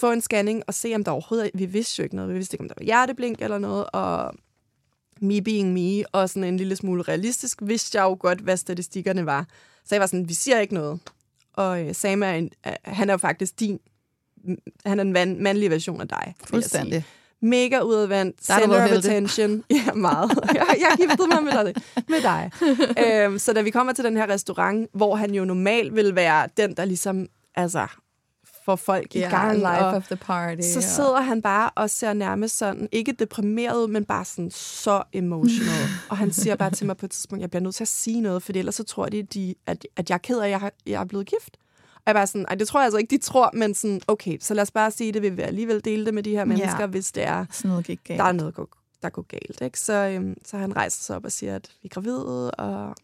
få 0.00 0.12
en 0.12 0.20
scanning 0.20 0.62
og 0.66 0.74
se, 0.74 0.94
om 0.94 1.04
der 1.04 1.10
overhovedet 1.10 1.50
vi 1.54 1.66
vidste 1.66 2.00
jo 2.00 2.04
ikke 2.04 2.16
noget, 2.16 2.30
vi 2.30 2.34
vidste 2.34 2.54
ikke, 2.54 2.62
om 2.62 2.68
der 2.68 2.74
var 2.78 2.84
hjerteblink 2.84 3.42
eller 3.42 3.58
noget, 3.58 3.86
og 3.92 4.34
me 5.20 5.42
being 5.42 5.72
me, 5.72 6.14
og 6.14 6.30
sådan 6.30 6.44
en 6.44 6.56
lille 6.56 6.76
smule 6.76 7.02
realistisk, 7.02 7.58
vidste 7.62 7.98
jeg 7.98 8.04
jo 8.04 8.16
godt, 8.20 8.38
hvad 8.38 8.56
statistikkerne 8.56 9.26
var. 9.26 9.46
Så 9.84 9.94
jeg 9.94 10.00
var 10.00 10.06
sådan, 10.06 10.28
vi 10.28 10.34
siger 10.34 10.60
ikke 10.60 10.74
noget. 10.74 11.00
Og 11.52 11.86
øh, 11.86 11.94
Sam 11.94 12.22
er, 12.22 12.32
en, 12.32 12.50
øh, 12.66 12.72
han 12.84 13.08
er 13.08 13.12
jo 13.12 13.18
faktisk 13.18 13.60
din, 13.60 13.80
han 14.86 14.98
er 14.98 15.02
en 15.02 15.12
mand, 15.12 15.38
mandlig 15.38 15.70
version 15.70 16.00
af 16.00 16.08
dig. 16.08 16.18
vil 16.18 16.26
jeg 16.26 16.34
sige. 16.36 16.48
Fuldstændig. 16.50 17.04
Mega 17.42 17.80
udadvendt, 17.80 18.46
Der 18.46 18.52
har 18.52 18.60
du 18.60 18.64
center 18.64 18.76
været 18.78 18.90
of 18.90 18.90
heldig. 19.04 19.10
attention. 19.10 19.64
Ja, 19.86 19.92
meget. 19.94 20.30
Jeg, 20.54 20.66
jeg 20.80 20.88
giftede 20.96 21.28
mig 21.28 21.42
med 21.44 21.52
dig. 21.64 21.74
Med 22.08 22.22
dig. 22.22 22.50
øhm, 23.26 23.38
så 23.38 23.52
da 23.52 23.60
vi 23.62 23.70
kommer 23.70 23.92
til 23.92 24.04
den 24.04 24.16
her 24.16 24.28
restaurant, 24.28 24.90
hvor 24.94 25.16
han 25.16 25.34
jo 25.34 25.44
normalt 25.44 25.94
vil 25.96 26.14
være 26.14 26.48
den, 26.56 26.74
der 26.76 26.84
ligesom, 26.84 27.26
altså, 27.54 27.86
får 28.64 28.76
folk 28.76 29.14
i 29.16 29.18
Ja, 29.18 29.28
gang. 29.30 29.56
life 29.56 29.68
og 29.68 29.90
of 29.94 30.06
the 30.06 30.16
party. 30.16 30.60
så 30.72 30.78
og- 30.78 30.82
sidder 30.82 31.20
han 31.20 31.42
bare 31.42 31.70
og 31.74 31.90
ser 31.90 32.12
nærmest 32.12 32.58
sådan, 32.58 32.88
ikke 32.92 33.12
deprimeret 33.12 33.90
men 33.90 34.04
bare 34.04 34.24
sådan 34.24 34.50
så 34.50 35.02
emotional. 35.12 35.88
og 36.10 36.16
han 36.16 36.32
siger 36.32 36.56
bare 36.56 36.70
til 36.70 36.86
mig 36.86 36.96
på 36.96 37.06
et 37.06 37.10
tidspunkt, 37.10 37.40
jeg 37.42 37.50
bliver 37.50 37.62
nødt 37.62 37.74
til 37.74 37.84
at 37.84 37.88
sige 37.88 38.20
noget, 38.20 38.42
for 38.42 38.52
ellers 38.54 38.74
så 38.74 38.84
tror 38.84 39.06
de, 39.06 39.22
de 39.22 39.54
at, 39.66 39.86
at 39.96 40.10
jeg 40.10 40.14
er 40.14 40.18
ked 40.18 40.38
af, 40.40 40.44
at 40.46 40.50
jeg, 40.50 40.70
jeg 40.86 41.00
er 41.00 41.04
blevet 41.04 41.26
gift. 41.26 41.56
Og 42.06 42.06
jeg 42.06 42.14
bare 42.14 42.26
sådan, 42.26 42.46
Ej, 42.48 42.54
det 42.54 42.68
tror 42.68 42.80
jeg 42.80 42.84
altså 42.84 42.98
ikke, 42.98 43.10
de 43.10 43.22
tror, 43.22 43.50
men 43.54 43.74
sådan, 43.74 44.00
okay, 44.08 44.38
så 44.40 44.54
lad 44.54 44.62
os 44.62 44.70
bare 44.70 44.90
sige 44.90 45.12
det, 45.12 45.22
vi 45.22 45.28
vil 45.28 45.42
alligevel 45.42 45.84
dele 45.84 46.06
det 46.06 46.14
med 46.14 46.22
de 46.22 46.30
her 46.30 46.44
mennesker, 46.44 46.80
Ja. 46.80 46.86
hvis 46.86 47.12
det 47.12 47.22
er, 47.26 47.44
Sådan 47.50 47.68
noget 47.68 47.84
gik 47.86 48.00
galt. 48.04 48.18
der 48.18 48.24
er 48.24 48.32
noget, 48.32 48.56
der 49.02 49.08
går 49.10 49.22
galt. 49.22 49.60
Ikke? 49.60 49.80
Så, 49.80 49.92
øhm, 49.92 50.36
så 50.44 50.56
han 50.56 50.76
rejser 50.76 51.02
sig 51.02 51.16
op 51.16 51.24
og 51.24 51.32
siger, 51.32 51.54
at 51.56 51.70
vi 51.82 51.86
er 51.86 51.94
gravide, 51.94 52.50
og 52.50 52.94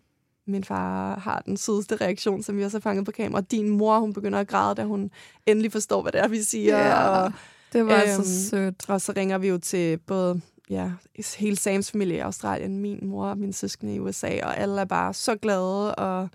min 0.46 0.64
far 0.64 1.18
har 1.18 1.42
den 1.46 1.56
sødeste 1.56 1.96
reaktion, 1.96 2.42
som 2.42 2.56
vi 2.56 2.64
også 2.64 2.76
har 2.78 2.80
fanget 2.80 3.04
på 3.04 3.12
kamera. 3.12 3.40
Din 3.40 3.68
mor, 3.70 3.98
hun 3.98 4.12
begynder 4.12 4.38
at 4.40 4.48
græde, 4.48 4.74
da 4.74 4.84
hun 4.84 5.10
endelig 5.46 5.72
forstår, 5.72 6.02
hvad 6.02 6.12
det 6.12 6.20
er, 6.20 6.28
vi 6.28 6.42
siger. 6.42 6.78
Ja, 6.78 7.08
og, 7.08 7.32
det 7.72 7.86
var 7.86 8.02
øhm, 8.16 8.24
så 8.24 8.48
sødt. 8.50 8.90
Og 8.90 9.00
så 9.00 9.12
ringer 9.16 9.38
vi 9.38 9.48
jo 9.48 9.58
til 9.58 9.98
både 9.98 10.40
ja, 10.70 10.90
hele 11.38 11.56
Sams 11.56 11.90
familie 11.90 12.16
i 12.16 12.20
Australien, 12.20 12.78
min 12.78 12.98
mor 13.02 13.26
og 13.26 13.38
min 13.38 13.52
søskende 13.52 13.94
i 13.94 14.00
USA, 14.00 14.30
og 14.42 14.56
alle 14.58 14.80
er 14.80 14.84
bare 14.84 15.14
så 15.14 15.36
glade, 15.36 15.94
og 15.94 16.28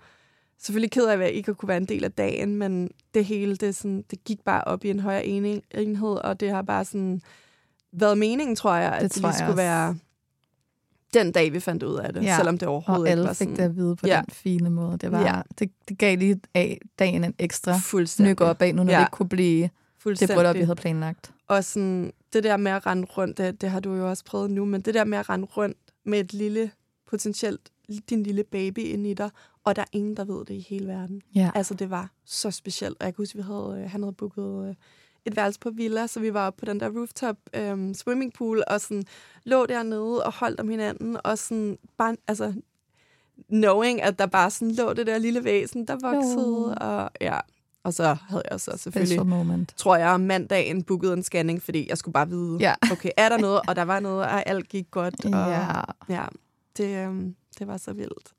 selvfølgelig 0.58 0.90
ked 0.90 1.06
af, 1.06 1.12
at 1.12 1.20
jeg 1.20 1.32
ikke 1.32 1.54
kunne 1.54 1.68
være 1.68 1.76
en 1.76 1.84
del 1.84 2.04
af 2.04 2.12
dagen, 2.12 2.56
men 2.56 2.90
det 3.14 3.24
hele, 3.24 3.56
det, 3.56 3.76
sådan, 3.76 4.04
det 4.10 4.24
gik 4.24 4.40
bare 4.44 4.64
op 4.64 4.84
i 4.84 4.90
en 4.90 5.00
højere 5.00 5.26
enhed, 5.26 6.16
og 6.24 6.40
det 6.40 6.50
har 6.50 6.62
bare 6.62 6.84
sådan 6.84 7.20
været 7.92 8.18
meningen, 8.18 8.56
tror 8.56 8.74
jeg, 8.74 8.92
at 8.92 9.02
det, 9.02 9.14
det 9.14 9.22
lige 9.22 9.32
skulle 9.32 9.48
også. 9.48 9.56
være 9.56 9.96
den 11.14 11.32
dag, 11.32 11.52
vi 11.52 11.60
fandt 11.60 11.82
ud 11.82 11.94
af 11.94 12.12
det, 12.12 12.24
ja. 12.24 12.36
selvom 12.36 12.58
det 12.58 12.68
overhovedet 12.68 13.02
og 13.02 13.10
ikke 13.10 13.22
var 13.22 13.32
sådan... 13.32 13.52
fik 13.52 13.56
det 13.56 13.64
at 13.64 13.76
vide 13.76 13.96
på 13.96 14.06
ja. 14.06 14.22
den 14.26 14.30
fine 14.30 14.70
måde. 14.70 14.98
Det, 14.98 15.12
var, 15.12 15.20
ja. 15.20 15.40
det, 15.58 15.70
det 15.88 15.98
gav 15.98 16.16
lige 16.16 16.40
af 16.54 16.80
dagen 16.98 17.24
en 17.24 17.34
ekstra 17.38 17.78
nyk 18.22 18.40
op 18.40 18.62
af, 18.62 18.74
nu 18.74 18.84
når 18.84 18.92
ja. 18.92 18.98
det 18.98 19.04
ikke 19.04 19.10
kunne 19.10 19.28
blive 19.28 19.70
det 20.04 20.30
bryllup, 20.34 20.56
vi 20.56 20.60
havde 20.60 20.76
planlagt. 20.76 21.32
Og 21.48 21.64
sådan, 21.64 22.12
det 22.32 22.44
der 22.44 22.56
med 22.56 22.72
at 22.72 22.86
rende 22.86 23.04
rundt, 23.04 23.38
det, 23.38 23.60
det 23.60 23.70
har 23.70 23.80
du 23.80 23.94
jo 23.94 24.10
også 24.10 24.24
prøvet 24.24 24.50
nu, 24.50 24.64
men 24.64 24.80
det 24.80 24.94
der 24.94 25.04
med 25.04 25.18
at 25.18 25.28
rende 25.28 25.46
rundt 25.56 25.76
med 26.04 26.20
et 26.20 26.32
lille, 26.32 26.70
potentielt 27.10 27.70
din 28.10 28.22
lille 28.22 28.44
baby 28.44 28.78
ind 28.78 29.06
i 29.06 29.14
dig, 29.14 29.30
og 29.64 29.76
der 29.76 29.82
er 29.82 29.86
ingen, 29.92 30.16
der 30.16 30.24
ved 30.24 30.44
det 30.44 30.54
i 30.54 30.66
hele 30.68 30.88
verden. 30.88 31.22
Ja. 31.34 31.50
Altså, 31.54 31.74
det 31.74 31.90
var 31.90 32.10
så 32.24 32.50
specielt. 32.50 32.96
Og 33.00 33.04
jeg 33.04 33.14
kan 33.14 33.22
huske, 33.22 33.36
vi 33.36 33.42
havde, 33.42 33.80
øh, 33.84 33.90
han 33.90 34.02
havde 34.02 34.12
booket 34.12 34.68
øh, 34.68 34.74
et 35.24 35.36
værelse 35.36 35.60
på 35.60 35.70
Villa, 35.70 36.06
så 36.06 36.20
vi 36.20 36.34
var 36.34 36.46
oppe 36.46 36.60
på 36.60 36.72
den 36.72 36.80
der 36.80 36.90
rooftop 36.90 37.36
øhm, 37.54 37.94
swimmingpool, 37.94 38.62
og 38.66 38.80
sådan 38.80 39.04
lå 39.44 39.66
dernede 39.66 40.24
og 40.24 40.32
holdt 40.32 40.60
om 40.60 40.68
hinanden, 40.68 41.16
og 41.24 41.38
sådan 41.38 41.78
bare, 41.98 42.16
altså, 42.28 42.54
knowing, 43.48 44.02
at 44.02 44.18
der 44.18 44.26
bare 44.26 44.50
sådan 44.50 44.74
lå 44.74 44.92
det 44.92 45.06
der 45.06 45.18
lille 45.18 45.44
væsen, 45.44 45.86
der 45.86 45.96
voksede, 46.02 46.66
oh. 46.66 46.88
og 46.88 47.10
ja, 47.20 47.40
og 47.84 47.94
så 47.94 48.16
havde 48.28 48.42
jeg 48.50 48.60
så 48.60 48.72
selvfølgelig, 48.76 49.26
moment. 49.26 49.74
tror 49.76 49.96
jeg, 49.96 50.20
mandagen 50.20 50.82
booket 50.82 51.12
en 51.12 51.22
scanning, 51.22 51.62
fordi 51.62 51.86
jeg 51.88 51.98
skulle 51.98 52.12
bare 52.12 52.28
vide, 52.28 52.56
ja. 52.60 52.74
okay, 52.92 53.10
er 53.16 53.28
der 53.28 53.38
noget? 53.38 53.60
Og 53.68 53.76
der 53.76 53.82
var 53.82 54.00
noget, 54.00 54.20
og 54.22 54.48
alt 54.48 54.68
gik 54.68 54.90
godt. 54.90 55.24
Og, 55.24 55.30
ja. 55.30 55.80
ja 56.08 56.24
det, 56.76 57.08
um, 57.08 57.34
det 57.54 57.66
var 57.66 57.76
så 57.76 57.92
vildt. 57.92 58.34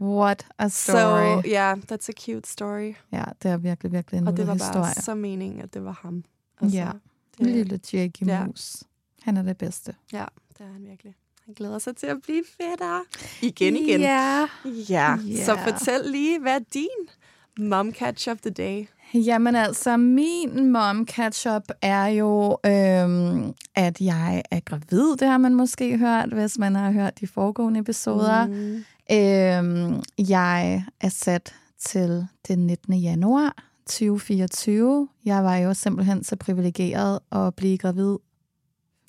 What 0.00 0.46
a 0.58 0.68
story. 0.68 0.96
Så 0.96 1.42
so, 1.42 1.48
ja, 1.48 1.74
yeah, 1.74 1.78
that's 1.78 2.08
a 2.08 2.12
cute 2.12 2.48
story. 2.48 2.94
Ja, 3.12 3.24
det 3.42 3.50
er 3.50 3.56
virkelig, 3.56 3.92
virkelig 3.92 4.18
en 4.18 4.28
Og 4.28 4.36
det 4.36 4.46
var 4.46 4.52
historie. 4.52 4.82
bare 4.82 4.94
så 4.94 5.14
meningen, 5.14 5.60
at 5.60 5.74
det 5.74 5.84
var 5.84 5.98
ham. 6.02 6.24
Altså, 6.60 6.78
ja, 6.78 6.90
det, 7.38 7.46
lille 7.46 7.80
Jake 7.92 8.24
ja. 8.26 8.46
Mus. 8.46 8.84
Han 9.22 9.36
er 9.36 9.42
det 9.42 9.58
bedste. 9.58 9.94
Ja, 10.12 10.24
det 10.58 10.66
er 10.66 10.72
han 10.72 10.84
virkelig. 10.84 11.14
Han 11.44 11.54
glæder 11.54 11.78
sig 11.78 11.96
til 11.96 12.06
at 12.06 12.16
blive 12.22 12.44
fætter. 12.60 13.00
Igen, 13.42 13.76
igen. 13.76 14.00
Ja. 14.00 14.48
ja. 14.64 15.16
Yeah. 15.16 15.44
Så 15.44 15.58
fortæl 15.68 16.00
lige, 16.04 16.40
hvad 16.40 16.54
er 16.54 16.64
din 16.74 17.08
mom 17.58 17.92
catch 17.92 18.28
of 18.28 18.38
the 18.40 18.50
day? 18.50 18.88
Jamen 19.14 19.54
altså, 19.54 19.96
min 19.96 20.72
mom 20.72 21.06
catch-up 21.06 21.62
er 21.82 22.06
jo, 22.06 22.58
øhm, 22.66 23.54
at 23.74 24.00
jeg 24.00 24.42
er 24.50 24.60
gravid. 24.60 25.16
Det 25.16 25.28
har 25.28 25.38
man 25.38 25.54
måske 25.54 25.98
hørt, 25.98 26.32
hvis 26.32 26.58
man 26.58 26.74
har 26.74 26.90
hørt 26.90 27.20
de 27.20 27.26
foregående 27.26 27.80
episoder. 27.80 28.46
Mm. 28.46 28.84
Øhm, 29.12 30.02
jeg 30.18 30.84
er 31.00 31.08
sat 31.08 31.54
til 31.78 32.26
den 32.48 32.66
19. 32.66 32.94
januar 32.94 33.64
2024. 33.86 35.08
Jeg 35.24 35.44
var 35.44 35.56
jo 35.56 35.74
simpelthen 35.74 36.24
så 36.24 36.36
privilegeret 36.36 37.18
at 37.32 37.54
blive 37.54 37.78
gravid 37.78 38.16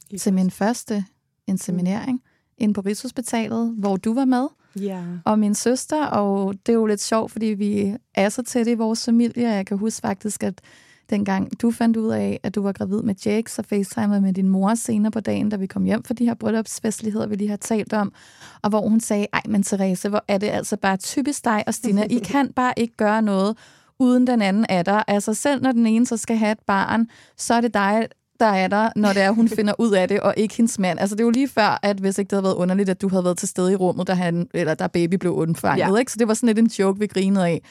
I 0.10 0.18
til 0.18 0.34
min 0.34 0.52
første 0.52 1.06
inseminering 1.48 2.14
mm. 2.14 2.22
ind 2.58 2.74
på 2.74 2.82
Rigshospitalet, 2.82 3.76
hvor 3.78 3.96
du 3.96 4.14
var 4.14 4.26
med. 4.26 4.48
Ja. 4.82 5.04
Og 5.26 5.40
min 5.40 5.56
søster, 5.56 6.06
og 6.06 6.54
det 6.66 6.72
er 6.72 6.74
jo 6.74 6.86
lidt 6.86 7.02
sjovt, 7.02 7.32
fordi 7.32 7.46
vi 7.46 7.96
er 8.16 8.30
så 8.30 8.44
tætte 8.44 8.72
i 8.72 8.76
vores 8.76 9.06
familie. 9.06 9.50
Jeg 9.50 9.66
kan 9.66 9.78
huske 9.78 10.02
faktisk, 10.02 10.44
at 10.44 10.62
dengang 11.10 11.62
du 11.62 11.72
fandt 11.72 11.98
ud 11.98 12.12
af, 12.12 12.40
at 12.44 12.56
du 12.56 12.62
var 12.62 12.72
gravid 12.72 13.02
med 13.02 13.16
Jake, 13.26 13.52
så 13.52 13.64
facetimede 13.64 14.22
med 14.22 14.34
din 14.34 14.50
mor 14.50 14.76
senere 14.76 15.12
på 15.12 15.20
dagen, 15.20 15.50
da 15.50 15.56
vi 15.56 15.68
kom 15.68 15.84
hjem 15.84 16.04
for 16.04 16.14
de 16.14 16.26
her 16.26 16.34
bryllupsfestligheder, 16.34 17.28
vi 17.28 17.36
lige 17.36 17.50
har 17.50 17.58
talt 17.58 17.94
om, 17.94 18.14
og 18.62 18.70
hvor 18.70 18.90
hun 18.90 19.00
sagde, 19.00 19.28
ej, 19.34 19.42
men 19.48 19.64
Therese, 19.64 20.10
hvor 20.10 20.24
er 20.28 20.38
det 20.38 20.48
altså 20.48 20.78
bare 20.78 20.98
typisk 20.98 21.46
dig 21.46 21.64
og 21.68 21.74
Stina, 21.74 22.04
I 22.10 22.20
kan 22.32 22.54
bare 22.54 22.74
ikke 22.78 22.96
gøre 22.98 23.22
noget, 23.22 23.58
uden 24.00 24.28
den 24.28 24.42
anden 24.42 24.66
er 24.70 24.84
der. 24.84 25.04
Altså 25.08 25.34
selv 25.34 25.62
når 25.62 25.72
den 25.72 25.88
ene 25.88 26.06
så 26.06 26.18
skal 26.18 26.38
have 26.38 26.52
et 26.52 26.60
barn, 26.68 27.08
så 27.38 27.54
er 27.54 27.62
det 27.62 27.74
dig, 27.74 28.08
der 28.40 28.46
er 28.46 28.68
der, 28.68 28.90
når 28.96 29.14
det 29.14 29.22
er, 29.22 29.32
hun 29.32 29.50
finder 29.50 29.74
ud 29.80 29.92
af 29.92 30.08
det, 30.08 30.20
og 30.20 30.34
ikke 30.38 30.56
hendes 30.56 30.80
mand. 30.80 31.00
Altså, 31.00 31.16
det 31.16 31.22
er 31.22 31.26
jo 31.26 31.30
lige 31.30 31.48
før, 31.48 31.80
at 31.84 31.98
hvis 31.98 32.18
ikke 32.18 32.30
det 32.30 32.36
havde 32.36 32.44
været 32.44 32.56
underligt, 32.56 32.90
at 32.90 33.02
du 33.02 33.10
havde 33.10 33.24
været 33.24 33.38
til 33.38 33.48
stede 33.48 33.72
i 33.72 33.76
rummet, 33.76 34.08
da, 34.08 34.14
han, 34.14 34.48
eller 34.54 34.74
da 34.74 34.88
baby 34.88 35.16
blev 35.16 35.34
undfanget. 35.34 35.94
Ja. 35.94 36.00
Ikke? 36.00 36.12
Så 36.12 36.18
det 36.20 36.28
var 36.28 36.34
sådan 36.34 36.48
lidt 36.48 36.60
en 36.60 36.68
joke, 36.80 37.00
vi 37.00 37.08
grinede 37.08 37.48
af. 37.48 37.62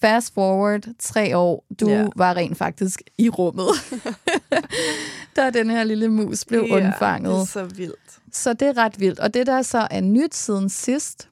Fast 0.00 0.34
forward, 0.34 0.80
tre 0.98 1.36
år, 1.36 1.64
du 1.80 1.88
ja. 1.88 2.06
var 2.16 2.36
rent 2.36 2.58
faktisk 2.58 3.02
i 3.18 3.28
rummet, 3.28 3.68
da 5.36 5.50
den 5.50 5.70
her 5.70 5.84
lille 5.84 6.08
mus 6.08 6.44
blev 6.44 6.64
ja, 6.68 6.76
undfanget. 6.76 7.34
det 7.34 7.40
er 7.40 7.44
så 7.44 7.64
vildt. 7.64 8.18
Så 8.32 8.52
det 8.52 8.68
er 8.68 8.76
ret 8.76 9.00
vildt. 9.00 9.20
Og 9.20 9.34
det, 9.34 9.46
der 9.46 9.62
så 9.62 9.88
er 9.90 10.00
nyt 10.00 10.34
siden 10.34 10.68
sidst, 10.68 11.28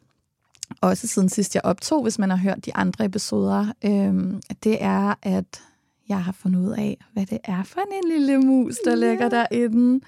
også 0.81 1.07
siden 1.07 1.29
sidst 1.29 1.55
jeg 1.55 1.65
optog, 1.65 2.03
hvis 2.03 2.19
man 2.19 2.31
har 2.31 2.37
hørt 2.37 2.65
de 2.65 2.77
andre 2.77 3.05
episoder, 3.05 3.67
øhm, 3.85 4.43
det 4.65 4.85
er, 4.85 5.15
at 5.23 5.63
jeg 6.09 6.25
har 6.25 6.33
fundet 6.33 6.61
ud 6.61 6.73
af, 6.73 7.05
hvad 7.13 7.27
det 7.27 7.39
er 7.45 7.63
for 7.63 7.81
en 7.81 8.09
lille 8.09 8.39
mus, 8.39 8.77
der 8.85 8.91
ja. 8.91 8.97
ligger 8.97 9.29
derinde. 9.29 10.05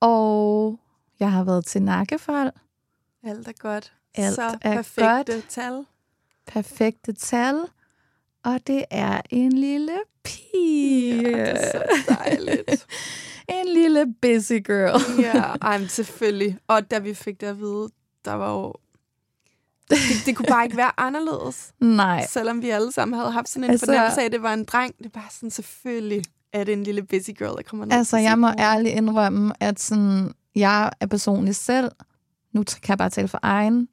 Og 0.00 0.80
jeg 1.20 1.32
har 1.32 1.44
været 1.44 1.64
til 1.64 1.82
nakkefold. 1.82 2.52
Alt 3.24 3.48
er 3.48 3.52
godt. 3.52 3.92
Alt 4.14 4.34
så 4.34 4.58
er 4.62 4.74
perfekte 4.74 5.32
godt. 5.32 5.48
tal. 5.48 5.84
Perfekte 6.46 7.12
tal. 7.12 7.60
Og 8.44 8.60
det 8.66 8.84
er 8.90 9.20
en 9.30 9.52
lille 9.52 9.98
pige. 10.24 11.22
Ja, 11.22 11.30
det 11.30 11.50
er 11.50 11.72
så 11.72 11.84
dejligt. 12.08 12.86
en 13.58 13.68
lille 13.68 14.14
busy 14.22 14.52
girl. 14.52 15.22
ja, 15.22 15.42
ej, 15.62 15.86
selvfølgelig. 15.86 16.58
Og 16.66 16.90
da 16.90 16.98
vi 16.98 17.14
fik 17.14 17.40
det 17.40 17.46
at 17.46 17.58
vide, 17.58 17.88
der 18.24 18.32
var 18.32 18.52
jo 18.52 18.74
det, 19.90 20.26
det 20.26 20.36
kunne 20.36 20.46
bare 20.48 20.64
ikke 20.64 20.76
være 20.76 20.90
anderledes. 20.96 21.72
Nej. 21.80 22.26
Selvom 22.28 22.62
vi 22.62 22.70
alle 22.70 22.92
sammen 22.92 23.18
havde 23.18 23.30
haft 23.30 23.48
sådan 23.48 23.64
en 23.64 23.70
altså, 23.70 23.86
fornemmelse 23.86 24.20
af, 24.20 24.24
at 24.24 24.32
det 24.32 24.42
var 24.42 24.54
en 24.54 24.64
dreng. 24.64 24.98
Det 24.98 25.06
er 25.06 25.10
bare 25.10 25.30
sådan, 25.30 25.50
selvfølgelig 25.50 26.22
er 26.52 26.64
det 26.64 26.72
en 26.72 26.82
lille 26.82 27.02
busy 27.02 27.30
girl, 27.38 27.56
der 27.56 27.62
kommer 27.62 27.86
ned 27.86 27.96
Altså, 27.96 28.16
jeg 28.16 28.38
må 28.38 28.48
ærligt 28.58 28.94
indrømme, 28.94 29.52
at 29.60 29.80
sådan, 29.80 30.32
jeg 30.54 30.90
er 31.00 31.06
personligt 31.06 31.56
selv, 31.56 31.90
nu 32.52 32.62
kan 32.62 32.88
jeg 32.88 32.98
bare 32.98 33.10
tale 33.10 33.28
for 33.28 33.38
egen 33.42 33.88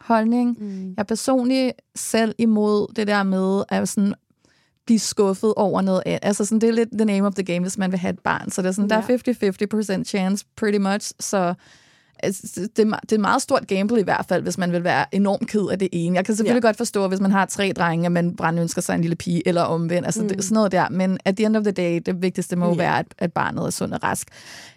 holdning, 0.00 0.56
mm. 0.60 0.88
jeg 0.88 0.94
er 0.98 1.02
personligt 1.02 1.72
selv 1.94 2.34
imod 2.38 2.94
det 2.96 3.06
der 3.06 3.22
med 3.22 3.64
at 3.68 3.88
sådan 3.88 4.14
blive 4.86 4.98
skuffet 4.98 5.54
over 5.56 5.82
noget 5.82 6.02
andet. 6.06 6.20
Altså 6.22 6.44
sådan, 6.44 6.60
det 6.60 6.68
er 6.68 6.72
lidt 6.72 6.88
the 6.92 7.04
name 7.04 7.26
of 7.26 7.34
the 7.34 7.42
game, 7.42 7.60
hvis 7.60 7.78
man 7.78 7.90
vil 7.90 7.98
have 7.98 8.12
et 8.12 8.18
barn. 8.18 8.50
Så 8.50 8.62
det 8.62 8.68
er 8.68 8.72
sådan, 8.72 8.90
ja. 8.90 8.96
der 8.96 9.92
er 9.94 9.98
50-50% 10.00 10.04
chance, 10.04 10.44
pretty 10.56 10.78
much. 10.78 11.12
Så 11.20 11.54
altså, 12.22 12.68
det, 12.76 12.94
det 13.02 13.12
er 13.12 13.18
meget 13.18 13.42
stort 13.42 13.68
gamble 13.68 14.00
i 14.00 14.04
hvert 14.04 14.26
fald, 14.28 14.42
hvis 14.42 14.58
man 14.58 14.72
vil 14.72 14.84
være 14.84 15.14
enormt 15.14 15.48
ked 15.48 15.68
af 15.70 15.78
det 15.78 15.88
ene. 15.92 16.16
Jeg 16.16 16.24
kan 16.24 16.36
selvfølgelig 16.36 16.62
ja. 16.62 16.68
godt 16.68 16.76
forstå, 16.76 17.08
hvis 17.08 17.20
man 17.20 17.30
har 17.30 17.46
tre 17.46 17.72
drenge, 17.76 18.06
at 18.06 18.12
man 18.12 18.36
brænder 18.36 18.62
ønsker 18.62 18.82
sig 18.82 18.94
en 18.94 19.00
lille 19.00 19.16
pige, 19.16 19.48
eller 19.48 19.62
omvendt. 19.62 20.06
Altså 20.06 20.22
mm. 20.22 20.28
det, 20.28 20.44
sådan 20.44 20.54
noget 20.54 20.72
der. 20.72 20.88
Men 20.88 21.18
at 21.24 21.36
the 21.36 21.46
end 21.46 21.56
of 21.56 21.62
the 21.62 21.72
day, 21.72 22.00
det 22.06 22.22
vigtigste 22.22 22.56
må 22.56 22.68
ja. 22.68 22.76
være, 22.76 22.98
at, 22.98 23.06
at 23.18 23.32
barnet 23.32 23.66
er 23.66 23.70
sund 23.70 23.92
og 23.92 24.02
rask. 24.02 24.28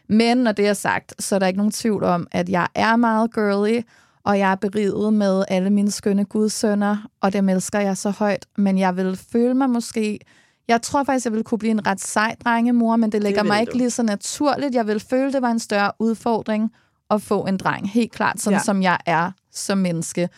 Men 0.07 0.37
når 0.37 0.51
det 0.51 0.67
er 0.67 0.73
sagt, 0.73 1.23
så 1.23 1.35
er 1.35 1.39
der 1.39 1.47
ikke 1.47 1.57
nogen 1.57 1.71
tvivl 1.71 2.03
om, 2.03 2.27
at 2.31 2.49
jeg 2.49 2.67
er 2.75 2.95
meget 2.95 3.33
girly, 3.33 3.81
og 4.23 4.39
jeg 4.39 4.51
er 4.51 4.55
beriget 4.55 5.13
med 5.13 5.43
alle 5.47 5.69
mine 5.69 5.91
skønne 5.91 6.25
gudsønner, 6.25 6.97
og 7.21 7.33
dem 7.33 7.49
elsker 7.49 7.79
jeg 7.79 7.97
så 7.97 8.09
højt. 8.09 8.45
Men 8.57 8.77
jeg 8.77 8.97
vil 8.97 9.19
føle 9.31 9.53
mig 9.53 9.69
måske... 9.69 10.19
Jeg 10.67 10.81
tror 10.81 11.03
faktisk, 11.03 11.25
jeg 11.25 11.33
ville 11.33 11.43
kunne 11.43 11.57
blive 11.57 11.71
en 11.71 11.87
ret 11.87 12.01
sej 12.01 12.35
drengemor, 12.45 12.95
men 12.95 13.11
det 13.11 13.23
lægger 13.23 13.41
det 13.41 13.47
mig 13.47 13.61
ikke 13.61 13.71
du. 13.71 13.77
lige 13.77 13.89
så 13.89 14.03
naturligt. 14.03 14.75
Jeg 14.75 14.87
vil 14.87 14.99
føle, 14.99 15.33
det 15.33 15.41
var 15.41 15.51
en 15.51 15.59
større 15.59 15.91
udfordring 15.99 16.71
at 17.09 17.21
få 17.21 17.45
en 17.45 17.57
dreng. 17.57 17.89
Helt 17.89 18.11
klart, 18.11 18.41
sådan 18.41 18.59
ja. 18.59 18.63
som 18.63 18.81
jeg 18.81 18.97
er 19.05 19.31
som 19.51 19.77
menneske. 19.77 20.29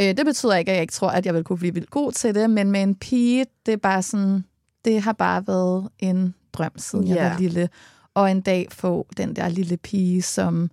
Øh, 0.00 0.16
det 0.16 0.26
betyder 0.26 0.56
ikke, 0.56 0.70
at 0.70 0.74
jeg 0.74 0.82
ikke 0.82 0.92
tror, 0.92 1.10
at 1.10 1.26
jeg 1.26 1.34
vil 1.34 1.44
kunne 1.44 1.58
blive 1.58 1.74
vildt 1.74 1.90
god 1.90 2.12
til 2.12 2.34
det, 2.34 2.50
men 2.50 2.70
med 2.70 2.82
en 2.82 2.94
pige, 2.94 3.46
det 3.66 3.72
er 3.72 3.76
bare 3.76 4.02
sådan, 4.02 4.44
det 4.84 5.02
har 5.02 5.12
bare 5.12 5.46
været 5.46 5.88
en 5.98 6.34
drøm, 6.52 6.72
siden 6.76 7.06
ja. 7.06 7.14
jeg 7.14 7.30
var 7.30 7.38
lille. 7.38 7.68
Og 8.14 8.30
en 8.30 8.40
dag 8.40 8.66
få 8.70 9.06
den 9.16 9.36
der 9.36 9.48
lille 9.48 9.76
pige, 9.76 10.22
som 10.22 10.70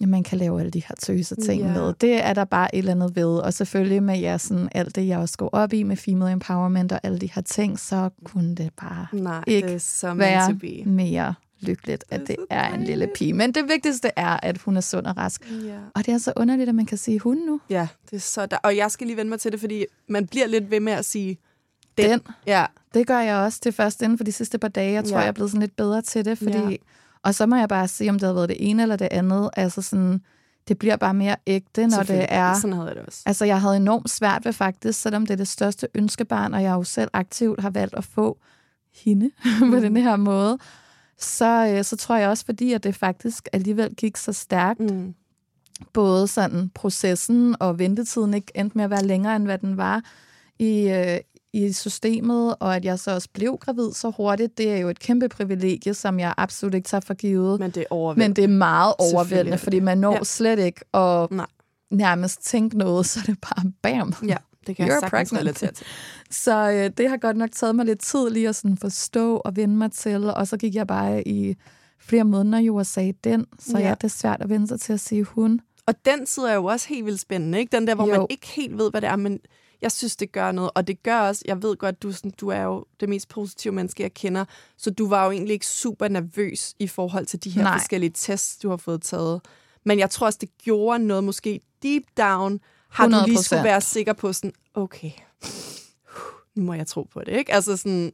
ja, 0.00 0.06
man 0.06 0.22
kan 0.22 0.38
lave 0.38 0.60
alle 0.60 0.70
de 0.70 0.82
her 0.88 0.94
tøse 1.02 1.36
ting 1.36 1.62
yeah. 1.62 1.74
med. 1.74 1.94
Det 2.00 2.24
er 2.24 2.34
der 2.34 2.44
bare 2.44 2.74
et 2.74 2.78
eller 2.78 2.92
andet 2.92 3.16
ved. 3.16 3.38
Og 3.38 3.54
selvfølgelig 3.54 4.02
med 4.02 4.18
ja, 4.18 4.38
sådan, 4.38 4.68
alt 4.72 4.96
det, 4.96 5.06
jeg 5.06 5.18
også 5.18 5.38
går 5.38 5.50
op 5.52 5.72
i 5.72 5.82
med 5.82 5.96
female 5.96 6.32
empowerment 6.32 6.92
og 6.92 7.00
alle 7.02 7.18
de 7.18 7.30
her 7.34 7.42
ting, 7.42 7.78
så 7.78 8.10
kunne 8.24 8.54
det 8.54 8.70
bare 8.80 9.06
Nej, 9.12 9.44
ikke 9.46 9.68
det 9.68 9.74
er 9.74 9.78
så 9.78 10.14
være 10.14 10.58
mere 10.84 11.34
lykkeligt, 11.64 12.04
at 12.10 12.20
det 12.26 12.36
er 12.50 12.74
en 12.74 12.84
lille 12.84 13.08
pige. 13.14 13.32
Men 13.32 13.54
det 13.54 13.68
vigtigste 13.68 14.10
er, 14.16 14.36
at 14.42 14.58
hun 14.58 14.76
er 14.76 14.80
sund 14.80 15.06
og 15.06 15.16
rask. 15.16 15.50
Ja. 15.64 15.78
Og 15.94 16.06
det 16.06 16.14
er 16.14 16.18
så 16.18 16.32
underligt, 16.36 16.68
at 16.68 16.74
man 16.74 16.86
kan 16.86 16.98
sige 16.98 17.18
hun 17.18 17.36
nu. 17.36 17.60
Ja, 17.70 17.88
det 18.10 18.16
er 18.16 18.20
så 18.20 18.46
der. 18.46 18.56
Og 18.62 18.76
jeg 18.76 18.90
skal 18.90 19.06
lige 19.06 19.16
vende 19.16 19.28
mig 19.30 19.40
til 19.40 19.52
det, 19.52 19.60
fordi 19.60 19.84
man 20.08 20.26
bliver 20.26 20.46
lidt 20.46 20.70
ved 20.70 20.80
med 20.80 20.92
at 20.92 21.04
sige 21.04 21.38
den. 21.98 22.10
den. 22.10 22.20
Ja. 22.46 22.66
Det 22.94 23.06
gør 23.06 23.18
jeg 23.18 23.36
også. 23.36 23.60
Det 23.64 23.74
første 23.74 24.04
inden 24.04 24.18
for 24.18 24.24
de 24.24 24.32
sidste 24.32 24.58
par 24.58 24.68
dage. 24.68 24.92
Jeg 24.92 25.04
tror, 25.04 25.16
ja. 25.16 25.20
jeg 25.20 25.28
er 25.28 25.32
blevet 25.32 25.50
sådan 25.50 25.60
lidt 25.60 25.76
bedre 25.76 26.02
til 26.02 26.24
det, 26.24 26.38
fordi... 26.38 26.58
Ja. 26.58 26.76
Og 27.22 27.34
så 27.34 27.46
må 27.46 27.56
jeg 27.56 27.68
bare 27.68 27.88
sige, 27.88 28.10
om 28.10 28.14
det 28.18 28.22
havde 28.22 28.34
været 28.36 28.48
det 28.48 28.56
ene 28.70 28.82
eller 28.82 28.96
det 28.96 29.08
andet. 29.10 29.50
Altså 29.56 29.82
sådan, 29.82 30.20
det 30.68 30.78
bliver 30.78 30.96
bare 30.96 31.14
mere 31.14 31.36
ægte, 31.46 31.86
når 31.86 32.02
det 32.02 32.26
er... 32.28 32.54
Sådan 32.54 32.72
havde 32.72 32.86
jeg 32.88 32.96
det 32.96 33.04
også. 33.06 33.22
Altså, 33.26 33.44
jeg 33.44 33.60
havde 33.60 33.76
enormt 33.76 34.10
svært 34.10 34.44
ved 34.44 34.52
faktisk, 34.52 35.00
selvom 35.00 35.26
det 35.26 35.32
er 35.32 35.36
det 35.36 35.48
største 35.48 35.88
ønskebarn, 35.94 36.54
og 36.54 36.62
jeg 36.62 36.70
jo 36.72 36.82
selv 36.84 37.10
aktivt 37.12 37.60
har 37.60 37.70
valgt 37.70 37.94
at 37.94 38.04
få 38.04 38.38
hende 39.04 39.30
på 39.58 39.64
Mm. 39.64 39.80
den 39.80 39.96
her 39.96 40.16
måde, 40.16 40.58
så, 41.18 41.74
øh, 41.76 41.84
så 41.84 41.96
tror 41.96 42.16
jeg 42.16 42.28
også, 42.28 42.44
fordi 42.44 42.72
at 42.72 42.84
det 42.84 42.94
faktisk 42.94 43.48
alligevel 43.52 43.94
gik 43.94 44.16
så 44.16 44.32
stærkt, 44.32 44.80
Mm. 44.80 45.14
både 45.92 46.26
sådan 46.28 46.70
processen 46.74 47.56
og 47.60 47.78
ventetiden 47.78 48.34
ikke 48.34 48.52
endte 48.54 48.78
med 48.78 48.84
at 48.84 48.90
være 48.90 49.04
længere, 49.04 49.36
end 49.36 49.44
hvad 49.44 49.58
den 49.58 49.76
var 49.76 50.02
i, 50.58 50.88
øh, 50.88 51.18
i 51.52 51.72
systemet, 51.72 52.54
og 52.60 52.76
at 52.76 52.84
jeg 52.84 52.98
så 52.98 53.14
også 53.14 53.28
blev 53.34 53.56
gravid 53.60 53.92
så 53.92 54.10
hurtigt, 54.16 54.58
det 54.58 54.72
er 54.72 54.76
jo 54.76 54.88
et 54.88 54.98
kæmpe 54.98 55.28
privilegie, 55.28 55.94
som 55.94 56.20
jeg 56.20 56.34
absolut 56.36 56.74
ikke 56.74 56.86
tager 56.88 57.00
for 57.00 57.14
givet. 57.14 57.60
Men 57.60 57.70
det 57.70 57.80
er 57.80 57.84
overvældende. 57.90 58.28
Men 58.28 58.36
det 58.36 58.44
er 58.44 58.48
meget 58.58 58.94
er 58.98 59.14
overvældende, 59.14 59.58
fordi 59.58 59.80
man 59.80 59.98
når 59.98 60.12
Ja. 60.12 60.24
slet 60.24 60.58
ikke 60.58 60.80
at 60.94 61.30
Nej. 61.30 61.46
nærmest 61.90 62.44
tænke 62.44 62.78
noget, 62.78 63.06
så 63.10 63.20
er 63.20 63.24
det 63.24 63.40
bare 63.40 63.72
bam. 63.82 64.14
Ja, 64.26 64.36
det 64.66 64.76
kan 64.76 64.86
jeg 64.86 64.96
You're 64.96 65.00
sagtens 65.00 65.30
pregnant. 65.30 65.40
relatere 65.40 65.72
til. 65.72 65.86
Så 66.30 66.70
øh, 66.70 66.90
det 66.98 67.08
har 67.10 67.16
godt 67.16 67.36
nok 67.36 67.50
taget 67.52 67.76
mig 67.76 67.84
lidt 67.86 68.00
tid 68.00 68.30
lige 68.30 68.48
at 68.48 68.56
sådan 68.56 68.76
forstå 68.78 69.36
og 69.36 69.56
vende 69.56 69.76
mig 69.76 69.92
til, 69.92 70.24
og 70.30 70.48
så 70.48 70.56
gik 70.56 70.74
jeg 70.74 70.86
bare 70.86 71.28
i 71.28 71.56
flere 71.98 72.24
måneder 72.24 72.58
jo 72.58 72.76
og 72.76 72.86
sagde 72.86 73.14
den, 73.24 73.46
så 73.58 73.78
Ja. 73.78 73.88
ja, 73.88 73.94
det 73.94 74.04
er 74.04 74.08
svært 74.08 74.40
at 74.42 74.48
vende 74.48 74.68
sig 74.68 74.80
til 74.80 74.92
at 74.92 75.00
sige 75.00 75.24
hun. 75.24 75.60
Og 75.86 75.94
den 76.04 76.26
side 76.26 76.50
er 76.50 76.54
jo 76.54 76.64
også 76.64 76.88
helt 76.88 77.06
vildt 77.06 77.20
spændende, 77.20 77.58
ikke? 77.58 77.76
Den 77.76 77.86
der, 77.86 77.94
hvor 77.94 78.06
jo. 78.06 78.12
Man 78.16 78.26
ikke 78.30 78.46
helt 78.46 78.78
ved, 78.78 78.90
hvad 78.90 79.00
det 79.00 79.08
er, 79.08 79.16
men 79.16 79.40
jeg 79.82 79.92
synes, 79.92 80.16
det 80.16 80.32
gør 80.32 80.52
noget. 80.52 80.70
Og 80.74 80.86
det 80.86 81.02
gør 81.02 81.20
også, 81.20 81.42
jeg 81.46 81.62
ved 81.62 81.76
godt, 81.76 82.02
du, 82.02 82.12
sådan, 82.12 82.30
du 82.40 82.48
er 82.48 82.60
jo 82.62 82.84
det 83.00 83.08
mest 83.08 83.28
positive 83.28 83.74
menneske, 83.74 84.02
jeg 84.02 84.14
kender, 84.14 84.44
så 84.76 84.90
du 84.90 85.08
var 85.08 85.24
jo 85.24 85.30
egentlig 85.30 85.52
ikke 85.52 85.66
super 85.66 86.08
nervøs 86.08 86.74
i 86.78 86.86
forhold 86.86 87.26
til 87.26 87.44
de 87.44 87.50
her. 87.50 87.62
Nej. 87.62 87.78
forskellige 87.78 88.12
tests, 88.14 88.56
du 88.58 88.70
har 88.70 88.76
fået 88.76 89.02
taget. 89.02 89.40
Men 89.84 89.98
jeg 89.98 90.10
tror 90.10 90.26
også, 90.26 90.38
det 90.40 90.48
gjorde 90.58 90.98
noget, 91.06 91.24
måske 91.24 91.60
deep 91.82 92.02
down, 92.18 92.60
har 92.94 93.08
du 93.08 93.26
lige 93.26 93.42
skulle 93.42 93.60
100%. 93.60 93.64
være 93.64 93.80
sikker 93.80 94.12
på 94.12 94.32
sådan, 94.32 94.52
okay, 94.74 95.10
nu 96.54 96.62
må 96.62 96.74
jeg 96.74 96.86
tro 96.86 97.02
på 97.02 97.20
det, 97.20 97.32
ikke? 97.32 97.52
Altså 97.52 97.76
sådan, 97.76 98.12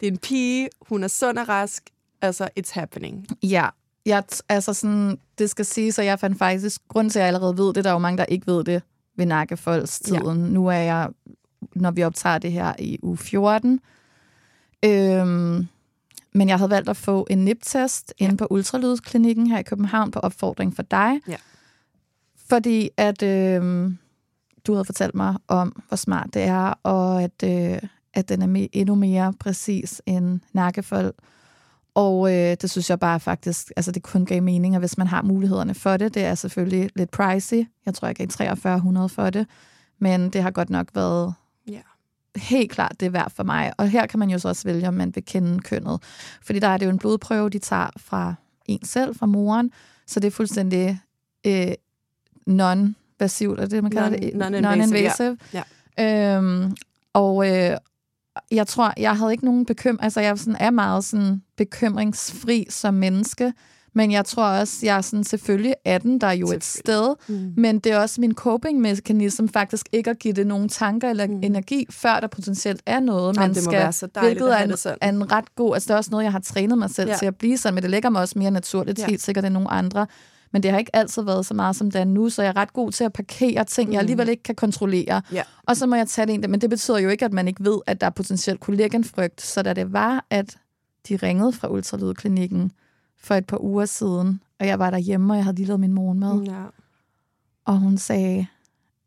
det 0.00 0.06
er 0.06 0.10
en 0.10 0.18
pige, 0.18 0.68
hun 0.80 1.04
er 1.04 1.08
sund 1.08 1.38
og 1.38 1.48
rask, 1.48 1.90
altså 2.22 2.48
it's 2.60 2.72
happening. 2.72 3.26
Ja, 3.42 3.68
jeg, 4.06 4.24
altså 4.48 4.74
sådan, 4.74 5.18
det 5.38 5.50
skal 5.50 5.64
sige, 5.64 5.92
så 5.92 6.02
jeg 6.02 6.20
fandt 6.20 6.38
faktisk, 6.38 6.80
grund 6.88 7.10
til, 7.10 7.18
at 7.18 7.20
jeg 7.20 7.26
allerede 7.26 7.58
ved 7.58 7.74
det, 7.74 7.84
der 7.84 7.90
er 7.90 7.94
jo 7.94 7.98
mange, 7.98 8.18
der 8.18 8.24
ikke 8.24 8.46
ved 8.46 8.64
det 8.64 8.82
ved 9.16 9.26
nakkefoldstiden. 9.26 10.44
Ja. 10.44 10.50
Nu 10.50 10.66
er 10.66 10.72
jeg, 10.72 11.08
når 11.74 11.90
vi 11.90 12.02
optager 12.02 12.38
det 12.38 12.52
her 12.52 12.74
i 12.78 12.98
uge 13.02 13.16
14. 13.16 13.80
Øhm, 14.84 15.66
men 16.32 16.48
jeg 16.48 16.58
havde 16.58 16.70
valgt 16.70 16.88
at 16.88 16.96
få 16.96 17.26
en 17.30 17.38
NIP-test 17.44 18.14
ja. 18.20 18.24
inde 18.24 18.36
på 18.36 18.46
Ultralydsklinikken 18.50 19.46
her 19.46 19.58
i 19.58 19.62
København 19.62 20.10
på 20.10 20.18
opfordring 20.18 20.76
for 20.76 20.82
dig. 20.82 21.20
Ja. 21.28 21.36
Fordi 22.48 22.90
at 22.96 23.22
øhm, 23.22 23.98
du 24.66 24.72
havde 24.72 24.84
fortalt 24.84 25.14
mig 25.14 25.36
om, 25.48 25.82
hvor 25.88 25.96
smart 25.96 26.34
det 26.34 26.42
er, 26.42 26.74
og 26.82 27.22
at, 27.22 27.42
øh, 27.44 27.78
at 28.14 28.28
den 28.28 28.42
er 28.42 28.46
me- 28.46 28.68
endnu 28.72 28.94
mere 28.94 29.32
præcis 29.40 30.02
end 30.06 30.40
nakkefold. 30.52 31.14
Og 31.94 32.32
øh, 32.34 32.56
det 32.60 32.70
synes 32.70 32.90
jeg 32.90 33.00
bare 33.00 33.20
faktisk, 33.20 33.72
altså 33.76 33.92
det 33.92 34.02
kun 34.02 34.24
gav 34.26 34.42
mening, 34.42 34.74
at 34.74 34.80
hvis 34.80 34.98
man 34.98 35.06
har 35.06 35.22
mulighederne 35.22 35.74
for 35.74 35.96
det, 35.96 36.14
det 36.14 36.24
er 36.24 36.34
selvfølgelig 36.34 36.90
lidt 36.96 37.10
pricey. 37.10 37.64
Jeg 37.86 37.94
tror, 37.94 38.08
jeg 38.08 38.14
gav 38.16 38.28
4300 38.28 39.08
for 39.08 39.30
det. 39.30 39.46
Men 39.98 40.30
det 40.30 40.42
har 40.42 40.50
godt 40.50 40.70
nok 40.70 40.88
været 40.94 41.34
Ja. 41.68 41.80
helt 42.36 42.70
klart 42.72 43.00
det 43.00 43.06
er 43.06 43.10
værd 43.10 43.30
for 43.30 43.42
mig. 43.42 43.72
Og 43.78 43.88
her 43.88 44.06
kan 44.06 44.18
man 44.18 44.30
jo 44.30 44.38
så 44.38 44.48
også 44.48 44.64
vælge, 44.64 44.88
om 44.88 44.94
man 44.94 45.14
vil 45.14 45.24
kende 45.24 45.58
kønnet. 45.60 46.02
Fordi 46.42 46.58
der 46.58 46.68
er 46.68 46.76
det 46.76 46.86
jo 46.86 46.90
en 46.90 46.98
blodprøve, 46.98 47.50
de 47.50 47.58
tager 47.58 47.90
fra 47.96 48.34
en 48.66 48.84
selv, 48.84 49.14
fra 49.16 49.26
moren. 49.26 49.70
Så 50.06 50.20
det 50.20 50.26
er 50.26 50.30
fuldstændig 50.32 51.00
øh, 51.46 51.72
non-vasivt, 53.22 53.60
er 53.60 53.66
det, 53.66 53.82
man 53.82 53.90
kalder 53.92 54.08
det? 54.08 54.32
Non-invasive, 54.34 54.60
Non-invasive. 54.60 55.36
ja. 55.98 56.36
Øhm, 56.36 56.72
og 57.12 57.48
øh, 57.48 57.76
jeg 58.50 58.66
tror, 58.66 58.92
jeg 58.96 59.16
havde 59.16 59.32
ikke 59.32 59.44
nogen 59.44 59.66
bekymring. 59.66 60.02
Altså, 60.02 60.20
jeg 60.20 60.38
sådan, 60.38 60.56
er 60.60 60.70
meget 60.70 61.04
sådan 61.04 61.42
bekymringsfri 61.56 62.66
som 62.70 62.94
menneske. 62.94 63.52
Men 63.94 64.12
jeg 64.12 64.24
tror 64.24 64.44
også, 64.44 64.78
jeg 64.86 64.96
er 64.96 65.00
sådan, 65.00 65.24
selvfølgelig 65.24 65.74
er 65.84 65.98
den 65.98 66.20
der 66.20 66.30
jo 66.30 66.46
et 66.52 66.64
sted. 66.64 67.14
Mm. 67.28 67.52
Men 67.56 67.78
det 67.78 67.92
er 67.92 67.98
også 67.98 68.20
min 68.20 68.34
coping-mekanisme 68.34 69.48
faktisk 69.52 69.86
ikke 69.92 70.10
at 70.10 70.18
give 70.18 70.32
det 70.34 70.46
nogen 70.46 70.68
tanker 70.68 71.10
eller 71.10 71.26
mm. 71.26 71.40
energi, 71.42 71.86
før 71.90 72.20
der 72.20 72.26
potentielt 72.26 72.82
er 72.86 73.00
noget, 73.00 73.36
Jamen, 73.36 73.48
man 73.48 73.54
det 73.54 73.64
må 73.64 73.70
skal, 73.70 73.78
være 73.80 73.92
så 73.92 74.06
dejligt 74.14 74.32
hvilket 74.40 74.60
er 74.60 74.64
en, 74.64 74.96
er 75.00 75.08
en 75.08 75.32
ret 75.32 75.54
god, 75.54 75.74
altså 75.74 75.86
det 75.86 75.90
er 75.94 75.96
også 75.96 76.10
noget, 76.10 76.24
jeg 76.24 76.32
har 76.32 76.40
trænet 76.40 76.78
mig 76.78 76.90
selv 76.90 77.10
Ja. 77.10 77.16
til 77.16 77.26
at 77.26 77.36
blive 77.36 77.58
sådan, 77.58 77.74
men 77.74 77.82
det 77.82 77.90
ligger 77.90 78.10
mig 78.10 78.20
også 78.20 78.38
mere 78.38 78.50
naturligt, 78.50 78.98
Ja. 78.98 79.06
helt 79.06 79.22
sikkert 79.22 79.44
end 79.44 79.54
nogle 79.54 79.70
andre. 79.70 80.06
Men 80.52 80.62
det 80.62 80.70
har 80.70 80.78
ikke 80.78 80.96
altid 80.96 81.22
været 81.22 81.46
så 81.46 81.54
meget, 81.54 81.76
som 81.76 81.90
det 81.90 82.00
er 82.00 82.04
nu, 82.04 82.28
så 82.30 82.42
jeg 82.42 82.48
er 82.48 82.56
ret 82.56 82.72
god 82.72 82.92
til 82.92 83.04
at 83.04 83.12
parkere 83.12 83.64
ting, 83.64 83.88
mm. 83.88 83.92
jeg 83.92 84.00
alligevel 84.00 84.28
ikke 84.28 84.42
kan 84.42 84.54
kontrollere. 84.54 85.22
Ja. 85.32 85.42
Og 85.66 85.76
så 85.76 85.86
må 85.86 85.96
jeg 85.96 86.08
tage 86.08 86.26
det 86.26 86.32
ind. 86.32 86.46
Men 86.46 86.60
det 86.60 86.70
betyder 86.70 86.98
jo 86.98 87.08
ikke, 87.08 87.24
at 87.24 87.32
man 87.32 87.48
ikke 87.48 87.64
ved, 87.64 87.78
at 87.86 88.00
der 88.00 88.10
potentielt 88.10 88.60
kunne 88.60 88.76
ligge 88.76 88.96
en 88.96 89.04
frygt. 89.04 89.40
Så 89.40 89.62
da 89.62 89.72
det 89.72 89.92
var, 89.92 90.24
at 90.30 90.56
de 91.08 91.16
ringede 91.16 91.52
fra 91.52 91.68
ultralydklinikken 91.68 92.72
for 93.22 93.34
et 93.34 93.46
par 93.46 93.62
uger 93.64 93.84
siden, 93.84 94.40
og 94.60 94.66
jeg 94.66 94.78
var 94.78 94.90
derhjemme, 94.90 95.32
og 95.32 95.36
jeg 95.36 95.44
havde 95.44 95.56
lige 95.56 95.66
lavet 95.66 95.80
min 95.80 95.92
morgenmad, 95.92 96.42
Ja. 96.42 96.62
og 97.64 97.78
hun 97.78 97.98
sagde, 97.98 98.46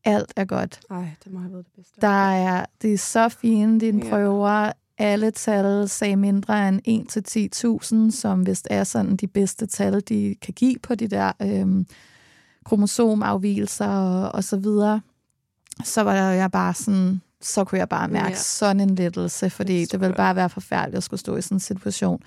alt 0.05 0.33
er 0.35 0.45
godt. 0.45 0.79
Ej, 0.89 1.09
det 1.23 1.33
må 1.33 1.39
have 1.39 1.51
været 1.51 1.65
det 1.65 1.73
bedste. 1.75 2.01
Der 2.01 2.07
er, 2.31 2.65
det 2.81 2.93
er 2.93 2.97
så 2.97 3.29
fine, 3.29 3.79
dine 3.79 4.03
Ja. 4.05 4.09
prøver. 4.09 4.71
Alle 4.97 5.31
tal 5.31 5.89
sagde 5.89 6.15
mindre 6.15 6.67
end 6.69 6.81
1 6.85 7.23
til 7.25 7.49
10.000, 7.65 8.11
som 8.11 8.45
vist 8.45 8.67
er 8.71 8.83
sådan 8.83 9.15
de 9.15 9.27
bedste 9.27 9.65
tal, 9.65 10.01
de 10.09 10.35
kan 10.41 10.53
give 10.53 10.75
på 10.83 10.95
de 10.95 11.07
der 11.07 11.31
øhm, 11.41 11.85
kromosomafvielser 12.65 13.87
og, 13.87 14.31
og 14.31 14.43
så 14.43 14.57
videre. 14.57 15.01
Så 15.83 16.01
var 16.01 16.13
jeg 16.13 16.51
bare 16.51 16.73
sådan, 16.73 17.21
så 17.41 17.63
kunne 17.63 17.79
jeg 17.79 17.89
bare 17.89 18.07
mærke 18.07 18.29
Ja. 18.29 18.35
sådan 18.35 18.79
en 18.89 18.95
lettelse, 18.95 19.49
fordi 19.49 19.81
Det 19.81 19.91
det 19.91 19.99
ville 20.01 20.15
bare 20.15 20.35
være 20.35 20.49
forfærdeligt 20.49 20.97
at 20.97 21.03
skulle 21.03 21.19
stå 21.19 21.35
i 21.35 21.41
sådan 21.41 21.55
en 21.55 21.59
situation. 21.59 22.21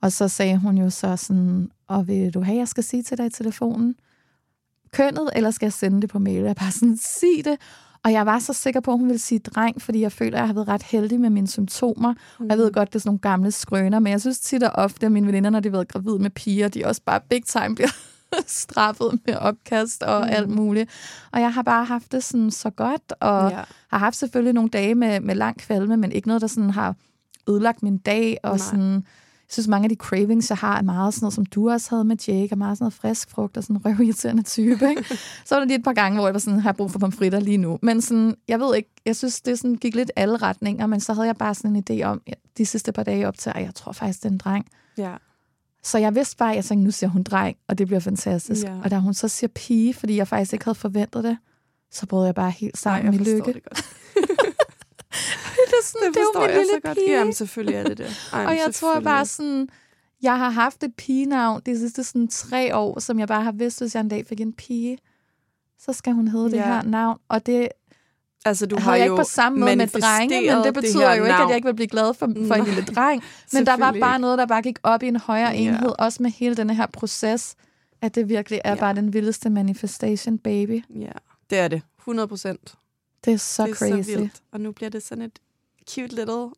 Og 0.00 0.12
så 0.12 0.28
sagde 0.28 0.56
hun 0.58 0.78
jo 0.78 0.90
så 0.90 1.16
sådan, 1.16 1.70
og 1.88 2.06
vil 2.08 2.34
du 2.34 2.40
have, 2.42 2.58
jeg 2.58 2.68
skal 2.68 2.84
sige 2.84 3.02
til 3.02 3.18
dig 3.18 3.26
i 3.26 3.30
telefonen, 3.30 3.94
kønnet, 4.92 5.30
eller 5.36 5.50
skal 5.50 5.66
jeg 5.66 5.72
sende 5.72 6.00
det 6.02 6.10
på 6.10 6.18
mail? 6.18 6.42
Jeg 6.42 6.56
bare 6.56 6.70
sådan, 6.72 6.96
sig 6.96 7.44
det. 7.44 7.56
Og 8.04 8.12
jeg 8.12 8.26
var 8.26 8.38
så 8.38 8.52
sikker 8.52 8.80
på, 8.80 8.92
at 8.92 8.98
hun 8.98 9.08
ville 9.08 9.18
sige 9.18 9.38
dreng, 9.38 9.82
fordi 9.82 10.00
jeg 10.00 10.12
føler, 10.12 10.36
at 10.36 10.40
jeg 10.40 10.46
har 10.46 10.54
været 10.54 10.68
ret 10.68 10.82
heldig 10.82 11.20
med 11.20 11.30
mine 11.30 11.48
symptomer. 11.48 12.14
Mm. 12.40 12.46
Jeg 12.48 12.58
ved 12.58 12.72
godt, 12.72 12.88
det 12.88 12.94
er 12.94 13.00
sådan 13.00 13.08
nogle 13.08 13.18
gamle 13.18 13.50
skrøner, 13.52 13.98
men 13.98 14.10
jeg 14.10 14.20
synes 14.20 14.40
tit 14.40 14.62
og 14.62 14.70
ofte, 14.74 15.06
at 15.06 15.12
mine 15.12 15.26
veninder, 15.26 15.50
når 15.50 15.60
de 15.60 15.68
har 15.68 15.72
været 15.72 15.88
gravid 15.88 16.18
med 16.18 16.30
piger, 16.30 16.68
de 16.68 16.84
også 16.86 17.00
bare 17.06 17.20
big 17.30 17.44
time 17.44 17.74
bliver 17.74 17.90
straffet 18.46 19.18
med 19.26 19.34
opkast 19.36 20.02
og 20.02 20.20
Mm. 20.20 20.28
alt 20.30 20.48
muligt. 20.48 20.90
Og 21.32 21.40
jeg 21.40 21.54
har 21.54 21.62
bare 21.62 21.84
haft 21.84 22.12
det 22.12 22.24
sådan 22.24 22.50
så 22.50 22.70
godt, 22.70 23.12
og 23.20 23.50
ja. 23.50 23.60
har 23.90 23.98
haft 23.98 24.16
selvfølgelig 24.16 24.52
nogle 24.54 24.70
dage 24.70 24.94
med, 24.94 25.20
med 25.20 25.34
lang 25.34 25.58
kvalme, 25.58 25.96
men 25.96 26.12
ikke 26.12 26.28
noget, 26.28 26.40
der 26.40 26.46
sådan 26.48 26.70
har 26.70 26.94
ødelagt 27.48 27.82
min 27.82 27.98
dag, 27.98 28.36
og 28.42 28.50
Nej. 28.50 28.58
sådan... 28.58 29.04
Jeg 29.52 29.54
synes, 29.54 29.68
mange 29.68 29.84
af 29.84 29.88
de 29.88 29.94
cravings, 29.94 30.50
jeg 30.50 30.58
har, 30.58 30.78
er 30.78 30.82
meget 30.82 31.14
sådan 31.14 31.24
noget, 31.24 31.34
som 31.34 31.46
du 31.46 31.70
også 31.70 31.90
havde 31.90 32.04
med 32.04 32.16
Jake, 32.28 32.48
og 32.52 32.58
meget 32.58 32.78
sådan 32.78 32.84
noget 32.84 32.94
frisk 32.94 33.30
frugt 33.30 33.56
og 33.56 33.62
sådan 33.62 33.76
en 33.76 33.86
røvirriterende 33.86 34.42
type. 34.42 34.88
Ikke? 34.90 35.04
så 35.46 35.54
var 35.54 35.58
der 35.58 35.64
lige 35.64 35.78
et 35.78 35.84
par 35.84 35.92
gange, 35.92 36.18
hvor 36.18 36.26
jeg 36.26 36.34
var 36.34 36.40
sådan, 36.40 36.60
har 36.60 36.72
brug 36.72 36.90
for 36.90 36.98
pomfritter 36.98 37.40
lige 37.40 37.56
nu. 37.56 37.78
Men 37.82 38.00
sådan, 38.00 38.34
jeg 38.48 38.60
ved 38.60 38.76
ikke, 38.76 38.90
jeg 39.06 39.16
synes, 39.16 39.40
det 39.40 39.58
sådan 39.58 39.74
gik 39.74 39.94
lidt 39.94 40.10
alle 40.16 40.36
retninger, 40.36 40.86
men 40.86 41.00
så 41.00 41.12
havde 41.12 41.26
jeg 41.26 41.36
bare 41.36 41.54
sådan 41.54 41.76
en 41.76 41.84
idé 41.90 42.04
om, 42.04 42.22
ja, 42.26 42.32
de 42.58 42.66
sidste 42.66 42.92
par 42.92 43.02
dage 43.02 43.28
op 43.28 43.38
til, 43.38 43.52
at 43.54 43.62
jeg 43.62 43.74
tror 43.74 43.92
faktisk, 43.92 44.22
det 44.22 44.28
er 44.28 44.32
en 44.32 44.38
dreng. 44.38 44.66
Ja. 44.98 45.14
Så 45.82 45.98
jeg 45.98 46.14
vidste 46.14 46.36
bare, 46.36 46.50
at 46.50 46.56
jeg 46.56 46.64
tænkte, 46.64 46.84
nu 46.84 46.90
siger 46.90 47.10
hun 47.10 47.22
dreng, 47.22 47.56
og 47.68 47.78
det 47.78 47.86
bliver 47.86 48.00
fantastisk. 48.00 48.64
Ja. 48.64 48.74
Og 48.84 48.90
da 48.90 48.98
hun 48.98 49.14
så 49.14 49.28
siger 49.28 49.48
pige, 49.54 49.94
fordi 49.94 50.16
jeg 50.16 50.28
faktisk 50.28 50.52
ikke 50.52 50.64
havde 50.64 50.78
forventet 50.78 51.24
det, 51.24 51.38
så 51.90 52.06
brød 52.06 52.24
jeg 52.24 52.34
bare 52.34 52.50
helt 52.50 52.78
sammen 52.78 53.12
jeg 53.12 53.20
i 53.20 53.24
lykke. 53.24 53.52
det 53.52 53.64
godt. 53.64 53.84
det 55.72 55.78
er, 55.80 55.84
sådan, 55.86 56.06
Det 56.06 56.14
det 56.14 56.20
jo 56.20 56.26
forstår 56.26 56.40
min 56.40 56.50
jeg 56.50 56.58
lille 56.58 56.72
så 56.74 56.80
godt. 56.88 56.98
pige. 56.98 57.18
Jamen, 57.18 57.32
selvfølgelig 57.32 57.76
er 57.76 57.84
det 57.84 57.98
det. 57.98 58.30
Ej, 58.32 58.44
og 58.46 58.52
jeg 58.56 58.74
tror 58.74 59.00
bare 59.00 59.26
sådan, 59.26 59.68
jeg 60.22 60.38
har 60.38 60.50
haft 60.50 60.82
et 60.82 60.94
pigenavn 60.96 61.62
de 61.66 61.78
sidste 61.78 62.04
sådan 62.04 62.28
tre 62.28 62.76
år, 62.76 63.00
som 63.00 63.18
jeg 63.18 63.28
bare 63.28 63.42
har 63.42 63.52
vidst, 63.52 63.80
hvis 63.80 63.94
jeg 63.94 64.00
en 64.00 64.08
dag 64.08 64.26
fik 64.26 64.40
en 64.40 64.52
pige, 64.52 64.98
så 65.78 65.92
skal 65.92 66.12
hun 66.12 66.28
hedde 66.28 66.44
ja. 66.50 66.56
det 66.56 66.64
her 66.64 66.82
navn. 66.82 67.18
Og 67.28 67.46
det 67.46 67.68
Altså, 68.44 68.66
du 68.66 68.78
har 68.78 68.96
jeg 68.96 69.06
jo 69.06 69.12
ikke 69.12 69.20
på 69.20 69.24
samme 69.28 69.58
måde 69.60 69.76
med 69.76 69.86
drenge, 69.86 70.54
men 70.54 70.64
det 70.64 70.74
betyder 70.74 71.08
her 71.08 71.14
jo 71.16 71.22
ikke, 71.24 71.28
navn. 71.28 71.42
at 71.42 71.48
jeg 71.48 71.56
ikke 71.56 71.66
vil 71.68 71.74
blive 71.74 71.88
glad 71.88 72.14
for, 72.14 72.26
for 72.26 72.26
en 72.54 72.60
Nej, 72.60 72.60
lille 72.60 72.82
dreng. 72.82 73.22
Men 73.52 73.66
der 73.66 73.76
var 73.76 73.92
bare 74.00 74.18
noget, 74.18 74.38
der 74.38 74.46
bare 74.46 74.62
gik 74.62 74.78
op 74.82 75.02
i 75.02 75.06
en 75.06 75.16
højere 75.16 75.50
Ja. 75.50 75.56
enhed, 75.68 75.92
også 75.98 76.22
med 76.22 76.30
hele 76.30 76.54
den 76.54 76.70
her 76.70 76.86
proces, 76.86 77.54
at 78.02 78.14
det 78.14 78.28
virkelig 78.28 78.60
er 78.64 78.70
ja. 78.70 78.76
bare 78.76 78.94
den 78.94 79.12
vildeste 79.12 79.50
manifestation, 79.50 80.38
baby. 80.38 80.84
Ja, 80.94 81.12
det 81.50 81.58
er 81.58 81.68
det. 81.68 81.82
100 81.98 82.28
procent. 82.28 82.74
Det 83.24 83.32
er 83.32 83.36
så 83.36 83.62
det 83.66 83.70
er 83.70 83.74
crazy. 83.74 84.10
så 84.10 84.18
vildt. 84.18 84.42
Og 84.52 84.60
nu 84.60 84.72
bliver 84.72 84.90
det 84.90 85.02
sådan 85.02 85.22
et 85.24 85.38
cute 85.90 86.14
little 86.14 86.48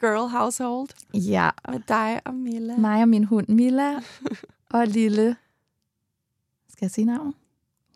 girl 0.00 0.28
household 0.28 0.88
Ja, 1.14 1.50
med 1.68 1.80
dig 1.88 2.20
og 2.24 2.34
Milla. 2.34 2.76
mig 2.76 3.02
og 3.02 3.08
min 3.08 3.24
hund 3.24 3.48
Mila, 3.48 3.94
og 4.70 4.86
lille... 4.86 5.36
Skal 6.68 6.84
jeg 6.86 6.90
sige 6.90 7.04
navn? 7.04 7.34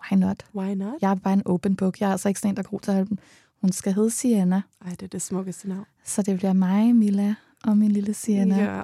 Why 0.02 0.18
not? 0.18 0.46
Why 0.54 0.74
not? 0.74 0.94
Jeg 1.02 1.10
er 1.10 1.14
bare 1.14 1.32
en 1.34 1.42
open 1.46 1.76
book. 1.76 2.00
Jeg 2.00 2.06
er 2.08 2.12
altså 2.12 2.28
ikke 2.28 2.40
sådan 2.40 2.50
en, 2.52 2.56
der 2.56 2.62
er 2.62 2.68
god 2.68 2.80
til 2.80 2.90
at. 2.90 3.08
Hun 3.60 3.72
skal 3.72 3.92
hedde 3.92 4.10
Sienna. 4.10 4.62
Ej, 4.84 4.90
det 4.90 5.02
er 5.02 5.06
det 5.06 5.22
smukkeste 5.22 5.68
navn. 5.68 5.84
Så 6.04 6.22
det 6.22 6.36
bliver 6.36 6.52
mig, 6.52 6.94
Mila 6.96 7.34
og 7.64 7.78
min 7.78 7.90
lille 7.90 8.14
Sienna. 8.14 8.76
Ja. 8.76 8.82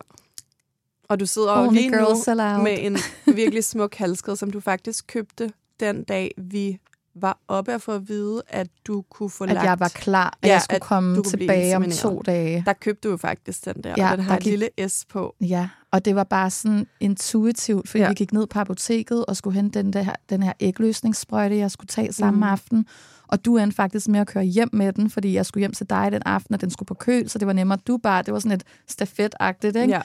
Og 1.08 1.20
du 1.20 1.26
sidder 1.26 1.58
Only 1.66 1.74
lige 1.74 1.90
nu 1.90 2.62
med 2.62 2.76
en 2.86 2.96
virkelig 3.36 3.64
smuk 3.64 3.94
halskæde, 3.94 4.36
som 4.36 4.50
du 4.50 4.60
faktisk 4.60 5.06
købte 5.06 5.52
den 5.80 6.04
dag, 6.04 6.34
vi 6.36 6.78
var 7.14 7.38
oppe 7.48 7.72
at 7.72 7.82
få 7.82 7.92
at 7.92 8.08
vide, 8.08 8.42
at 8.48 8.66
du 8.86 9.04
kunne 9.10 9.30
få 9.30 9.44
At 9.44 9.50
lagt... 9.50 9.64
jeg 9.66 9.80
var 9.80 9.88
klar, 9.88 10.38
at 10.42 10.48
Ja, 10.48 10.52
jeg 10.52 10.62
skulle 10.62 10.76
at 10.76 10.82
komme 10.82 11.22
tilbage 11.22 11.76
om 11.76 11.90
to 11.90 12.22
dage. 12.26 12.62
Der 12.66 12.72
købte 12.72 13.08
du 13.08 13.10
jo 13.12 13.16
faktisk 13.16 13.64
den 13.64 13.74
der, 13.84 13.94
Ja, 13.98 14.10
og 14.10 14.16
den 14.18 14.24
har 14.26 14.36
et 14.36 14.42
gik- 14.42 14.50
lille 14.50 14.88
S 14.88 15.04
på. 15.08 15.34
Ja, 15.40 15.68
og 15.90 16.04
det 16.04 16.16
var 16.16 16.24
bare 16.24 16.50
sådan 16.50 16.86
intuitivt, 17.00 17.88
fordi 17.88 18.02
Ja. 18.02 18.08
vi 18.08 18.14
gik 18.14 18.32
ned 18.32 18.46
på 18.46 18.58
apoteket 18.58 19.26
og 19.26 19.36
skulle 19.36 19.54
hente 19.54 19.82
den, 19.82 19.92
der, 19.92 20.04
den 20.30 20.42
her 20.42 20.52
ægløsningssprøjte, 20.60 21.56
jeg 21.56 21.70
skulle 21.70 21.88
tage 21.88 22.12
samme 22.12 22.36
mm. 22.36 22.42
aften. 22.42 22.86
Og 23.26 23.44
du 23.44 23.56
endte 23.56 23.74
faktisk 23.74 24.08
med 24.08 24.20
at 24.20 24.26
køre 24.26 24.44
hjem 24.44 24.68
med 24.72 24.92
den, 24.92 25.10
fordi 25.10 25.34
jeg 25.34 25.46
skulle 25.46 25.62
hjem 25.62 25.72
til 25.72 25.90
dig 25.90 26.08
den 26.12 26.22
aften, 26.26 26.54
og 26.54 26.60
den 26.60 26.70
skulle 26.70 26.86
på 26.86 26.94
køl, 26.94 27.28
så 27.28 27.38
det 27.38 27.46
var 27.46 27.52
nemmere. 27.52 27.78
Du 27.86 27.96
bare, 27.96 28.22
det 28.22 28.32
var 28.34 28.38
sådan 28.40 28.56
et 28.56 28.64
stafetagtigt, 28.88 29.76
ikke? 29.76 29.94
Ja. 29.94 30.00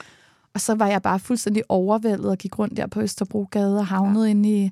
Og 0.54 0.60
så 0.60 0.74
var 0.74 0.86
jeg 0.86 1.02
bare 1.02 1.18
fuldstændig 1.18 1.62
overvældet 1.68 2.26
og 2.30 2.38
gik 2.38 2.58
rundt 2.58 2.76
der 2.76 2.86
på 2.86 3.00
Østerbrogade 3.00 3.78
og 3.78 3.86
havnede 3.86 4.24
ja. 4.24 4.30
inde 4.30 4.48
i 4.64 4.70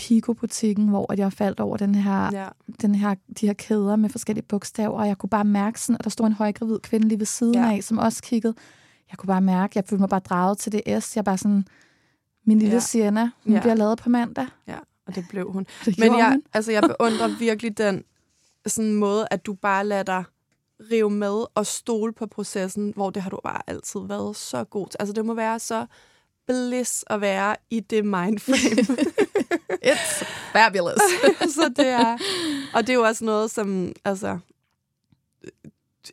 Pico-butikken, 0.00 0.88
hvor 0.88 1.14
jeg 1.16 1.32
faldt 1.32 1.60
over 1.60 1.76
den 1.76 1.94
her, 1.94 2.30
Ja. 2.32 2.48
den 2.82 2.94
her, 2.94 3.14
de 3.40 3.46
her 3.46 3.52
kæder 3.52 3.96
med 3.96 4.08
forskellige 4.10 4.44
bogstaver, 4.44 4.98
og 5.00 5.06
jeg 5.08 5.18
kunne 5.18 5.30
bare 5.30 5.44
mærke 5.44 5.80
sådan, 5.80 5.96
at 5.98 6.04
der 6.04 6.10
stod 6.10 6.26
en 6.26 6.32
højgravid 6.32 6.78
kvinde 6.78 7.08
lige 7.08 7.18
ved 7.18 7.26
siden 7.26 7.54
Ja. 7.54 7.72
af, 7.76 7.82
som 7.84 7.98
også 7.98 8.22
kiggede. 8.22 8.54
Jeg 9.10 9.18
kunne 9.18 9.26
bare 9.26 9.40
mærke, 9.40 9.72
jeg 9.76 9.84
følte 9.88 10.00
mig 10.00 10.08
bare 10.08 10.20
draget 10.20 10.58
til 10.58 10.72
det 10.72 11.02
S. 11.04 11.16
Jeg 11.16 11.24
bare 11.24 11.38
sådan, 11.38 11.64
min 12.46 12.58
lille 12.58 12.74
Ja. 12.74 12.80
Sienna, 12.80 13.30
hun 13.44 13.52
Ja. 13.54 13.60
bliver 13.60 13.74
lavet 13.74 13.98
på 13.98 14.08
mandag. 14.08 14.46
Ja, 14.68 14.76
og 15.06 15.14
det 15.14 15.24
blev 15.30 15.52
hun. 15.52 15.66
Det 15.84 15.98
Men 15.98 16.18
jeg, 16.18 16.30
hun. 16.30 16.42
altså, 16.52 16.72
jeg 16.72 16.82
beundrer 16.82 17.38
virkelig 17.38 17.78
den 17.78 18.04
sådan 18.66 18.94
måde, 18.94 19.26
at 19.30 19.46
du 19.46 19.54
bare 19.54 19.86
lader 19.86 20.02
dig 20.02 20.24
rive 20.90 21.10
med 21.10 21.44
og 21.54 21.66
stole 21.66 22.12
på 22.12 22.26
processen, 22.26 22.92
hvor 22.96 23.10
det 23.10 23.22
har 23.22 23.30
du 23.30 23.40
bare 23.44 23.60
altid 23.66 24.00
været 24.08 24.36
så 24.36 24.64
god 24.64 24.86
til. 24.88 24.96
Altså, 25.00 25.12
det 25.12 25.24
må 25.24 25.34
være 25.34 25.58
så 25.58 25.86
bliss 26.46 27.04
at 27.06 27.20
være 27.20 27.56
i 27.70 27.80
det 27.80 28.04
mindframe. 28.04 28.98
It's 29.86 30.24
fabulous. 30.52 31.00
så 31.56 31.72
det 31.76 31.86
er... 31.88 32.18
Og 32.74 32.80
det 32.86 32.90
er 32.90 32.94
jo 32.94 33.02
også 33.02 33.24
noget, 33.24 33.50
som... 33.50 33.92
Altså, 34.04 34.38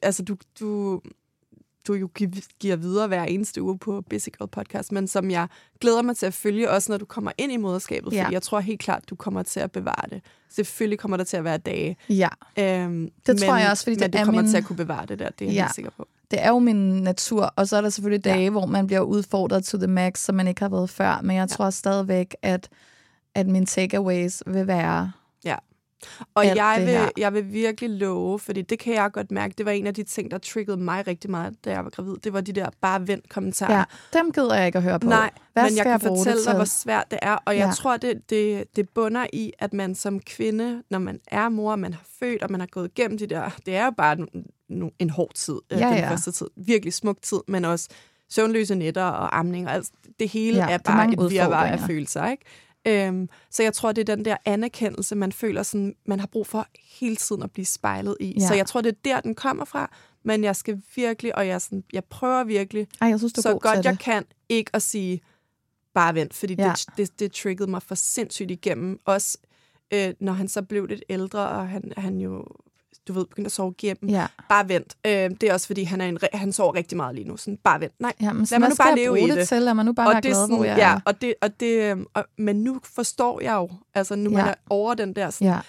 altså 0.01 0.23
du, 0.23 0.35
du, 0.59 1.01
du 1.87 1.93
jo 1.93 2.09
gi- 2.17 2.43
giver 2.59 2.75
videre 2.75 3.07
hver 3.07 3.23
eneste 3.23 3.61
uge 3.61 3.77
på 3.79 4.01
Basic 4.09 4.33
Girl 4.37 4.47
Podcast, 4.49 4.91
men 4.91 5.07
som 5.07 5.31
jeg 5.31 5.47
glæder 5.81 6.01
mig 6.01 6.17
til 6.17 6.25
at 6.25 6.33
følge, 6.33 6.69
også 6.71 6.91
når 6.91 6.97
du 6.97 7.05
kommer 7.05 7.31
ind 7.37 7.51
i 7.51 7.57
moderskabet, 7.57 8.13
Ja. 8.13 8.23
fordi 8.23 8.33
jeg 8.33 8.41
tror 8.41 8.59
helt 8.59 8.79
klart, 8.79 9.03
du 9.09 9.15
kommer 9.15 9.43
til 9.43 9.59
at 9.59 9.71
bevare 9.71 10.09
det. 10.09 10.21
Selvfølgelig 10.49 10.99
kommer 10.99 11.17
der 11.17 11.23
til 11.23 11.37
at 11.37 11.43
være 11.43 11.57
dage. 11.57 11.97
ja, 12.09 12.27
Øhm, 12.59 13.09
Det 13.27 13.39
tror 13.39 13.55
jeg 13.57 13.69
også, 13.71 13.83
fordi 13.83 13.95
men 13.95 14.03
det 14.03 14.13
du 14.13 14.17
er 14.17 14.25
kommer 14.25 14.41
min- 14.41 14.51
til 14.51 14.57
at 14.57 14.65
kunne 14.65 14.75
bevare 14.77 15.05
det 15.05 15.19
der, 15.19 15.29
det 15.29 15.45
er 15.45 15.49
jeg 15.49 15.55
Ja. 15.55 15.63
helt 15.63 15.75
sikker 15.75 15.91
på. 15.97 16.07
det 16.31 16.43
er 16.43 16.49
jo 16.49 16.59
min 16.59 16.75
natur, 17.03 17.53
og 17.55 17.67
så 17.67 17.77
er 17.77 17.81
der 17.81 17.89
selvfølgelig 17.89 18.25
dage, 18.25 18.43
ja. 18.43 18.49
hvor 18.49 18.65
man 18.65 18.87
bliver 18.87 19.01
udfordret 19.01 19.63
to 19.63 19.77
the 19.77 19.87
max, 19.87 20.19
som 20.19 20.35
man 20.35 20.47
ikke 20.47 20.61
har 20.61 20.69
været 20.69 20.89
før, 20.89 21.19
men 21.23 21.35
jeg 21.35 21.41
Ja. 21.49 21.55
tror 21.55 21.69
stadigvæk, 21.69 22.35
at, 22.41 22.69
at 23.37 23.47
mine 23.47 23.65
takeaways 23.65 24.43
vil 24.47 24.67
være... 24.67 25.11
Ja. 25.45 25.55
Og 26.35 26.45
alt 26.45 26.57
jeg 26.57 26.83
vil, 26.85 27.11
jeg 27.17 27.33
vil 27.33 27.53
virkelig 27.53 27.89
love, 27.89 28.39
fordi 28.39 28.61
det 28.61 28.79
kan 28.79 28.93
jeg 28.93 29.11
godt 29.11 29.31
mærke, 29.31 29.53
det 29.57 29.65
var 29.65 29.71
en 29.71 29.87
af 29.87 29.93
de 29.93 30.03
ting, 30.03 30.31
der 30.31 30.37
triggede 30.37 30.77
mig 30.77 31.07
rigtig 31.07 31.31
meget, 31.31 31.65
da 31.65 31.71
jeg 31.71 31.83
var 31.83 31.89
gravid. 31.89 32.15
Det 32.23 32.33
var 32.33 32.41
de 32.41 32.51
der 32.53 32.69
bare 32.81 33.07
vent 33.07 33.29
kommentarer. 33.29 33.77
Ja, 33.77 33.83
dem 34.19 34.31
gider 34.31 34.55
jeg 34.55 34.65
ikke 34.65 34.77
at 34.77 34.83
høre 34.83 34.99
på. 34.99 35.07
Nej, 35.09 35.29
Hvad 35.53 35.63
men 35.63 35.75
jeg 35.77 35.83
kan 35.83 35.91
jeg 35.91 36.01
fortælle 36.01 36.45
dig, 36.45 36.55
hvor 36.55 36.63
svært 36.65 37.03
det 37.11 37.19
er. 37.21 37.37
Og 37.45 37.57
jeg 37.57 37.65
Ja. 37.67 37.71
tror, 37.71 37.97
det, 37.97 38.29
det, 38.29 38.63
det 38.75 38.89
bunder 38.89 39.25
i, 39.33 39.51
at 39.59 39.73
man 39.73 39.95
som 39.95 40.19
kvinde, 40.19 40.83
når 40.89 40.99
man 40.99 41.19
er 41.27 41.49
mor, 41.49 41.75
man 41.75 41.93
har 41.93 42.03
født, 42.19 42.43
og 42.43 42.51
man 42.51 42.59
har 42.59 42.67
gået 42.67 42.91
igennem 42.97 43.17
de 43.17 43.27
der... 43.27 43.49
Det 43.65 43.75
er 43.75 43.85
jo 43.85 43.91
bare 43.97 44.17
nu- 44.69 44.91
en 44.99 45.09
hård 45.09 45.31
tid, 45.35 45.55
ja, 45.71 45.77
Ja, 45.77 45.87
den 45.87 45.95
ja. 45.97 46.11
første 46.11 46.31
tid. 46.31 46.47
Virkelig 46.55 46.93
smuk 46.93 47.17
tid, 47.21 47.39
men 47.47 47.65
også 47.65 47.87
søvnløse 48.29 48.75
nætter 48.75 49.03
og 49.03 49.39
amning. 49.39 49.67
Og 49.67 49.73
alt, 49.73 49.89
det 50.19 50.29
hele 50.29 50.57
Ja, 50.57 50.69
er 50.69 50.77
bare 50.77 51.13
et 51.13 51.31
virvar 51.31 51.65
af 51.65 51.79
følelser, 51.79 52.27
ikke? 52.27 52.43
Øhm, 52.87 53.29
så 53.49 53.63
jeg 53.63 53.73
tror, 53.73 53.91
det 53.91 54.09
er 54.09 54.15
den 54.15 54.25
der 54.25 54.37
anerkendelse, 54.45 55.15
man 55.15 55.31
føler, 55.31 55.63
sådan, 55.63 55.95
man 56.05 56.19
har 56.19 56.27
brug 56.27 56.47
for 56.47 56.67
hele 56.99 57.15
tiden 57.15 57.43
at 57.43 57.51
blive 57.51 57.65
spejlet 57.65 58.17
i. 58.19 58.33
Ja. 58.39 58.47
Så 58.47 58.53
jeg 58.53 58.65
tror, 58.65 58.81
det 58.81 58.89
er 58.89 58.97
der, 59.05 59.21
den 59.21 59.35
kommer 59.35 59.65
fra. 59.65 59.91
Men 60.23 60.43
jeg 60.43 60.55
skal 60.55 60.81
virkelig, 60.95 61.35
og 61.35 61.47
jeg, 61.47 61.61
sådan, 61.61 61.83
jeg 61.93 62.03
prøver 62.03 62.43
virkelig, 62.43 62.87
Ej, 63.01 63.07
jeg 63.07 63.19
synes, 63.19 63.33
så 63.35 63.51
god 63.51 63.59
godt 63.59 63.85
jeg 63.85 63.93
det. 63.93 63.99
kan, 63.99 64.25
ikke 64.49 64.71
at 64.73 64.81
sige, 64.81 65.21
bare 65.93 66.15
vent, 66.15 66.33
fordi. 66.33 66.55
Ja. 66.57 66.73
det, 66.73 66.97
det, 66.97 67.19
det 67.19 67.31
triggede 67.31 67.69
mig 67.69 67.81
for 67.81 67.95
sindssygt 67.95 68.51
igennem. 68.51 68.99
Også 69.05 69.37
øh, 69.93 70.13
når 70.19 70.33
han 70.33 70.47
så 70.47 70.61
blev 70.61 70.85
lidt 70.85 71.03
ældre, 71.09 71.49
og 71.49 71.69
han, 71.69 71.93
han 71.97 72.17
jo, 72.17 72.45
du 73.07 73.13
ved, 73.13 73.25
begyndte 73.25 73.47
at 73.47 73.51
sove 73.51 73.73
igennem. 73.77 74.09
Ja. 74.09 74.27
Bare 74.49 74.69
vent. 74.69 74.97
Øh, 75.05 75.11
det 75.11 75.43
er 75.43 75.53
også, 75.53 75.67
fordi 75.67 75.83
han, 75.83 76.01
er 76.01 76.05
en, 76.05 76.17
han 76.33 76.51
sover 76.53 76.75
rigtig 76.75 76.97
meget 76.97 77.15
lige 77.15 77.27
nu. 77.27 77.37
Sådan, 77.37 77.57
bare 77.63 77.79
vent. 77.81 77.93
Nej, 77.99 78.13
Ja, 78.21 78.33
men 78.33 78.47
lad 78.51 78.59
mig 78.59 78.69
nu 78.69 78.75
bare 78.75 78.95
leve 78.95 79.19
i 79.21 79.27
det, 79.29 79.37
det. 79.37 79.47
til? 79.47 79.61
Lad 79.61 79.73
mig 79.73 79.85
nu 79.85 79.93
bare 79.93 80.07
være 80.07 80.15
og 80.15 80.23
det 80.23 80.29
er 80.29 80.33
glad, 80.33 80.43
sådan, 80.43 80.55
hvor 80.55 80.65
jeg 80.65 80.77
ja, 80.77 80.93
er. 80.93 80.99
og 81.05 81.21
det, 81.21 81.33
og 81.41 81.59
det, 81.59 81.91
øh, 81.91 81.97
og, 82.13 82.25
men 82.37 82.55
nu 82.63 82.79
forstår 82.95 83.41
jeg 83.41 83.53
jo, 83.53 83.69
altså 83.93 84.15
nu 84.15 84.29
ja. 84.29 84.35
man 84.37 84.45
er 84.47 84.53
over 84.69 84.93
den 84.93 85.13
der, 85.13 85.29
sådan, 85.29 85.47
Ja, 85.47 85.59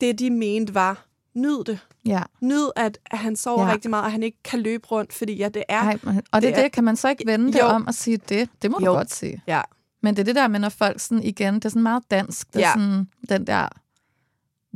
det 0.00 0.18
de 0.18 0.30
mente 0.30 0.74
var, 0.74 1.04
nyd 1.34 1.64
det. 1.64 1.78
ja. 2.06 2.22
Nyd, 2.40 2.68
at 2.76 2.98
han 3.10 3.36
sover 3.36 3.66
ja. 3.66 3.72
Rigtig 3.72 3.90
meget, 3.90 4.04
og 4.04 4.12
han 4.12 4.22
ikke 4.22 4.38
kan 4.44 4.60
løbe 4.60 4.86
rundt, 4.86 5.12
fordi 5.12 5.34
ja, 5.36 5.48
det 5.48 5.62
er... 5.68 5.80
Ej, 5.80 5.98
men- 6.02 6.22
og 6.32 6.42
det, 6.42 6.48
det 6.52 6.58
er 6.58 6.62
det, 6.62 6.72
kan 6.72 6.84
man 6.84 6.96
så 6.96 7.08
ikke 7.08 7.26
vende 7.26 7.52
det 7.52 7.58
Jo. 7.58 7.64
om 7.64 7.86
og 7.86 7.94
sige 7.94 8.16
det? 8.16 8.48
Det 8.62 8.70
må 8.70 8.78
Jo. 8.80 8.86
du 8.86 8.92
godt 8.92 9.12
sige. 9.14 9.42
Ja, 9.46 9.60
Men 10.02 10.14
det 10.16 10.20
er 10.20 10.24
det 10.24 10.34
der 10.34 10.48
med, 10.48 10.60
når 10.60 10.68
folk 10.68 11.00
sådan 11.00 11.22
igen, 11.22 11.54
det 11.54 11.64
er 11.64 11.68
sådan 11.68 11.82
meget 11.82 12.02
dansk, 12.10 12.46
det 12.54 12.56
er 12.62 12.68
Ja. 12.68 12.72
sådan 12.74 13.08
den 13.28 13.46
der 13.46 13.68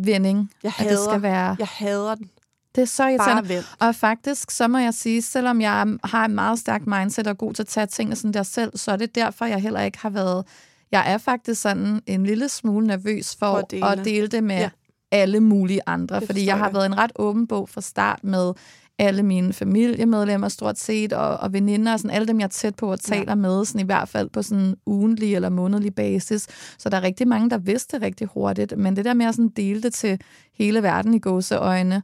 vending, 0.06 0.50
jeg 0.62 0.72
at 0.78 0.82
det 0.84 0.86
hader, 0.86 1.10
skal 1.10 1.22
være... 1.22 1.56
jeg 1.58 1.66
hader 1.70 2.14
den. 2.14 2.30
Det 2.74 2.82
er 2.82 2.86
så 2.86 3.08
irriterende. 3.08 3.64
Og 3.80 3.94
faktisk, 3.94 4.50
så 4.50 4.68
må 4.68 4.78
jeg 4.78 4.94
sige, 4.94 5.22
selvom 5.22 5.60
jeg 5.60 5.86
har 6.04 6.24
et 6.24 6.30
meget 6.30 6.58
stærkt 6.58 6.86
mindset 6.86 7.26
og 7.26 7.30
er 7.30 7.34
god 7.34 7.54
til 7.54 7.62
at 7.62 7.66
tage 7.68 7.86
tingene 7.86 8.16
sådan 8.16 8.32
der 8.34 8.42
selv, 8.42 8.76
så 8.78 8.92
er 8.92 8.96
det 8.96 9.14
derfor, 9.14 9.44
jeg 9.44 9.58
heller 9.60 9.80
ikke 9.80 9.98
har 9.98 10.10
været... 10.10 10.44
Jeg 10.92 11.12
er 11.12 11.18
faktisk 11.18 11.60
sådan 11.60 12.00
en 12.06 12.26
lille 12.26 12.48
smule 12.48 12.86
nervøs 12.86 13.36
for, 13.38 13.46
For 13.46 13.56
at, 13.58 13.70
dele. 13.70 13.88
at 13.88 14.04
dele 14.04 14.26
det 14.26 14.44
med 14.44 14.56
Ja. 14.58 14.70
alle 15.10 15.40
mulige 15.40 15.80
andre. 15.86 16.20
Det 16.20 16.26
fordi 16.26 16.46
jeg 16.46 16.58
har 16.58 16.70
været 16.70 16.86
en 16.86 16.98
ret 16.98 17.12
åben 17.16 17.46
bog 17.46 17.68
fra 17.68 17.80
start 17.80 18.24
med 18.24 18.52
alle 19.00 19.22
mine 19.22 19.52
familiemedlemmer 19.52 20.48
stort 20.48 20.78
set, 20.78 21.12
og, 21.12 21.36
og 21.36 21.52
veninder, 21.52 21.92
og 21.92 21.98
sådan 22.00 22.10
alle 22.16 22.26
dem, 22.28 22.38
jeg 22.40 22.44
er 22.44 22.48
tæt 22.48 22.74
på 22.74 22.92
og 22.92 23.00
taler 23.00 23.24
ja. 23.30 23.34
med, 23.34 23.64
sådan 23.64 23.80
i 23.80 23.84
hvert 23.84 24.08
fald 24.08 24.28
på 24.30 24.42
sådan 24.42 24.64
en 24.64 24.76
ugentlig 24.86 25.34
eller 25.34 25.48
månedlig 25.48 25.94
basis. 25.94 26.46
Så 26.78 26.88
der 26.88 26.96
er 26.96 27.02
rigtig 27.02 27.28
mange, 27.28 27.50
der 27.50 27.58
vidste 27.58 27.96
det 27.96 28.02
rigtig 28.04 28.26
hurtigt, 28.26 28.78
men 28.78 28.96
det 28.96 29.04
der 29.04 29.14
med 29.14 29.26
at 29.26 29.34
sådan 29.34 29.48
dele 29.48 29.82
det 29.82 29.94
til 29.94 30.20
hele 30.54 30.82
verden 30.82 31.14
i 31.14 31.18
gåseøjne, 31.18 32.02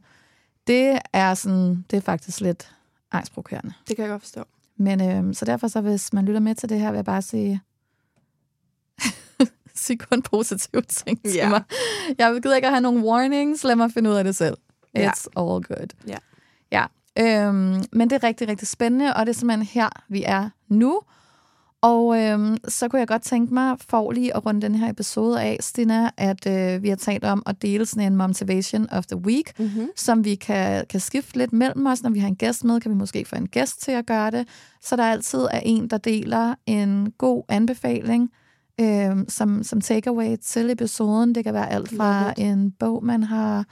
det 0.67 0.99
er 1.13 1.33
sådan, 1.33 1.85
det 1.91 1.97
er 1.97 2.01
faktisk 2.01 2.41
lidt 2.41 2.71
angstprovokerende. 3.11 3.73
Det 3.87 3.95
kan 3.95 4.03
jeg 4.03 4.11
godt 4.11 4.21
forstå. 4.21 4.43
Men 4.77 5.09
øhm, 5.09 5.33
så 5.33 5.45
derfor, 5.45 5.67
så 5.67 5.81
hvis 5.81 6.13
man 6.13 6.25
lytter 6.25 6.39
med 6.41 6.55
til 6.55 6.69
det 6.69 6.79
her, 6.79 6.91
vil 6.91 6.97
jeg 6.97 7.05
bare 7.05 7.21
sige, 7.21 7.61
sig 9.75 9.99
kun 9.99 10.21
positive 10.21 10.81
ting 10.81 11.21
til 11.23 11.33
Ja. 11.33 11.49
mig. 11.49 11.63
Jeg 12.17 12.39
gider 12.43 12.55
ikke 12.55 12.67
at 12.67 12.73
have 12.73 12.81
nogle 12.81 13.03
warnings, 13.05 13.63
lad 13.63 13.75
mig 13.75 13.91
finde 13.91 14.09
ud 14.09 14.15
af 14.15 14.23
det 14.23 14.35
selv. 14.35 14.57
It's 14.97 15.01
Ja. 15.01 15.11
all 15.35 15.63
good. 15.63 15.87
Ja. 16.07 16.17
Ja, 16.71 16.85
øhm, 17.19 17.83
men 17.93 18.09
det 18.09 18.11
er 18.11 18.23
rigtig, 18.23 18.47
rigtig 18.47 18.67
spændende, 18.67 19.13
og 19.13 19.25
det 19.25 19.33
er 19.33 19.37
simpelthen 19.37 19.65
her, 19.65 19.89
vi 20.09 20.23
er 20.25 20.49
nu. 20.69 21.01
Og 21.81 22.21
øhm, 22.23 22.57
så 22.67 22.87
kunne 22.87 22.99
jeg 22.99 23.07
godt 23.07 23.21
tænke 23.21 23.53
mig, 23.53 23.77
for 23.89 24.11
lige 24.11 24.35
at 24.35 24.45
runde 24.45 24.61
den 24.61 24.75
her 24.75 24.89
episode 24.89 25.41
af, 25.41 25.57
Stina, 25.59 26.09
at 26.17 26.47
øh, 26.47 26.83
vi 26.83 26.89
har 26.89 26.95
talt 26.95 27.23
om 27.25 27.43
at 27.45 27.61
dele 27.61 27.85
sådan 27.85 28.11
en 28.11 28.17
motivation 28.17 28.89
of 28.91 29.05
the 29.05 29.17
week, 29.17 29.59
Mm-hmm. 29.59 29.87
som 29.95 30.25
vi 30.25 30.35
kan, 30.35 30.85
kan 30.89 30.99
skifte 30.99 31.37
lidt 31.37 31.53
mellem 31.53 31.85
os. 31.85 32.03
Når 32.03 32.09
vi 32.09 32.19
har 32.19 32.27
en 32.27 32.35
gæst 32.35 32.63
med, 32.63 32.81
kan 32.81 32.91
vi 32.91 32.95
måske 32.95 33.25
få 33.25 33.35
en 33.35 33.47
gæst 33.47 33.81
til 33.81 33.91
at 33.91 34.05
gøre 34.05 34.31
det. 34.31 34.47
Så 34.81 34.95
der 34.95 35.03
altid 35.03 35.39
er 35.39 35.59
en, 35.63 35.87
der 35.87 35.97
deler 35.97 36.55
en 36.65 37.11
god 37.17 37.43
anbefaling 37.49 38.29
øh, 38.81 39.17
som, 39.27 39.63
som 39.63 39.81
takeaway 39.81 40.37
til 40.43 40.69
episoden. 40.69 41.35
Det 41.35 41.43
kan 41.43 41.53
være 41.53 41.69
alt 41.71 41.97
fra 41.97 42.33
en 42.37 42.71
bog, 42.71 43.05
man 43.05 43.23
har 43.23 43.65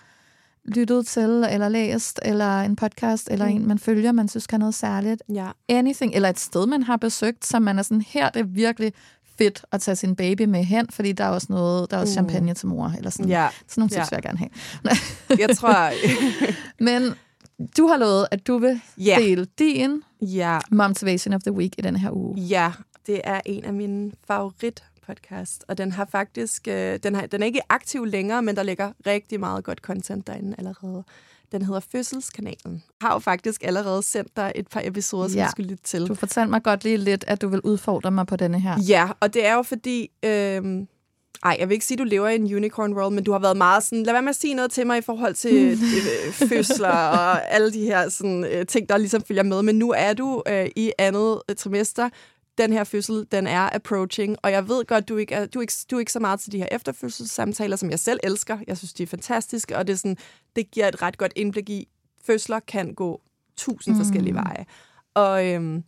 lyttet 0.65 1.07
til, 1.07 1.45
eller 1.49 1.69
læst, 1.69 2.19
eller 2.25 2.61
en 2.61 2.75
podcast, 2.75 3.27
eller 3.31 3.45
Mm. 3.49 3.55
en, 3.55 3.67
man 3.67 3.79
følger, 3.79 4.11
man 4.11 4.27
synes 4.27 4.47
kan 4.47 4.59
noget 4.59 4.75
særligt. 4.75 5.23
Ja. 5.33 5.47
Anything, 5.69 6.13
eller 6.15 6.29
et 6.29 6.39
sted, 6.39 6.65
man 6.67 6.83
har 6.83 6.97
besøgt, 6.97 7.45
som 7.45 7.61
man 7.61 7.79
er 7.79 7.83
sådan, 7.83 8.01
her 8.07 8.29
det 8.29 8.39
er 8.39 8.43
virkelig 8.45 8.93
fedt 9.37 9.65
at 9.71 9.81
tage 9.81 9.95
sin 9.95 10.15
baby 10.15 10.41
med 10.41 10.63
hen, 10.63 10.87
fordi 10.89 11.11
der 11.11 11.23
er 11.23 11.29
også 11.29 11.47
noget, 11.49 11.91
der 11.91 11.97
er 11.97 12.01
også 12.01 12.21
Mm. 12.21 12.29
champagne 12.29 12.53
til 12.53 12.67
mor, 12.67 12.93
eller 12.97 13.09
sådan. 13.09 13.29
ja. 13.29 13.47
Sådan 13.67 13.81
nogle 13.81 13.89
tips 13.89 13.97
Ja. 13.97 14.01
vil 14.01 14.09
jeg 14.11 14.23
gerne 14.23 14.37
have. 14.37 15.39
Jeg 15.47 15.57
tror... 15.57 15.91
Men 16.83 17.13
du 17.77 17.87
har 17.87 17.97
lovet, 17.97 18.27
at 18.31 18.47
du 18.47 18.57
vil 18.57 18.81
Ja. 18.97 19.15
dele 19.19 19.45
din 19.59 20.01
ja. 20.21 20.59
motivation 20.71 21.33
of 21.33 21.41
the 21.41 21.51
week 21.51 21.75
i 21.77 21.81
den 21.81 21.95
her 21.95 22.11
uge. 22.11 22.37
Ja, 22.41 22.71
det 23.07 23.21
er 23.23 23.41
en 23.45 23.65
af 23.65 23.73
mine 23.73 24.11
favorit 24.27 24.83
podcast, 25.07 25.65
og 25.67 25.77
den 25.77 25.91
har 25.91 26.07
faktisk, 26.11 26.67
øh, 26.67 26.99
den, 27.03 27.15
har, 27.15 27.25
den 27.25 27.41
er 27.41 27.45
ikke 27.45 27.61
aktiv 27.69 28.05
længere, 28.05 28.41
men 28.41 28.55
der 28.55 28.63
ligger 28.63 28.91
rigtig 29.07 29.39
meget 29.39 29.63
godt 29.63 29.77
content 29.79 30.27
derinde 30.27 30.55
allerede. 30.57 31.03
Den 31.51 31.61
hedder 31.61 31.79
Fødselskanalen. 31.91 32.83
Har 33.01 33.13
jo 33.13 33.19
faktisk 33.19 33.63
allerede 33.63 34.03
sendt 34.03 34.35
dig 34.37 34.51
et 34.55 34.67
par 34.67 34.81
episoder, 34.83 35.27
som 35.27 35.37
Ja. 35.37 35.45
du 35.45 35.51
skulle 35.51 35.69
lytte 35.69 35.83
til. 35.83 36.07
Du 36.07 36.15
fortalte 36.15 36.49
mig 36.49 36.63
godt 36.63 36.83
lige 36.83 36.97
lidt, 36.97 37.23
at 37.27 37.41
du 37.41 37.47
vil 37.47 37.61
udfordre 37.61 38.11
mig 38.11 38.27
på 38.27 38.35
denne 38.35 38.59
her. 38.59 38.79
Ja, 38.87 39.09
og 39.19 39.33
det 39.33 39.45
er 39.45 39.53
jo 39.53 39.61
fordi... 39.63 40.09
Øh, 40.25 40.63
ej, 41.43 41.57
jeg 41.59 41.69
vil 41.69 41.73
ikke 41.73 41.85
sige, 41.85 41.95
at 41.95 41.99
du 41.99 42.03
lever 42.03 42.27
i 42.27 42.35
en 42.35 42.55
unicorn 42.55 42.93
world, 42.93 43.13
men 43.13 43.23
du 43.23 43.31
har 43.31 43.39
været 43.39 43.57
meget 43.57 43.83
sådan, 43.83 44.03
lad 44.03 44.13
være 44.13 44.21
med 44.21 44.29
at 44.29 44.35
sige 44.35 44.53
noget 44.53 44.71
til 44.71 44.87
mig 44.87 44.97
i 44.97 45.01
forhold 45.01 45.33
til 45.33 45.53
øh, 45.71 46.31
fødsler 46.33 46.89
og 46.89 47.53
alle 47.53 47.73
de 47.73 47.81
her 47.81 48.09
sådan, 48.09 48.45
øh, 48.45 48.65
ting, 48.65 48.89
der 48.89 48.97
ligesom 48.97 49.21
følger 49.21 49.43
med. 49.43 49.61
Men 49.63 49.75
nu 49.75 49.91
er 49.97 50.13
du 50.13 50.43
øh, 50.47 50.67
i 50.75 50.91
andet 50.97 51.39
trimester. 51.57 52.09
Den 52.57 52.73
her 52.73 52.83
fødsel, 52.83 53.27
den 53.31 53.47
er 53.47 53.69
approaching, 53.75 54.37
og 54.43 54.51
jeg 54.51 54.67
ved 54.67 54.85
godt, 54.85 55.09
du 55.09 55.17
ikke 55.17 55.35
er, 55.35 55.45
du 55.45 55.59
er 55.59 55.61
ikke, 55.61 55.73
du 55.91 55.95
er 55.95 55.99
ikke 55.99 56.11
så 56.11 56.19
meget 56.19 56.39
til 56.39 56.51
de 56.51 56.57
her 56.57 56.67
efterfødselssamtaler, 56.71 57.75
som 57.75 57.89
jeg 57.89 57.99
selv 57.99 58.19
elsker. 58.23 58.57
Jeg 58.67 58.77
synes, 58.77 58.93
de 58.93 59.03
er 59.03 59.07
fantastiske, 59.07 59.77
og 59.77 59.87
det, 59.87 59.93
er 59.93 59.97
sådan, 59.97 60.17
det 60.55 60.71
giver 60.71 60.87
et 60.87 61.01
ret 61.01 61.17
godt 61.17 61.33
indblik 61.35 61.69
i, 61.69 61.87
fødsler 62.23 62.59
kan 62.59 62.93
gå 62.93 63.21
tusind 63.57 63.95
mm. 63.95 64.01
forskellige 64.01 64.33
veje. 64.33 64.65
Og 65.13 65.47
øhm, 65.47 65.83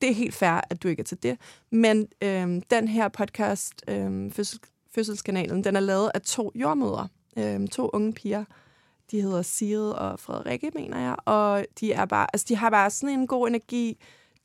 det 0.00 0.10
er 0.10 0.14
helt 0.14 0.34
fair, 0.34 0.60
at 0.70 0.82
du 0.82 0.88
ikke 0.88 1.00
er 1.00 1.04
til 1.04 1.22
det. 1.22 1.38
Men 1.70 2.08
øhm, 2.22 2.62
den 2.62 2.88
her 2.88 3.08
podcast, 3.08 3.84
øhm, 3.88 4.30
fødsel, 4.30 4.60
Fødselskanalen, 4.94 5.64
den 5.64 5.76
er 5.76 5.80
lavet 5.80 6.10
af 6.14 6.22
to 6.22 6.52
jordmødre, 6.54 7.08
øhm, 7.36 7.68
to 7.68 7.90
unge 7.92 8.12
piger. 8.12 8.44
De 9.10 9.22
hedder 9.22 9.42
Sigrid 9.42 9.90
og 9.90 10.20
Frederikke, 10.20 10.70
mener 10.74 11.00
jeg, 11.00 11.16
og 11.24 11.64
de, 11.80 11.92
er 11.92 12.04
bare, 12.04 12.26
altså, 12.32 12.46
de 12.48 12.56
har 12.56 12.70
bare 12.70 12.90
sådan 12.90 13.18
en 13.18 13.26
god 13.26 13.48
energi. 13.48 13.98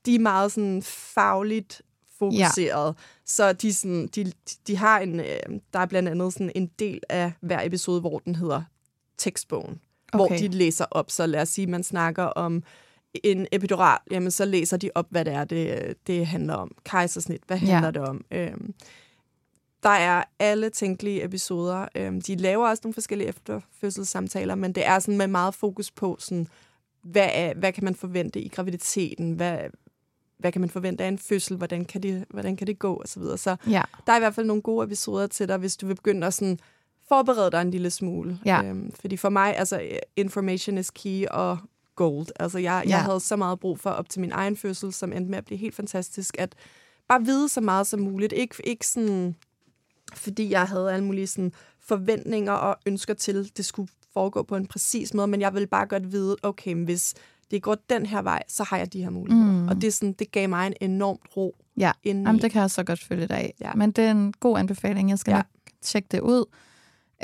De 0.06 0.16
er 0.16 0.20
meget 0.20 0.52
sådan 0.52 0.82
fagligt 0.84 1.82
fokuseret. 2.20 2.88
Ja. 2.88 3.04
Så 3.26 3.54
de, 3.54 3.74
sådan, 3.74 4.08
de, 4.08 4.32
de 4.68 4.78
har 4.78 5.00
en, 5.00 5.20
øh, 5.20 5.26
der 5.74 5.80
er 5.80 5.86
blandt 5.86 6.10
andet 6.10 6.34
sådan 6.34 6.52
en 6.56 6.68
del 6.80 7.00
af 7.10 7.32
hver 7.42 7.62
episode, 7.64 8.02
hvor 8.02 8.20
den 8.20 8.36
hedder 8.36 8.62
tekstbogen. 9.18 9.82
Okay. 10.14 10.18
Hvor 10.18 10.38
de 10.38 10.48
læser 10.48 10.86
op. 10.92 11.12
Så 11.12 11.26
lad 11.26 11.42
os 11.42 11.50
sige, 11.50 11.68
man 11.68 11.84
snakker 11.84 12.24
om 12.24 12.64
en 13.24 13.48
epidural, 13.52 14.00
jamen 14.12 14.32
så 14.32 14.46
læser 14.46 14.78
de 14.78 14.90
op, 14.96 15.06
hvad 15.10 15.26
det 15.26 15.34
er, 15.34 15.44
det, 15.44 15.96
det 16.08 16.28
handler 16.28 16.54
om. 16.54 16.72
Kejsersnit, 16.84 17.42
hvad 17.48 17.58
handler 17.58 17.88
ja. 17.88 17.92
det 17.92 18.02
om? 18.02 18.26
Øhm, 18.32 18.74
der 19.84 19.90
er 19.90 20.24
alle 20.40 20.70
tænkelige 20.70 21.24
episoder. 21.24 21.88
Øhm, 21.96 22.22
de 22.22 22.36
laver 22.36 22.70
også 22.70 22.82
nogle 22.84 22.94
forskellige 22.94 23.28
efterfødselssamtaler, 23.28 24.56
men 24.56 24.72
det 24.72 24.86
er 24.86 25.00
sådan 25.00 25.18
med 25.18 25.28
meget 25.28 25.56
fokus 25.56 25.92
på, 25.92 26.18
sådan, 26.20 26.48
hvad, 27.04 27.30
er, 27.34 27.54
hvad 27.54 27.74
kan 27.74 27.84
man 27.84 27.96
forvente 27.96 28.42
i 28.42 28.48
graviditeten? 28.48 29.34
Hvad, 29.34 29.58
hvad 30.38 30.52
kan 30.52 30.62
man 30.62 30.70
forvente 30.70 31.04
af 31.04 31.08
en 31.08 31.20
fødsel? 31.20 31.58
Hvordan 31.58 31.86
kan 31.86 32.04
det, 32.04 32.26
hvordan 32.30 32.56
kan 32.56 32.68
det 32.68 32.80
gå? 32.80 32.94
Og 32.94 33.08
så 33.08 33.20
videre. 33.20 33.38
Så 33.38 33.56
ja. 33.70 33.82
der 34.08 34.14
er 34.14 34.18
i 34.18 34.20
hvert 34.20 34.36
fald 34.36 34.46
nogle 34.46 34.62
gode 34.62 34.86
episoder 34.86 35.28
til 35.28 35.48
dig, 35.48 35.58
hvis 35.58 35.78
du 35.78 35.88
vil 35.88 35.96
begynde 35.96 36.28
at 36.28 36.34
sådan, 36.34 36.60
forberede 37.08 37.52
dig 37.52 37.62
en 37.62 37.72
lille 37.72 37.90
smule. 37.90 38.40
Ja. 38.46 38.64
Øhm, 38.64 38.92
fordi 38.92 39.18
for 39.18 39.30
mig, 39.30 39.58
altså, 39.58 39.82
information 40.16 40.78
is 40.78 40.92
key 40.92 41.26
og 41.32 41.58
gold. 41.96 42.28
Altså, 42.40 42.60
jeg, 42.60 42.84
ja. 42.86 42.90
jeg 42.90 43.04
havde 43.04 43.20
så 43.20 43.36
meget 43.36 43.60
brug 43.60 43.80
for 43.80 43.90
op 43.90 44.10
til 44.10 44.22
min 44.22 44.32
egen 44.32 44.58
fødsel, 44.58 44.94
som 44.94 45.14
endte 45.14 45.30
med 45.32 45.38
at 45.38 45.46
blive 45.46 45.58
helt 45.58 45.76
fantastisk, 45.76 46.36
at 46.40 46.56
bare 47.08 47.26
vide 47.26 47.50
så 47.50 47.62
meget 47.62 47.88
som 47.88 48.00
muligt. 48.00 48.34
Ikke, 48.34 48.56
ikke 48.64 48.88
sådan 48.88 49.36
fordi 50.14 50.50
jeg 50.50 50.66
havde 50.66 50.94
alle 50.94 51.06
mulige 51.06 51.28
sådan, 51.28 51.54
forventninger 51.80 52.54
og 52.54 52.78
ønsker 52.86 53.14
til, 53.14 53.46
at 53.46 53.58
det 53.58 53.66
skulle 53.66 53.90
foregå 54.14 54.44
på 54.44 54.56
en 54.56 54.68
præcis 54.68 55.14
måde, 55.14 55.28
men 55.28 55.42
jeg 55.42 55.54
ville 55.54 55.68
bare 55.68 55.86
godt 55.86 56.12
vide, 56.12 56.38
okay, 56.44 56.76
hvis 56.76 57.14
det 57.52 57.62
går 57.62 57.78
den 57.90 58.06
her 58.06 58.22
vej, 58.22 58.44
så 58.48 58.64
har 58.64 58.78
jeg 58.78 58.94
de 58.94 59.04
her 59.04 59.10
muligheder. 59.10 59.52
Mm. 59.52 59.68
Og 59.68 59.82
det, 59.82 59.94
sådan, 59.94 60.14
det 60.14 60.32
gav 60.32 60.50
mig 60.50 60.68
en 60.68 60.74
enormt 60.82 61.22
ro. 61.38 61.56
Ja, 61.78 61.92
Jamen, 62.06 62.42
det 62.42 62.52
kan 62.52 62.62
jeg 62.62 62.72
så 62.72 62.84
godt 62.84 63.04
følge 63.04 63.28
dig 63.28 63.38
af. 63.38 63.54
Ja. 63.62 63.74
Men 63.76 63.92
det 63.92 64.04
er 64.04 64.12
en 64.12 64.34
god 64.40 64.58
anbefaling. 64.58 65.10
Jeg 65.10 65.20
skal 65.20 65.32
ja. 65.32 65.38
nok 65.38 65.46
tjekke 65.82 66.08
det 66.12 66.20
ud. 66.20 66.46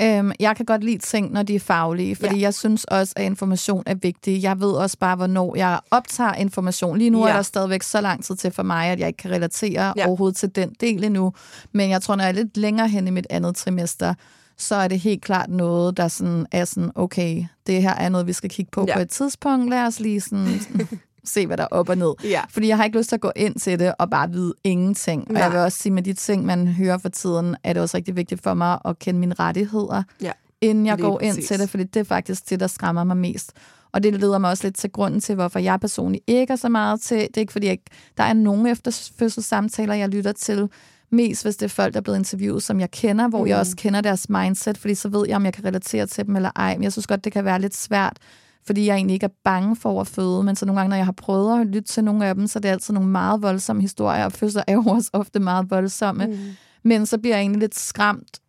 Øhm, 0.00 0.32
jeg 0.40 0.56
kan 0.56 0.66
godt 0.66 0.84
lide 0.84 0.98
ting, 0.98 1.32
når 1.32 1.42
de 1.42 1.54
er 1.54 1.60
faglige, 1.60 2.16
fordi 2.16 2.34
ja. 2.34 2.40
jeg 2.40 2.54
synes 2.54 2.84
også, 2.84 3.12
at 3.16 3.24
information 3.24 3.82
er 3.86 3.94
vigtig. 3.94 4.42
Jeg 4.42 4.60
ved 4.60 4.72
også 4.72 4.98
bare, 4.98 5.16
hvornår 5.16 5.56
jeg 5.56 5.80
optager 5.90 6.34
information. 6.34 6.98
Lige 6.98 7.10
nu 7.10 7.26
ja. 7.26 7.30
er 7.30 7.36
der 7.36 7.42
stadigvæk 7.42 7.82
så 7.82 8.00
lang 8.00 8.24
tid 8.24 8.36
til 8.36 8.50
for 8.50 8.62
mig, 8.62 8.86
at 8.86 9.00
jeg 9.00 9.08
ikke 9.08 9.16
kan 9.16 9.30
relatere 9.30 9.94
ja. 9.96 10.06
overhovedet 10.06 10.36
til 10.36 10.54
den 10.56 10.74
del 10.80 11.04
endnu. 11.04 11.32
Men 11.72 11.90
jeg 11.90 12.02
tror, 12.02 12.16
når 12.16 12.24
jeg 12.24 12.28
er 12.28 12.34
lidt 12.34 12.56
længere 12.56 12.88
hen 12.88 13.06
i 13.06 13.10
mit 13.10 13.26
andet 13.30 13.56
trimester, 13.56 14.14
så 14.62 14.74
er 14.74 14.88
det 14.88 15.00
helt 15.00 15.22
klart 15.22 15.50
noget, 15.50 15.96
der 15.96 16.08
sådan 16.08 16.46
er 16.52 16.64
sådan, 16.64 16.90
okay, 16.94 17.44
det 17.66 17.82
her 17.82 17.94
er 17.94 18.08
noget, 18.08 18.26
vi 18.26 18.32
skal 18.32 18.50
kigge 18.50 18.70
på 18.70 18.84
ja. 18.88 18.94
på 18.94 19.00
et 19.00 19.10
tidspunkt. 19.10 19.70
Lad 19.70 19.86
os 19.86 20.00
lige 20.00 20.20
sådan, 20.20 20.60
se, 21.24 21.46
hvad 21.46 21.56
der 21.56 21.62
er 21.62 21.68
op 21.70 21.88
og 21.88 21.96
ned. 21.96 22.14
Ja. 22.24 22.42
Fordi 22.50 22.68
jeg 22.68 22.76
har 22.76 22.84
ikke 22.84 22.98
lyst 22.98 23.08
til 23.08 23.16
at 23.16 23.20
gå 23.20 23.32
ind 23.36 23.54
til 23.60 23.78
det 23.78 23.94
og 23.98 24.10
bare 24.10 24.30
vide 24.30 24.54
ingenting. 24.64 25.30
Og 25.30 25.38
jeg 25.38 25.50
vil 25.50 25.58
også 25.58 25.78
sige, 25.78 25.92
med 25.92 26.02
de 26.02 26.12
ting, 26.12 26.44
man 26.44 26.68
hører 26.68 26.98
for 26.98 27.08
tiden, 27.08 27.56
er 27.64 27.72
det 27.72 27.82
også 27.82 27.96
rigtig 27.96 28.16
vigtigt 28.16 28.42
for 28.42 28.54
mig 28.54 28.78
at 28.84 28.98
kende 28.98 29.20
mine 29.20 29.34
rettigheder, 29.34 30.02
ja. 30.22 30.32
inden 30.60 30.86
jeg 30.86 30.98
går 30.98 31.18
præcis. 31.18 31.36
ind 31.36 31.46
til 31.46 31.58
det, 31.58 31.70
fordi 31.70 31.84
det 31.84 32.00
er 32.00 32.04
faktisk 32.04 32.50
det, 32.50 32.60
der 32.60 32.66
skræmmer 32.66 33.04
mig 33.04 33.16
mest. 33.16 33.52
Og 33.92 34.02
det 34.02 34.20
leder 34.20 34.38
mig 34.38 34.50
også 34.50 34.66
lidt 34.66 34.76
til 34.76 34.92
grunden 34.92 35.20
til, 35.20 35.34
hvorfor 35.34 35.58
jeg 35.58 35.80
personligt 35.80 36.24
ikke 36.26 36.52
er 36.52 36.56
så 36.56 36.68
meget 36.68 37.00
til. 37.00 37.18
Det 37.18 37.36
er 37.36 37.40
ikke, 37.40 37.52
fordi 37.52 37.66
jeg, 37.66 37.78
der 38.16 38.24
er 38.24 38.32
nogle 38.32 38.70
efterfødselssamtaler, 38.70 39.94
jeg 39.94 40.08
lytter 40.08 40.32
til, 40.32 40.68
mest 41.12 41.42
hvis 41.42 41.56
det 41.56 41.64
er 41.64 41.70
folk, 41.70 41.94
der 41.94 42.00
er 42.00 42.02
blevet 42.02 42.18
interviewet, 42.18 42.62
som 42.62 42.80
jeg 42.80 42.90
kender, 42.90 43.28
hvor 43.28 43.40
mm. 43.40 43.46
jeg 43.46 43.58
også 43.58 43.76
kender 43.76 44.00
deres 44.00 44.28
mindset, 44.28 44.78
fordi 44.78 44.94
så 44.94 45.08
ved 45.08 45.24
jeg, 45.28 45.36
om 45.36 45.44
jeg 45.44 45.52
kan 45.52 45.64
relatere 45.64 46.06
til 46.06 46.26
dem 46.26 46.36
eller 46.36 46.50
ej. 46.56 46.74
Men 46.74 46.82
jeg 46.82 46.92
synes 46.92 47.06
godt, 47.06 47.24
det 47.24 47.32
kan 47.32 47.44
være 47.44 47.60
lidt 47.60 47.76
svært 47.76 48.18
fordi 48.66 48.86
jeg 48.86 48.94
egentlig 48.94 49.14
ikke 49.14 49.24
er 49.24 49.34
bange 49.44 49.76
for 49.76 50.00
at 50.00 50.06
føde, 50.06 50.42
men 50.42 50.56
så 50.56 50.66
nogle 50.66 50.80
gange, 50.80 50.88
når 50.88 50.96
jeg 50.96 51.04
har 51.04 51.12
prøvet 51.12 51.60
at 51.60 51.66
lytte 51.66 51.88
til 51.88 52.04
nogle 52.04 52.26
af 52.26 52.34
dem, 52.34 52.46
så 52.46 52.58
er 52.58 52.60
det 52.60 52.68
altid 52.68 52.94
nogle 52.94 53.08
meget 53.08 53.42
voldsomme 53.42 53.82
historier, 53.82 54.24
og 54.24 54.32
fødsler 54.32 54.62
er 54.66 54.72
jo 54.72 54.82
også 54.86 55.10
ofte 55.12 55.40
meget 55.40 55.70
voldsomme. 55.70 56.26
Mm. 56.26 56.38
Men 56.82 57.06
så 57.06 57.18
bliver 57.18 57.36
jeg 57.36 57.42
egentlig 57.42 57.60
lidt 57.60 57.78
skræmt, 57.78 58.40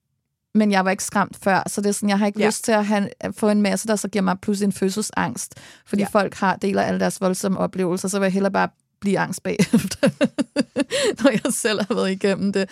men 0.55 0.71
jeg 0.71 0.85
var 0.85 0.91
ikke 0.91 1.03
skræmt 1.03 1.37
før, 1.43 1.63
så 1.67 1.81
det 1.81 1.89
er 1.89 1.93
sådan, 1.93 2.09
jeg 2.09 2.19
har 2.19 2.25
ikke 2.25 2.39
ja. 2.39 2.45
lyst 2.45 2.63
til 2.63 2.71
at, 2.71 2.85
have, 2.85 3.09
at 3.19 3.35
få 3.35 3.49
en 3.49 3.61
masse, 3.61 3.87
der 3.87 3.95
så 3.95 4.07
giver 4.07 4.23
mig 4.23 4.39
pludselig 4.41 4.65
en 4.65 4.71
fødselsangst, 4.71 5.55
fordi 5.85 6.01
ja. 6.01 6.07
folk 6.07 6.35
har 6.35 6.55
deler 6.55 6.81
alle 6.81 6.99
deres 6.99 7.21
voldsomme 7.21 7.57
oplevelser, 7.57 8.07
så 8.07 8.19
vil 8.19 8.25
jeg 8.25 8.33
hellere 8.33 8.51
bare 8.51 8.69
blive 9.03 9.19
angst 9.19 9.43
bagefter, 9.43 10.09
når 11.23 11.31
jeg 11.31 11.53
selv 11.53 11.79
har 11.87 11.95
været 11.95 12.11
igennem 12.11 12.53
det. 12.53 12.69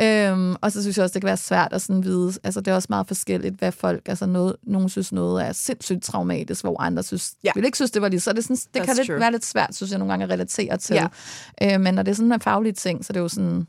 Øhm, 0.00 0.56
og 0.60 0.72
så 0.72 0.82
synes 0.82 0.96
jeg 0.96 1.02
også, 1.02 1.14
det 1.14 1.22
kan 1.22 1.26
være 1.26 1.36
svært 1.36 1.72
at 1.72 1.82
sådan 1.82 2.04
vide, 2.04 2.32
altså 2.44 2.60
det 2.60 2.70
er 2.70 2.74
også 2.74 2.86
meget 2.90 3.06
forskelligt, 3.06 3.54
hvad 3.54 3.72
folk, 3.72 4.08
altså 4.08 4.26
noget, 4.26 4.56
nogen 4.62 4.88
synes 4.88 5.12
noget 5.12 5.46
er 5.46 5.52
sindssygt 5.52 6.02
traumatisk, 6.02 6.64
hvor 6.64 6.80
andre 6.80 7.02
synes, 7.02 7.34
ja. 7.44 7.52
vil 7.54 7.64
ikke 7.64 7.78
synes, 7.78 7.90
det 7.90 8.02
var 8.02 8.08
lige, 8.08 8.20
så 8.20 8.32
det, 8.32 8.44
sådan, 8.44 8.56
det 8.74 8.82
kan 8.82 8.96
lidt, 8.96 9.20
være 9.20 9.32
lidt 9.32 9.44
svært, 9.44 9.74
synes 9.74 9.90
jeg 9.90 9.98
nogle 9.98 10.12
gange 10.12 10.24
at 10.24 10.30
relatere 10.30 10.76
til. 10.76 10.96
Ja. 10.96 11.74
Øh, 11.74 11.80
men 11.80 11.94
når 11.94 12.02
det 12.02 12.10
er 12.10 12.16
sådan 12.16 12.32
en 12.32 12.40
faglig 12.40 12.76
ting, 12.76 13.04
så 13.04 13.12
det 13.12 13.16
er 13.16 13.22
jo 13.22 13.28
sådan, 13.28 13.66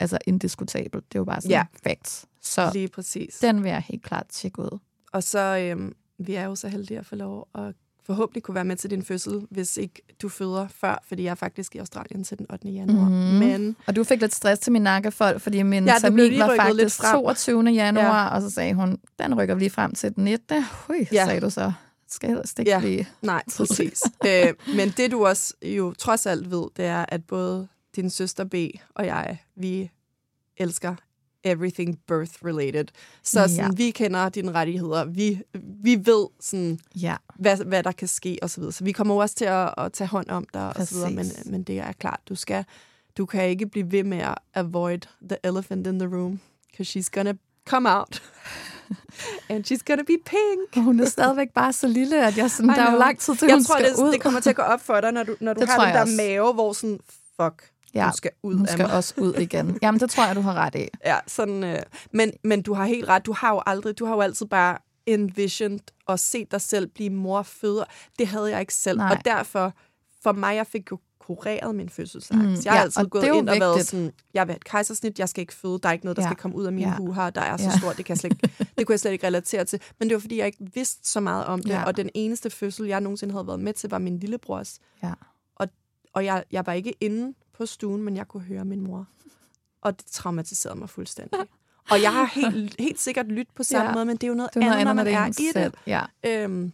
altså 0.00 0.18
indiskutabelt, 0.26 1.04
det 1.08 1.14
er 1.14 1.20
jo 1.20 1.24
bare 1.24 1.40
sådan 1.40 1.50
ja. 1.50 1.64
facts. 1.86 2.26
Så 2.42 2.70
lige 2.72 2.88
præcis. 2.88 3.34
den 3.34 3.62
vil 3.62 3.70
jeg 3.70 3.82
helt 3.88 4.02
klart 4.02 4.26
tjekke 4.30 4.58
ud. 4.58 4.78
Og 5.12 5.22
så, 5.22 5.38
øhm, 5.38 5.92
vi 6.18 6.34
er 6.34 6.44
jo 6.44 6.54
så 6.54 6.68
heldige 6.68 6.98
at 6.98 7.06
få 7.06 7.14
lov 7.14 7.48
at 7.54 7.74
forhåbentlig 8.06 8.42
kunne 8.42 8.54
være 8.54 8.64
med 8.64 8.76
til 8.76 8.90
din 8.90 9.02
fødsel, 9.02 9.46
hvis 9.50 9.76
ikke 9.76 10.02
du 10.22 10.28
føder 10.28 10.68
før, 10.68 11.02
fordi 11.08 11.22
jeg 11.22 11.30
er 11.30 11.34
faktisk 11.34 11.74
i 11.74 11.78
Australien 11.78 12.24
til 12.24 12.38
den 12.38 12.46
8. 12.52 12.68
januar. 12.68 13.08
Mm. 13.08 13.14
Men, 13.14 13.76
og 13.86 13.96
du 13.96 14.04
fik 14.04 14.20
lidt 14.20 14.34
stress 14.34 14.60
til 14.60 14.72
min 14.72 14.82
nakkefolk, 14.82 15.40
fordi 15.40 15.62
min 15.62 15.84
ja, 15.84 15.94
termin 16.00 16.38
var 16.38 16.56
faktisk 16.56 17.00
22. 17.00 17.62
januar, 17.62 18.24
ja. 18.24 18.34
og 18.34 18.42
så 18.42 18.50
sagde 18.50 18.74
hun, 18.74 18.98
den 19.18 19.34
rykker 19.34 19.54
vi 19.54 19.60
lige 19.60 19.70
frem 19.70 19.94
til 19.94 20.14
den 20.14 20.24
19. 20.24 20.64
Hui, 20.86 20.96
ja. 21.12 21.26
sagde 21.26 21.40
du 21.40 21.50
så. 21.50 21.72
Skal 22.08 22.28
helst 22.28 22.58
ikke 22.58 22.70
ja. 22.70 22.78
blive 22.78 23.04
Nej, 23.22 23.42
præcis. 23.56 24.02
øh, 24.26 24.54
men 24.76 24.88
det 24.96 25.10
du 25.10 25.26
også 25.26 25.54
jo 25.62 25.94
trods 25.98 26.26
alt 26.26 26.50
ved, 26.50 26.64
det 26.76 26.84
er, 26.84 27.04
at 27.08 27.24
både 27.24 27.68
din 27.96 28.10
søster 28.10 28.44
B 28.44 28.54
og 28.94 29.06
jeg, 29.06 29.38
vi 29.56 29.90
elsker 30.56 30.94
everything 31.46 31.98
birth-related. 32.12 32.84
Så 33.22 33.48
sådan, 33.48 33.56
ja. 33.56 33.68
vi 33.76 33.90
kender 33.90 34.28
dine 34.28 34.52
rettigheder. 34.52 35.04
Vi, 35.04 35.42
vi 35.82 36.06
ved, 36.06 36.26
sådan, 36.40 36.78
ja. 36.94 37.16
hvad, 37.38 37.56
hvad 37.56 37.82
der 37.82 37.92
kan 37.92 38.08
ske, 38.08 38.38
og 38.42 38.50
så 38.50 38.60
videre. 38.60 38.72
Så 38.72 38.84
vi 38.84 38.92
kommer 38.92 39.22
også 39.22 39.34
til 39.34 39.44
at, 39.44 39.74
at 39.78 39.92
tage 39.92 40.08
hånd 40.08 40.28
om 40.28 40.46
dig, 40.54 40.76
og 40.76 40.86
så 40.86 40.94
videre. 40.94 41.10
Men, 41.10 41.26
men 41.46 41.62
det 41.62 41.78
er 41.78 41.92
klart, 41.92 42.20
du 42.28 42.34
skal 42.34 42.64
du 43.16 43.26
kan 43.26 43.48
ikke 43.48 43.66
blive 43.66 43.92
ved 43.92 44.04
med 44.04 44.18
at 44.18 44.38
avoid 44.54 44.98
the 45.28 45.38
elephant 45.44 45.86
in 45.86 45.98
the 45.98 46.08
room, 46.08 46.40
because 46.70 46.98
she's 46.98 47.10
gonna 47.10 47.34
come 47.68 47.88
out. 47.88 48.22
And 49.50 49.64
she's 49.64 49.82
gonna 49.86 50.02
be 50.02 50.18
pink. 50.26 50.76
Og 50.76 50.82
hun 50.82 51.00
er 51.00 51.04
stadigvæk 51.04 51.48
bare 51.54 51.72
så 51.72 51.88
lille, 51.88 52.26
at 52.26 52.36
jeg 52.36 52.50
sådan, 52.50 52.68
der 52.68 52.82
er 52.82 52.92
jo 52.92 52.98
lang 52.98 53.18
tid 53.18 53.36
til, 53.36 53.46
jeg 53.46 53.56
hun 53.56 53.64
tror, 53.64 53.78
skal 53.78 53.90
det, 53.90 54.02
ud. 54.02 54.12
det 54.12 54.20
kommer 54.20 54.40
til 54.40 54.50
at 54.50 54.56
gå 54.56 54.62
op 54.62 54.80
for 54.80 55.00
dig, 55.00 55.12
når 55.12 55.22
du, 55.22 55.36
når 55.40 55.54
du 55.54 55.66
har 55.66 55.84
den 55.84 55.94
der 55.94 56.00
også. 56.00 56.16
mave, 56.16 56.52
hvor 56.52 56.72
sådan, 56.72 57.00
fuck, 57.40 57.70
Ja, 57.96 58.04
hun 58.04 58.12
skal 58.12 58.30
ud 58.42 58.54
hun 58.54 58.66
skal 58.66 58.82
af 58.82 58.88
mig. 58.88 58.96
også 58.96 59.14
ud 59.16 59.34
igen. 59.34 59.78
Jamen, 59.82 60.00
det 60.00 60.10
tror 60.10 60.26
jeg, 60.26 60.36
du 60.36 60.40
har 60.40 60.54
ret 60.54 60.74
i. 60.74 60.88
Ja, 61.04 61.18
sådan, 61.26 61.64
øh, 61.64 61.78
men, 62.12 62.32
men 62.44 62.62
du 62.62 62.74
har 62.74 62.84
helt 62.84 63.08
ret. 63.08 63.26
Du 63.26 63.32
har 63.32 63.52
jo 63.54 63.62
aldrig, 63.66 63.98
du 63.98 64.04
har 64.04 64.14
jo 64.14 64.20
altid 64.20 64.46
bare 64.46 64.78
envisioned 65.06 65.80
og 66.06 66.18
set 66.18 66.50
dig 66.50 66.60
selv 66.60 66.86
blive 66.86 67.10
mor 67.10 67.42
føder. 67.42 67.84
Det 68.18 68.26
havde 68.26 68.50
jeg 68.50 68.60
ikke 68.60 68.74
selv. 68.74 68.98
Nej. 68.98 69.10
Og 69.10 69.24
derfor, 69.24 69.72
for 70.22 70.32
mig, 70.32 70.56
jeg 70.56 70.66
fik 70.66 70.90
jo 70.90 70.98
kureret 71.26 71.74
min 71.74 71.88
fødselsangst. 71.88 72.46
Mm, 72.46 72.64
jeg 72.64 72.72
har 72.72 72.78
ja, 72.78 72.82
altid 72.82 73.06
gået 73.06 73.24
ind 73.24 73.32
vigtigt. 73.32 73.50
og 73.50 73.60
været 73.60 73.86
sådan, 73.86 74.12
jeg 74.34 74.46
vil 74.46 74.52
have 74.52 74.56
et 74.56 74.64
kejsersnit, 74.64 75.18
jeg 75.18 75.28
skal 75.28 75.40
ikke 75.40 75.54
føde, 75.54 75.78
der 75.82 75.88
er 75.88 75.92
ikke 75.92 76.04
noget, 76.04 76.16
der 76.16 76.22
ja. 76.22 76.28
skal 76.28 76.36
komme 76.36 76.56
ud 76.56 76.66
af 76.66 76.72
min 76.72 76.84
ja. 76.84 77.12
her, 77.14 77.30
der 77.30 77.40
er 77.40 77.56
så 77.56 77.64
ja. 77.64 77.78
stort, 77.78 77.96
det, 77.96 78.04
kan 78.04 78.12
jeg 78.12 78.18
slet 78.18 78.32
ikke, 78.32 78.66
det 78.78 78.86
kunne 78.86 78.92
jeg 78.92 79.00
slet 79.00 79.12
ikke 79.12 79.26
relatere 79.26 79.64
til. 79.64 79.80
Men 79.98 80.08
det 80.08 80.14
var, 80.14 80.20
fordi 80.20 80.38
jeg 80.38 80.46
ikke 80.46 80.66
vidste 80.74 81.10
så 81.10 81.20
meget 81.20 81.44
om 81.44 81.62
det, 81.62 81.70
ja. 81.70 81.84
og 81.84 81.96
den 81.96 82.10
eneste 82.14 82.50
fødsel, 82.50 82.86
jeg 82.86 83.00
nogensinde 83.00 83.32
havde 83.32 83.46
været 83.46 83.60
med 83.60 83.72
til, 83.72 83.90
var 83.90 83.98
min 83.98 84.18
lillebrors. 84.18 84.78
Ja. 85.02 85.12
Og, 85.56 85.68
og 86.12 86.24
jeg, 86.24 86.44
jeg 86.52 86.66
var 86.66 86.72
ikke 86.72 86.94
inde 87.00 87.34
på 87.58 87.66
stuen, 87.66 88.02
men 88.02 88.16
jeg 88.16 88.28
kunne 88.28 88.42
høre 88.42 88.64
min 88.64 88.80
mor. 88.80 89.06
Og 89.80 89.98
det 89.98 90.06
traumatiserede 90.06 90.78
mig 90.78 90.90
fuldstændig. 90.90 91.38
Og 91.90 92.02
jeg 92.02 92.12
har 92.12 92.24
helt, 92.24 92.76
helt 92.78 93.00
sikkert 93.00 93.26
lyttet 93.26 93.54
på 93.54 93.62
samme 93.62 93.88
ja. 93.88 93.94
måde, 93.94 94.04
men 94.04 94.16
det 94.16 94.24
er 94.24 94.28
jo 94.28 94.34
noget, 94.34 94.54
det 94.54 94.60
er 94.60 94.64
noget 94.64 94.80
andet, 94.80 94.96
når 94.96 95.04
man 95.04 95.14
er 95.14 95.26
i 95.26 95.52
det. 95.54 95.74
Ja. 95.86 96.02
Øhm, 96.24 96.72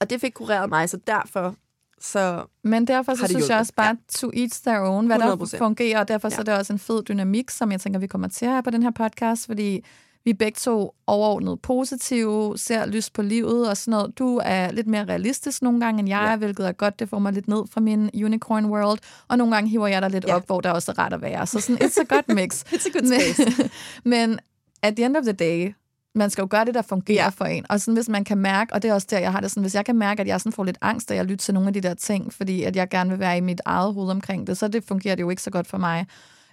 og 0.00 0.10
det 0.10 0.20
fik 0.20 0.32
kureret 0.32 0.68
mig, 0.68 0.88
så 0.88 0.96
derfor 1.06 1.56
så 2.00 2.44
Men 2.62 2.86
derfor 2.86 3.14
så 3.14 3.26
synes 3.26 3.48
jeg 3.48 3.58
også 3.58 3.72
bare, 3.76 3.86
ja. 3.86 3.94
to 4.08 4.30
each 4.34 4.62
their 4.62 4.78
own, 4.78 5.06
hvad 5.06 5.16
100%. 5.16 5.26
der 5.26 5.58
fungerer, 5.58 6.00
og 6.00 6.08
derfor 6.08 6.28
ja. 6.28 6.34
så 6.34 6.40
er 6.40 6.44
det 6.44 6.54
også 6.54 6.72
en 6.72 6.78
fed 6.78 7.02
dynamik, 7.02 7.50
som 7.50 7.72
jeg 7.72 7.80
tænker, 7.80 8.00
vi 8.00 8.06
kommer 8.06 8.28
til 8.28 8.46
at 8.46 8.52
have 8.52 8.62
på 8.62 8.70
den 8.70 8.82
her 8.82 8.90
podcast, 8.90 9.46
fordi 9.46 9.84
vi 10.24 10.30
er 10.30 10.34
begge 10.34 10.56
to 10.56 10.94
overordnet 11.06 11.60
positive, 11.60 12.58
ser 12.58 12.86
lyst 12.86 13.12
på 13.12 13.22
livet 13.22 13.68
og 13.68 13.76
sådan 13.76 13.90
noget. 13.90 14.18
Du 14.18 14.40
er 14.44 14.72
lidt 14.72 14.86
mere 14.86 15.04
realistisk 15.04 15.62
nogle 15.62 15.80
gange, 15.80 16.00
end 16.00 16.08
jeg 16.08 16.22
ja. 16.24 16.32
er, 16.32 16.36
hvilket 16.36 16.66
er 16.66 16.72
godt. 16.72 16.98
Det 16.98 17.08
får 17.08 17.18
mig 17.18 17.32
lidt 17.32 17.48
ned 17.48 17.62
fra 17.70 17.80
min 17.80 18.10
unicorn 18.14 18.66
world. 18.66 18.98
Og 19.28 19.38
nogle 19.38 19.54
gange 19.54 19.70
hiver 19.70 19.86
jeg 19.86 20.02
dig 20.02 20.10
lidt 20.10 20.24
ja. 20.28 20.34
op, 20.34 20.46
hvor 20.46 20.60
der 20.60 20.70
også 20.70 20.90
er 20.92 20.98
ret 20.98 21.12
at 21.12 21.22
være. 21.22 21.46
Så 21.46 21.60
sådan, 21.60 21.86
it's 21.86 22.00
a 22.00 22.14
good 22.14 22.34
mix. 22.34 22.62
it's 22.74 22.88
a 22.88 22.98
good 22.98 23.06
space. 23.06 23.70
Men 24.04 24.38
at 24.82 24.96
the 24.96 25.04
end 25.04 25.16
of 25.16 25.22
the 25.22 25.32
day, 25.32 25.74
man 26.14 26.30
skal 26.30 26.42
jo 26.42 26.48
gøre 26.50 26.64
det, 26.64 26.74
der 26.74 26.82
fungerer 26.82 27.30
for 27.30 27.44
en. 27.44 27.66
Og 27.68 27.80
sådan, 27.80 27.94
hvis 27.94 28.08
man 28.08 28.24
kan 28.24 28.38
mærke, 28.38 28.72
og 28.74 28.82
det 28.82 28.88
er 28.88 28.94
også 28.94 29.06
der, 29.10 29.18
jeg 29.18 29.32
har 29.32 29.40
det 29.40 29.50
sådan, 29.50 29.62
hvis 29.62 29.74
jeg 29.74 29.84
kan 29.84 29.96
mærke, 29.96 30.20
at 30.20 30.26
jeg 30.26 30.40
sådan 30.40 30.52
får 30.52 30.64
lidt 30.64 30.78
angst, 30.80 31.08
da 31.08 31.14
jeg 31.14 31.24
lytter 31.24 31.44
til 31.44 31.54
nogle 31.54 31.68
af 31.68 31.74
de 31.74 31.80
der 31.80 31.94
ting, 31.94 32.32
fordi 32.32 32.62
at 32.62 32.76
jeg 32.76 32.88
gerne 32.88 33.10
vil 33.10 33.18
være 33.18 33.36
i 33.36 33.40
mit 33.40 33.60
eget 33.64 33.94
hoved 33.94 34.10
omkring 34.10 34.46
det, 34.46 34.58
så 34.58 34.68
det 34.68 34.84
fungerer 34.84 35.14
det 35.14 35.22
jo 35.22 35.30
ikke 35.30 35.42
så 35.42 35.50
godt 35.50 35.66
for 35.66 35.78
mig. 35.78 36.06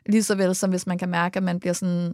Lige 0.05 0.23
så 0.23 0.35
vel 0.35 0.55
som 0.55 0.69
hvis 0.69 0.87
man 0.87 0.97
kan 0.97 1.09
mærke, 1.09 1.37
at 1.37 1.43
man 1.43 1.59
bliver 1.59 1.73
sådan 1.73 2.13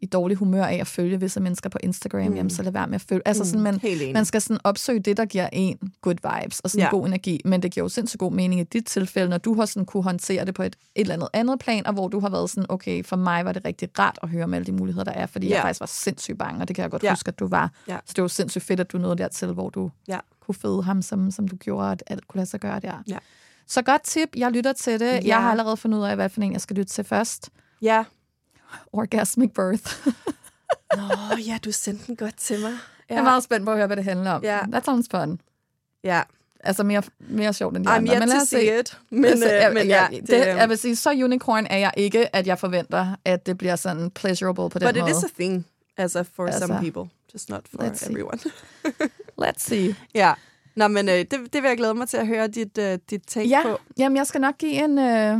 i 0.00 0.06
dårlig 0.06 0.36
humør 0.36 0.64
af 0.64 0.76
at 0.76 0.86
følge 0.86 1.20
visse 1.20 1.40
mennesker 1.40 1.70
på 1.70 1.78
Instagram, 1.82 2.26
mm. 2.26 2.34
jamen 2.34 2.50
så 2.50 2.62
lad 2.62 2.72
være 2.72 2.86
med 2.86 2.94
at 2.94 3.00
følge. 3.00 3.22
Altså 3.24 3.44
sådan, 3.44 3.60
man, 3.60 3.80
man 4.14 4.24
skal 4.24 4.40
sådan 4.40 4.60
opsøge 4.64 5.00
det, 5.00 5.16
der 5.16 5.24
giver 5.24 5.48
en 5.52 5.78
good 6.02 6.14
vibes 6.14 6.60
og 6.60 6.70
sådan 6.70 6.84
ja. 6.84 6.90
god 6.90 7.06
energi, 7.06 7.40
men 7.44 7.62
det 7.62 7.72
giver 7.72 7.84
jo 7.84 7.88
sindssygt 7.88 8.18
god 8.18 8.32
mening 8.32 8.60
i 8.60 8.64
dit 8.64 8.86
tilfælde, 8.86 9.28
når 9.28 9.38
du 9.38 9.54
har 9.54 9.66
sådan 9.66 9.86
kunne 9.86 10.02
håndtere 10.02 10.44
det 10.44 10.54
på 10.54 10.62
et, 10.62 10.76
et 10.94 11.00
eller 11.00 11.14
andet 11.14 11.28
andet 11.32 11.58
plan, 11.58 11.86
og 11.86 11.92
hvor 11.92 12.08
du 12.08 12.20
har 12.20 12.28
været 12.28 12.50
sådan, 12.50 12.66
okay, 12.68 13.04
for 13.04 13.16
mig 13.16 13.44
var 13.44 13.52
det 13.52 13.64
rigtig 13.64 13.88
rart 13.98 14.18
at 14.22 14.28
høre 14.28 14.44
om 14.44 14.54
alle 14.54 14.66
de 14.66 14.72
muligheder, 14.72 15.04
der 15.04 15.12
er, 15.12 15.26
fordi 15.26 15.48
ja. 15.48 15.54
jeg 15.54 15.62
faktisk 15.62 15.80
var 15.80 15.86
sindssygt 15.86 16.38
bange, 16.38 16.60
og 16.60 16.68
det 16.68 16.76
kan 16.76 16.82
jeg 16.82 16.90
godt 16.90 17.02
ja. 17.02 17.10
huske, 17.10 17.28
at 17.28 17.38
du 17.38 17.46
var. 17.46 17.70
Ja. 17.88 17.98
Så 18.06 18.12
det 18.16 18.22
var 18.22 18.28
sindssygt 18.28 18.64
fedt, 18.64 18.80
at 18.80 18.92
du 18.92 18.98
nåede 18.98 19.16
dertil, 19.16 19.52
hvor 19.52 19.70
du 19.70 19.90
ja. 20.08 20.18
kunne 20.40 20.54
føde 20.54 20.82
ham, 20.82 21.02
som, 21.02 21.30
som 21.30 21.48
du 21.48 21.56
gjorde, 21.56 21.90
at 21.90 22.02
alt 22.06 22.28
kunne 22.28 22.38
lade 22.38 22.50
sig 22.50 22.60
gøre 22.60 22.80
der. 22.80 23.02
Ja. 23.08 23.18
Så 23.66 23.82
godt 23.82 24.02
tip, 24.02 24.28
jeg 24.36 24.52
lytter 24.52 24.72
til 24.72 25.00
det. 25.00 25.06
Ja. 25.06 25.20
Jeg 25.24 25.42
har 25.42 25.50
allerede 25.50 25.76
fundet 25.76 25.98
ud 25.98 26.04
af, 26.04 26.16
hvad 26.16 26.28
for 26.28 26.40
en 26.40 26.52
jeg 26.52 26.60
skal 26.60 26.76
lytte 26.76 26.92
til 26.92 27.04
først. 27.04 27.50
Ja. 27.82 28.04
Orgasmic 28.92 29.50
Birth. 29.54 30.08
Nå, 30.96 31.36
ja, 31.46 31.58
du 31.64 31.72
sendte 31.72 32.06
den 32.06 32.16
godt 32.16 32.36
til 32.36 32.60
mig. 32.60 32.72
Ja. 33.10 33.14
Jeg 33.14 33.20
er 33.20 33.24
meget 33.24 33.42
spændt 33.42 33.64
på 33.66 33.70
at 33.70 33.76
høre, 33.76 33.86
hvad 33.86 33.96
det 33.96 34.04
handler 34.04 34.30
om. 34.30 34.42
Ja. 34.42 34.58
That 34.72 34.84
sounds 34.84 35.08
fun. 35.10 35.40
Ja. 36.04 36.22
Altså 36.60 36.82
mere, 36.82 37.02
mere 37.18 37.52
sjovt 37.52 37.76
end 37.76 37.84
de 37.84 37.90
I'm 37.90 37.94
andre. 37.94 38.18
Men 38.20 38.28
lad 38.28 38.42
os 38.42 38.48
se. 38.48 38.78
It. 38.78 38.98
Men, 39.10 39.24
altså, 39.24 39.52
jeg, 39.52 39.72
men 39.74 39.86
ja, 39.86 40.06
det, 40.10 40.26
det, 40.26 40.46
jeg 40.46 40.68
vil 40.68 40.78
sige, 40.78 40.96
så 40.96 41.10
unicorn 41.10 41.66
er 41.70 41.76
jeg 41.76 41.92
ikke, 41.96 42.36
at 42.36 42.46
jeg 42.46 42.58
forventer, 42.58 43.16
at 43.24 43.46
det 43.46 43.58
bliver 43.58 43.76
sådan 43.76 44.10
pleasurable 44.10 44.70
på 44.70 44.78
den 44.78 44.88
But 44.88 44.96
måde. 44.96 45.04
But 45.04 45.10
it 45.10 45.16
is 45.16 45.24
a 45.24 45.42
thing, 45.42 45.66
altså 45.96 46.24
for 46.34 46.46
altså, 46.46 46.66
some 46.66 46.80
people. 46.80 47.10
Just 47.34 47.50
not 47.50 47.60
for 47.70 47.82
let's 47.82 48.10
everyone. 48.10 48.38
let's 49.42 49.58
see. 49.58 49.94
Ja. 50.14 50.34
Nå, 50.76 50.88
men 50.88 51.08
øh, 51.08 51.14
det, 51.14 51.30
det 51.30 51.62
vil 51.62 51.68
jeg 51.68 51.76
glæde 51.76 51.94
mig 51.94 52.08
til 52.08 52.16
at 52.16 52.26
høre 52.26 52.48
dit, 52.48 52.78
øh, 52.78 52.98
dit 53.10 53.22
take 53.26 53.48
ja. 53.48 53.62
på. 53.62 53.78
Jamen, 53.98 54.16
jeg 54.16 54.26
skal 54.26 54.40
nok 54.40 54.58
give 54.58 54.84
en... 54.84 54.98
Øh, 54.98 55.38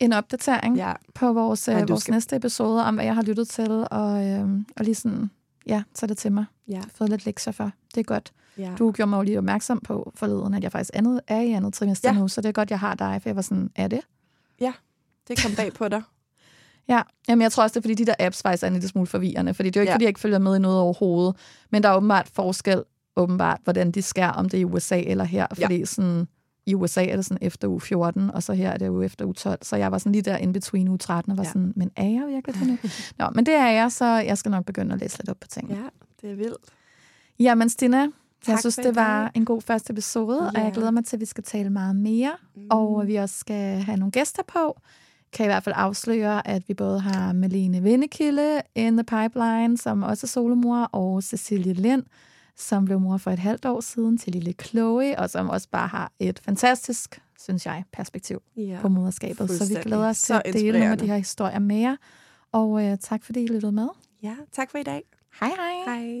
en 0.00 0.12
opdatering 0.12 0.76
ja. 0.76 0.92
på 1.14 1.32
vores, 1.32 1.68
øh, 1.68 1.88
vores 1.88 2.02
skal... 2.02 2.12
næste 2.12 2.36
episode 2.36 2.84
om, 2.84 2.94
hvad 2.94 3.04
jeg 3.04 3.14
har 3.14 3.22
lyttet 3.22 3.48
til, 3.48 3.86
og, 3.90 4.26
øh, 4.26 4.48
og 4.76 4.84
lige 4.84 4.94
sådan, 4.94 5.30
ja, 5.66 5.82
tage 5.94 6.08
det 6.08 6.18
til 6.18 6.32
mig. 6.32 6.44
Ja. 6.68 6.72
Jeg 6.72 6.80
har 6.80 6.90
fået 6.94 7.10
lidt 7.10 7.26
lektier 7.26 7.52
for. 7.52 7.70
Det 7.94 8.00
er 8.00 8.04
godt. 8.04 8.32
Ja. 8.58 8.72
Du 8.78 8.92
gjorde 8.92 9.10
mig 9.10 9.16
jo 9.16 9.22
lige 9.22 9.38
opmærksom 9.38 9.80
på 9.80 10.12
forleden, 10.14 10.54
at 10.54 10.62
jeg 10.62 10.72
faktisk 10.72 10.90
andet, 10.94 11.20
er 11.28 11.40
i 11.40 11.50
andet 11.50 11.74
trimester 11.74 12.12
ja. 12.12 12.18
nu, 12.18 12.28
så 12.28 12.40
det 12.40 12.48
er 12.48 12.52
godt, 12.52 12.70
jeg 12.70 12.80
har 12.80 12.94
dig, 12.94 13.22
for 13.22 13.28
jeg 13.28 13.36
var 13.36 13.42
sådan, 13.42 13.70
er 13.76 13.88
det? 13.88 14.00
Ja, 14.60 14.72
det 15.28 15.42
kom 15.42 15.52
bag 15.56 15.72
på 15.72 15.88
dig. 15.88 16.02
Ja, 16.88 17.02
Jamen, 17.28 17.42
jeg 17.42 17.52
tror 17.52 17.62
også, 17.62 17.74
det 17.74 17.80
er, 17.80 17.82
fordi 17.82 17.94
de 17.94 18.06
der 18.06 18.14
apps 18.18 18.42
faktisk 18.42 18.62
er 18.62 18.66
en 18.66 18.72
lille 18.72 18.88
smule 18.88 19.06
forvirrende, 19.06 19.54
fordi 19.54 19.70
det 19.70 19.76
er 19.76 19.80
jo 19.80 19.82
ikke, 19.82 19.90
ja. 19.90 19.94
fordi 19.94 20.04
jeg 20.04 20.08
ikke 20.08 20.20
følger 20.20 20.38
med 20.38 20.56
i 20.56 20.58
noget 20.58 20.78
overhovedet, 20.78 21.36
men 21.70 21.82
der 21.82 21.88
er 21.88 21.96
åbenbart 21.96 22.28
forskel, 22.32 22.82
åbenbart, 23.16 23.60
hvordan 23.64 23.90
de 23.90 24.02
skærer, 24.02 24.32
om 24.32 24.48
det 24.48 24.58
er 24.58 24.60
i 24.60 24.64
USA 24.64 25.00
eller 25.00 25.24
her, 25.24 25.46
fordi 25.54 25.78
ja. 25.78 25.84
sådan, 25.84 26.28
i 26.70 26.74
USA 26.74 27.04
er 27.06 27.16
det 27.16 27.24
sådan 27.24 27.46
efter 27.46 27.68
uge 27.68 27.80
14, 27.80 28.30
og 28.30 28.42
så 28.42 28.52
her 28.52 28.70
er 28.70 28.76
det 28.76 28.86
jo 28.86 29.02
efter 29.02 29.24
uge 29.24 29.34
12. 29.34 29.58
Så 29.62 29.76
jeg 29.76 29.92
var 29.92 29.98
sådan 29.98 30.12
lige 30.12 30.22
der 30.22 30.36
in 30.36 30.52
between 30.52 30.88
uge 30.88 30.98
13 30.98 31.30
og 31.30 31.38
var 31.38 31.44
ja. 31.44 31.48
sådan, 31.48 31.72
men 31.76 31.90
er 31.96 32.08
jeg 32.08 32.26
virkelig 32.28 32.60
det 32.60 32.66
nu? 32.66 32.78
Nå, 33.18 33.30
men 33.34 33.46
det 33.46 33.54
er 33.54 33.68
jeg, 33.68 33.92
så 33.92 34.04
jeg 34.04 34.38
skal 34.38 34.50
nok 34.50 34.64
begynde 34.64 34.94
at 34.94 35.00
læse 35.00 35.18
lidt 35.18 35.28
op 35.28 35.36
på 35.40 35.46
ting. 35.48 35.70
Ja, 35.70 35.76
det 36.22 36.30
er 36.30 36.34
vildt. 36.34 36.64
Jamen 37.38 37.68
Stina, 37.68 38.00
tak 38.02 38.12
jeg 38.48 38.58
synes, 38.58 38.76
det 38.76 38.96
var 38.96 39.22
dag. 39.22 39.30
en 39.34 39.44
god 39.44 39.62
første 39.62 39.92
episode, 39.92 40.42
ja. 40.42 40.60
og 40.60 40.64
jeg 40.64 40.72
glæder 40.72 40.90
mig 40.90 41.04
til, 41.04 41.16
at 41.16 41.20
vi 41.20 41.26
skal 41.26 41.44
tale 41.44 41.70
meget 41.70 41.96
mere, 41.96 42.32
mm. 42.54 42.66
og 42.70 43.06
vi 43.06 43.16
også 43.16 43.38
skal 43.38 43.82
have 43.82 43.96
nogle 43.96 44.12
gæster 44.12 44.42
på. 44.48 44.80
Kan 45.32 45.46
i 45.46 45.48
hvert 45.48 45.64
fald 45.64 45.74
afsløre, 45.78 46.48
at 46.48 46.68
vi 46.68 46.74
både 46.74 47.00
har 47.00 47.32
Malene 47.32 47.82
Vindekilde 47.82 48.62
in 48.74 48.96
the 48.96 49.04
pipeline, 49.04 49.78
som 49.78 50.02
også 50.02 50.26
er 50.26 50.28
solomor, 50.28 50.82
og 50.92 51.22
Cecilie 51.22 51.72
Lind, 51.72 52.02
som 52.56 52.84
blev 52.84 53.00
mor 53.00 53.16
for 53.16 53.30
et 53.30 53.38
halvt 53.38 53.64
år 53.64 53.80
siden 53.80 54.18
til 54.18 54.32
lille 54.32 54.52
Chloe, 54.52 55.18
og 55.18 55.30
som 55.30 55.48
også 55.48 55.68
bare 55.70 55.88
har 55.88 56.12
et 56.18 56.40
fantastisk, 56.44 57.22
synes 57.38 57.66
jeg, 57.66 57.84
perspektiv 57.92 58.42
ja, 58.56 58.78
på 58.80 58.88
moderskabet. 58.88 59.50
Så 59.50 59.68
vi 59.68 59.74
glæder 59.82 60.08
os 60.08 60.22
til 60.22 60.34
at 60.44 60.52
dele 60.52 60.78
nogle 60.78 60.92
af 60.92 60.98
de 60.98 61.06
her 61.06 61.16
historier 61.16 61.58
med 61.58 61.76
jer. 61.76 61.96
Og 62.52 62.70
uh, 62.70 62.94
tak 63.00 63.24
fordi 63.24 63.42
I 63.42 63.46
lyttede 63.46 63.72
med. 63.72 63.88
Ja, 64.22 64.34
tak 64.52 64.70
for 64.70 64.78
i 64.78 64.82
dag. 64.82 65.02
Hej 65.40 65.50
hej. 65.56 65.74
Hej. 65.86 66.20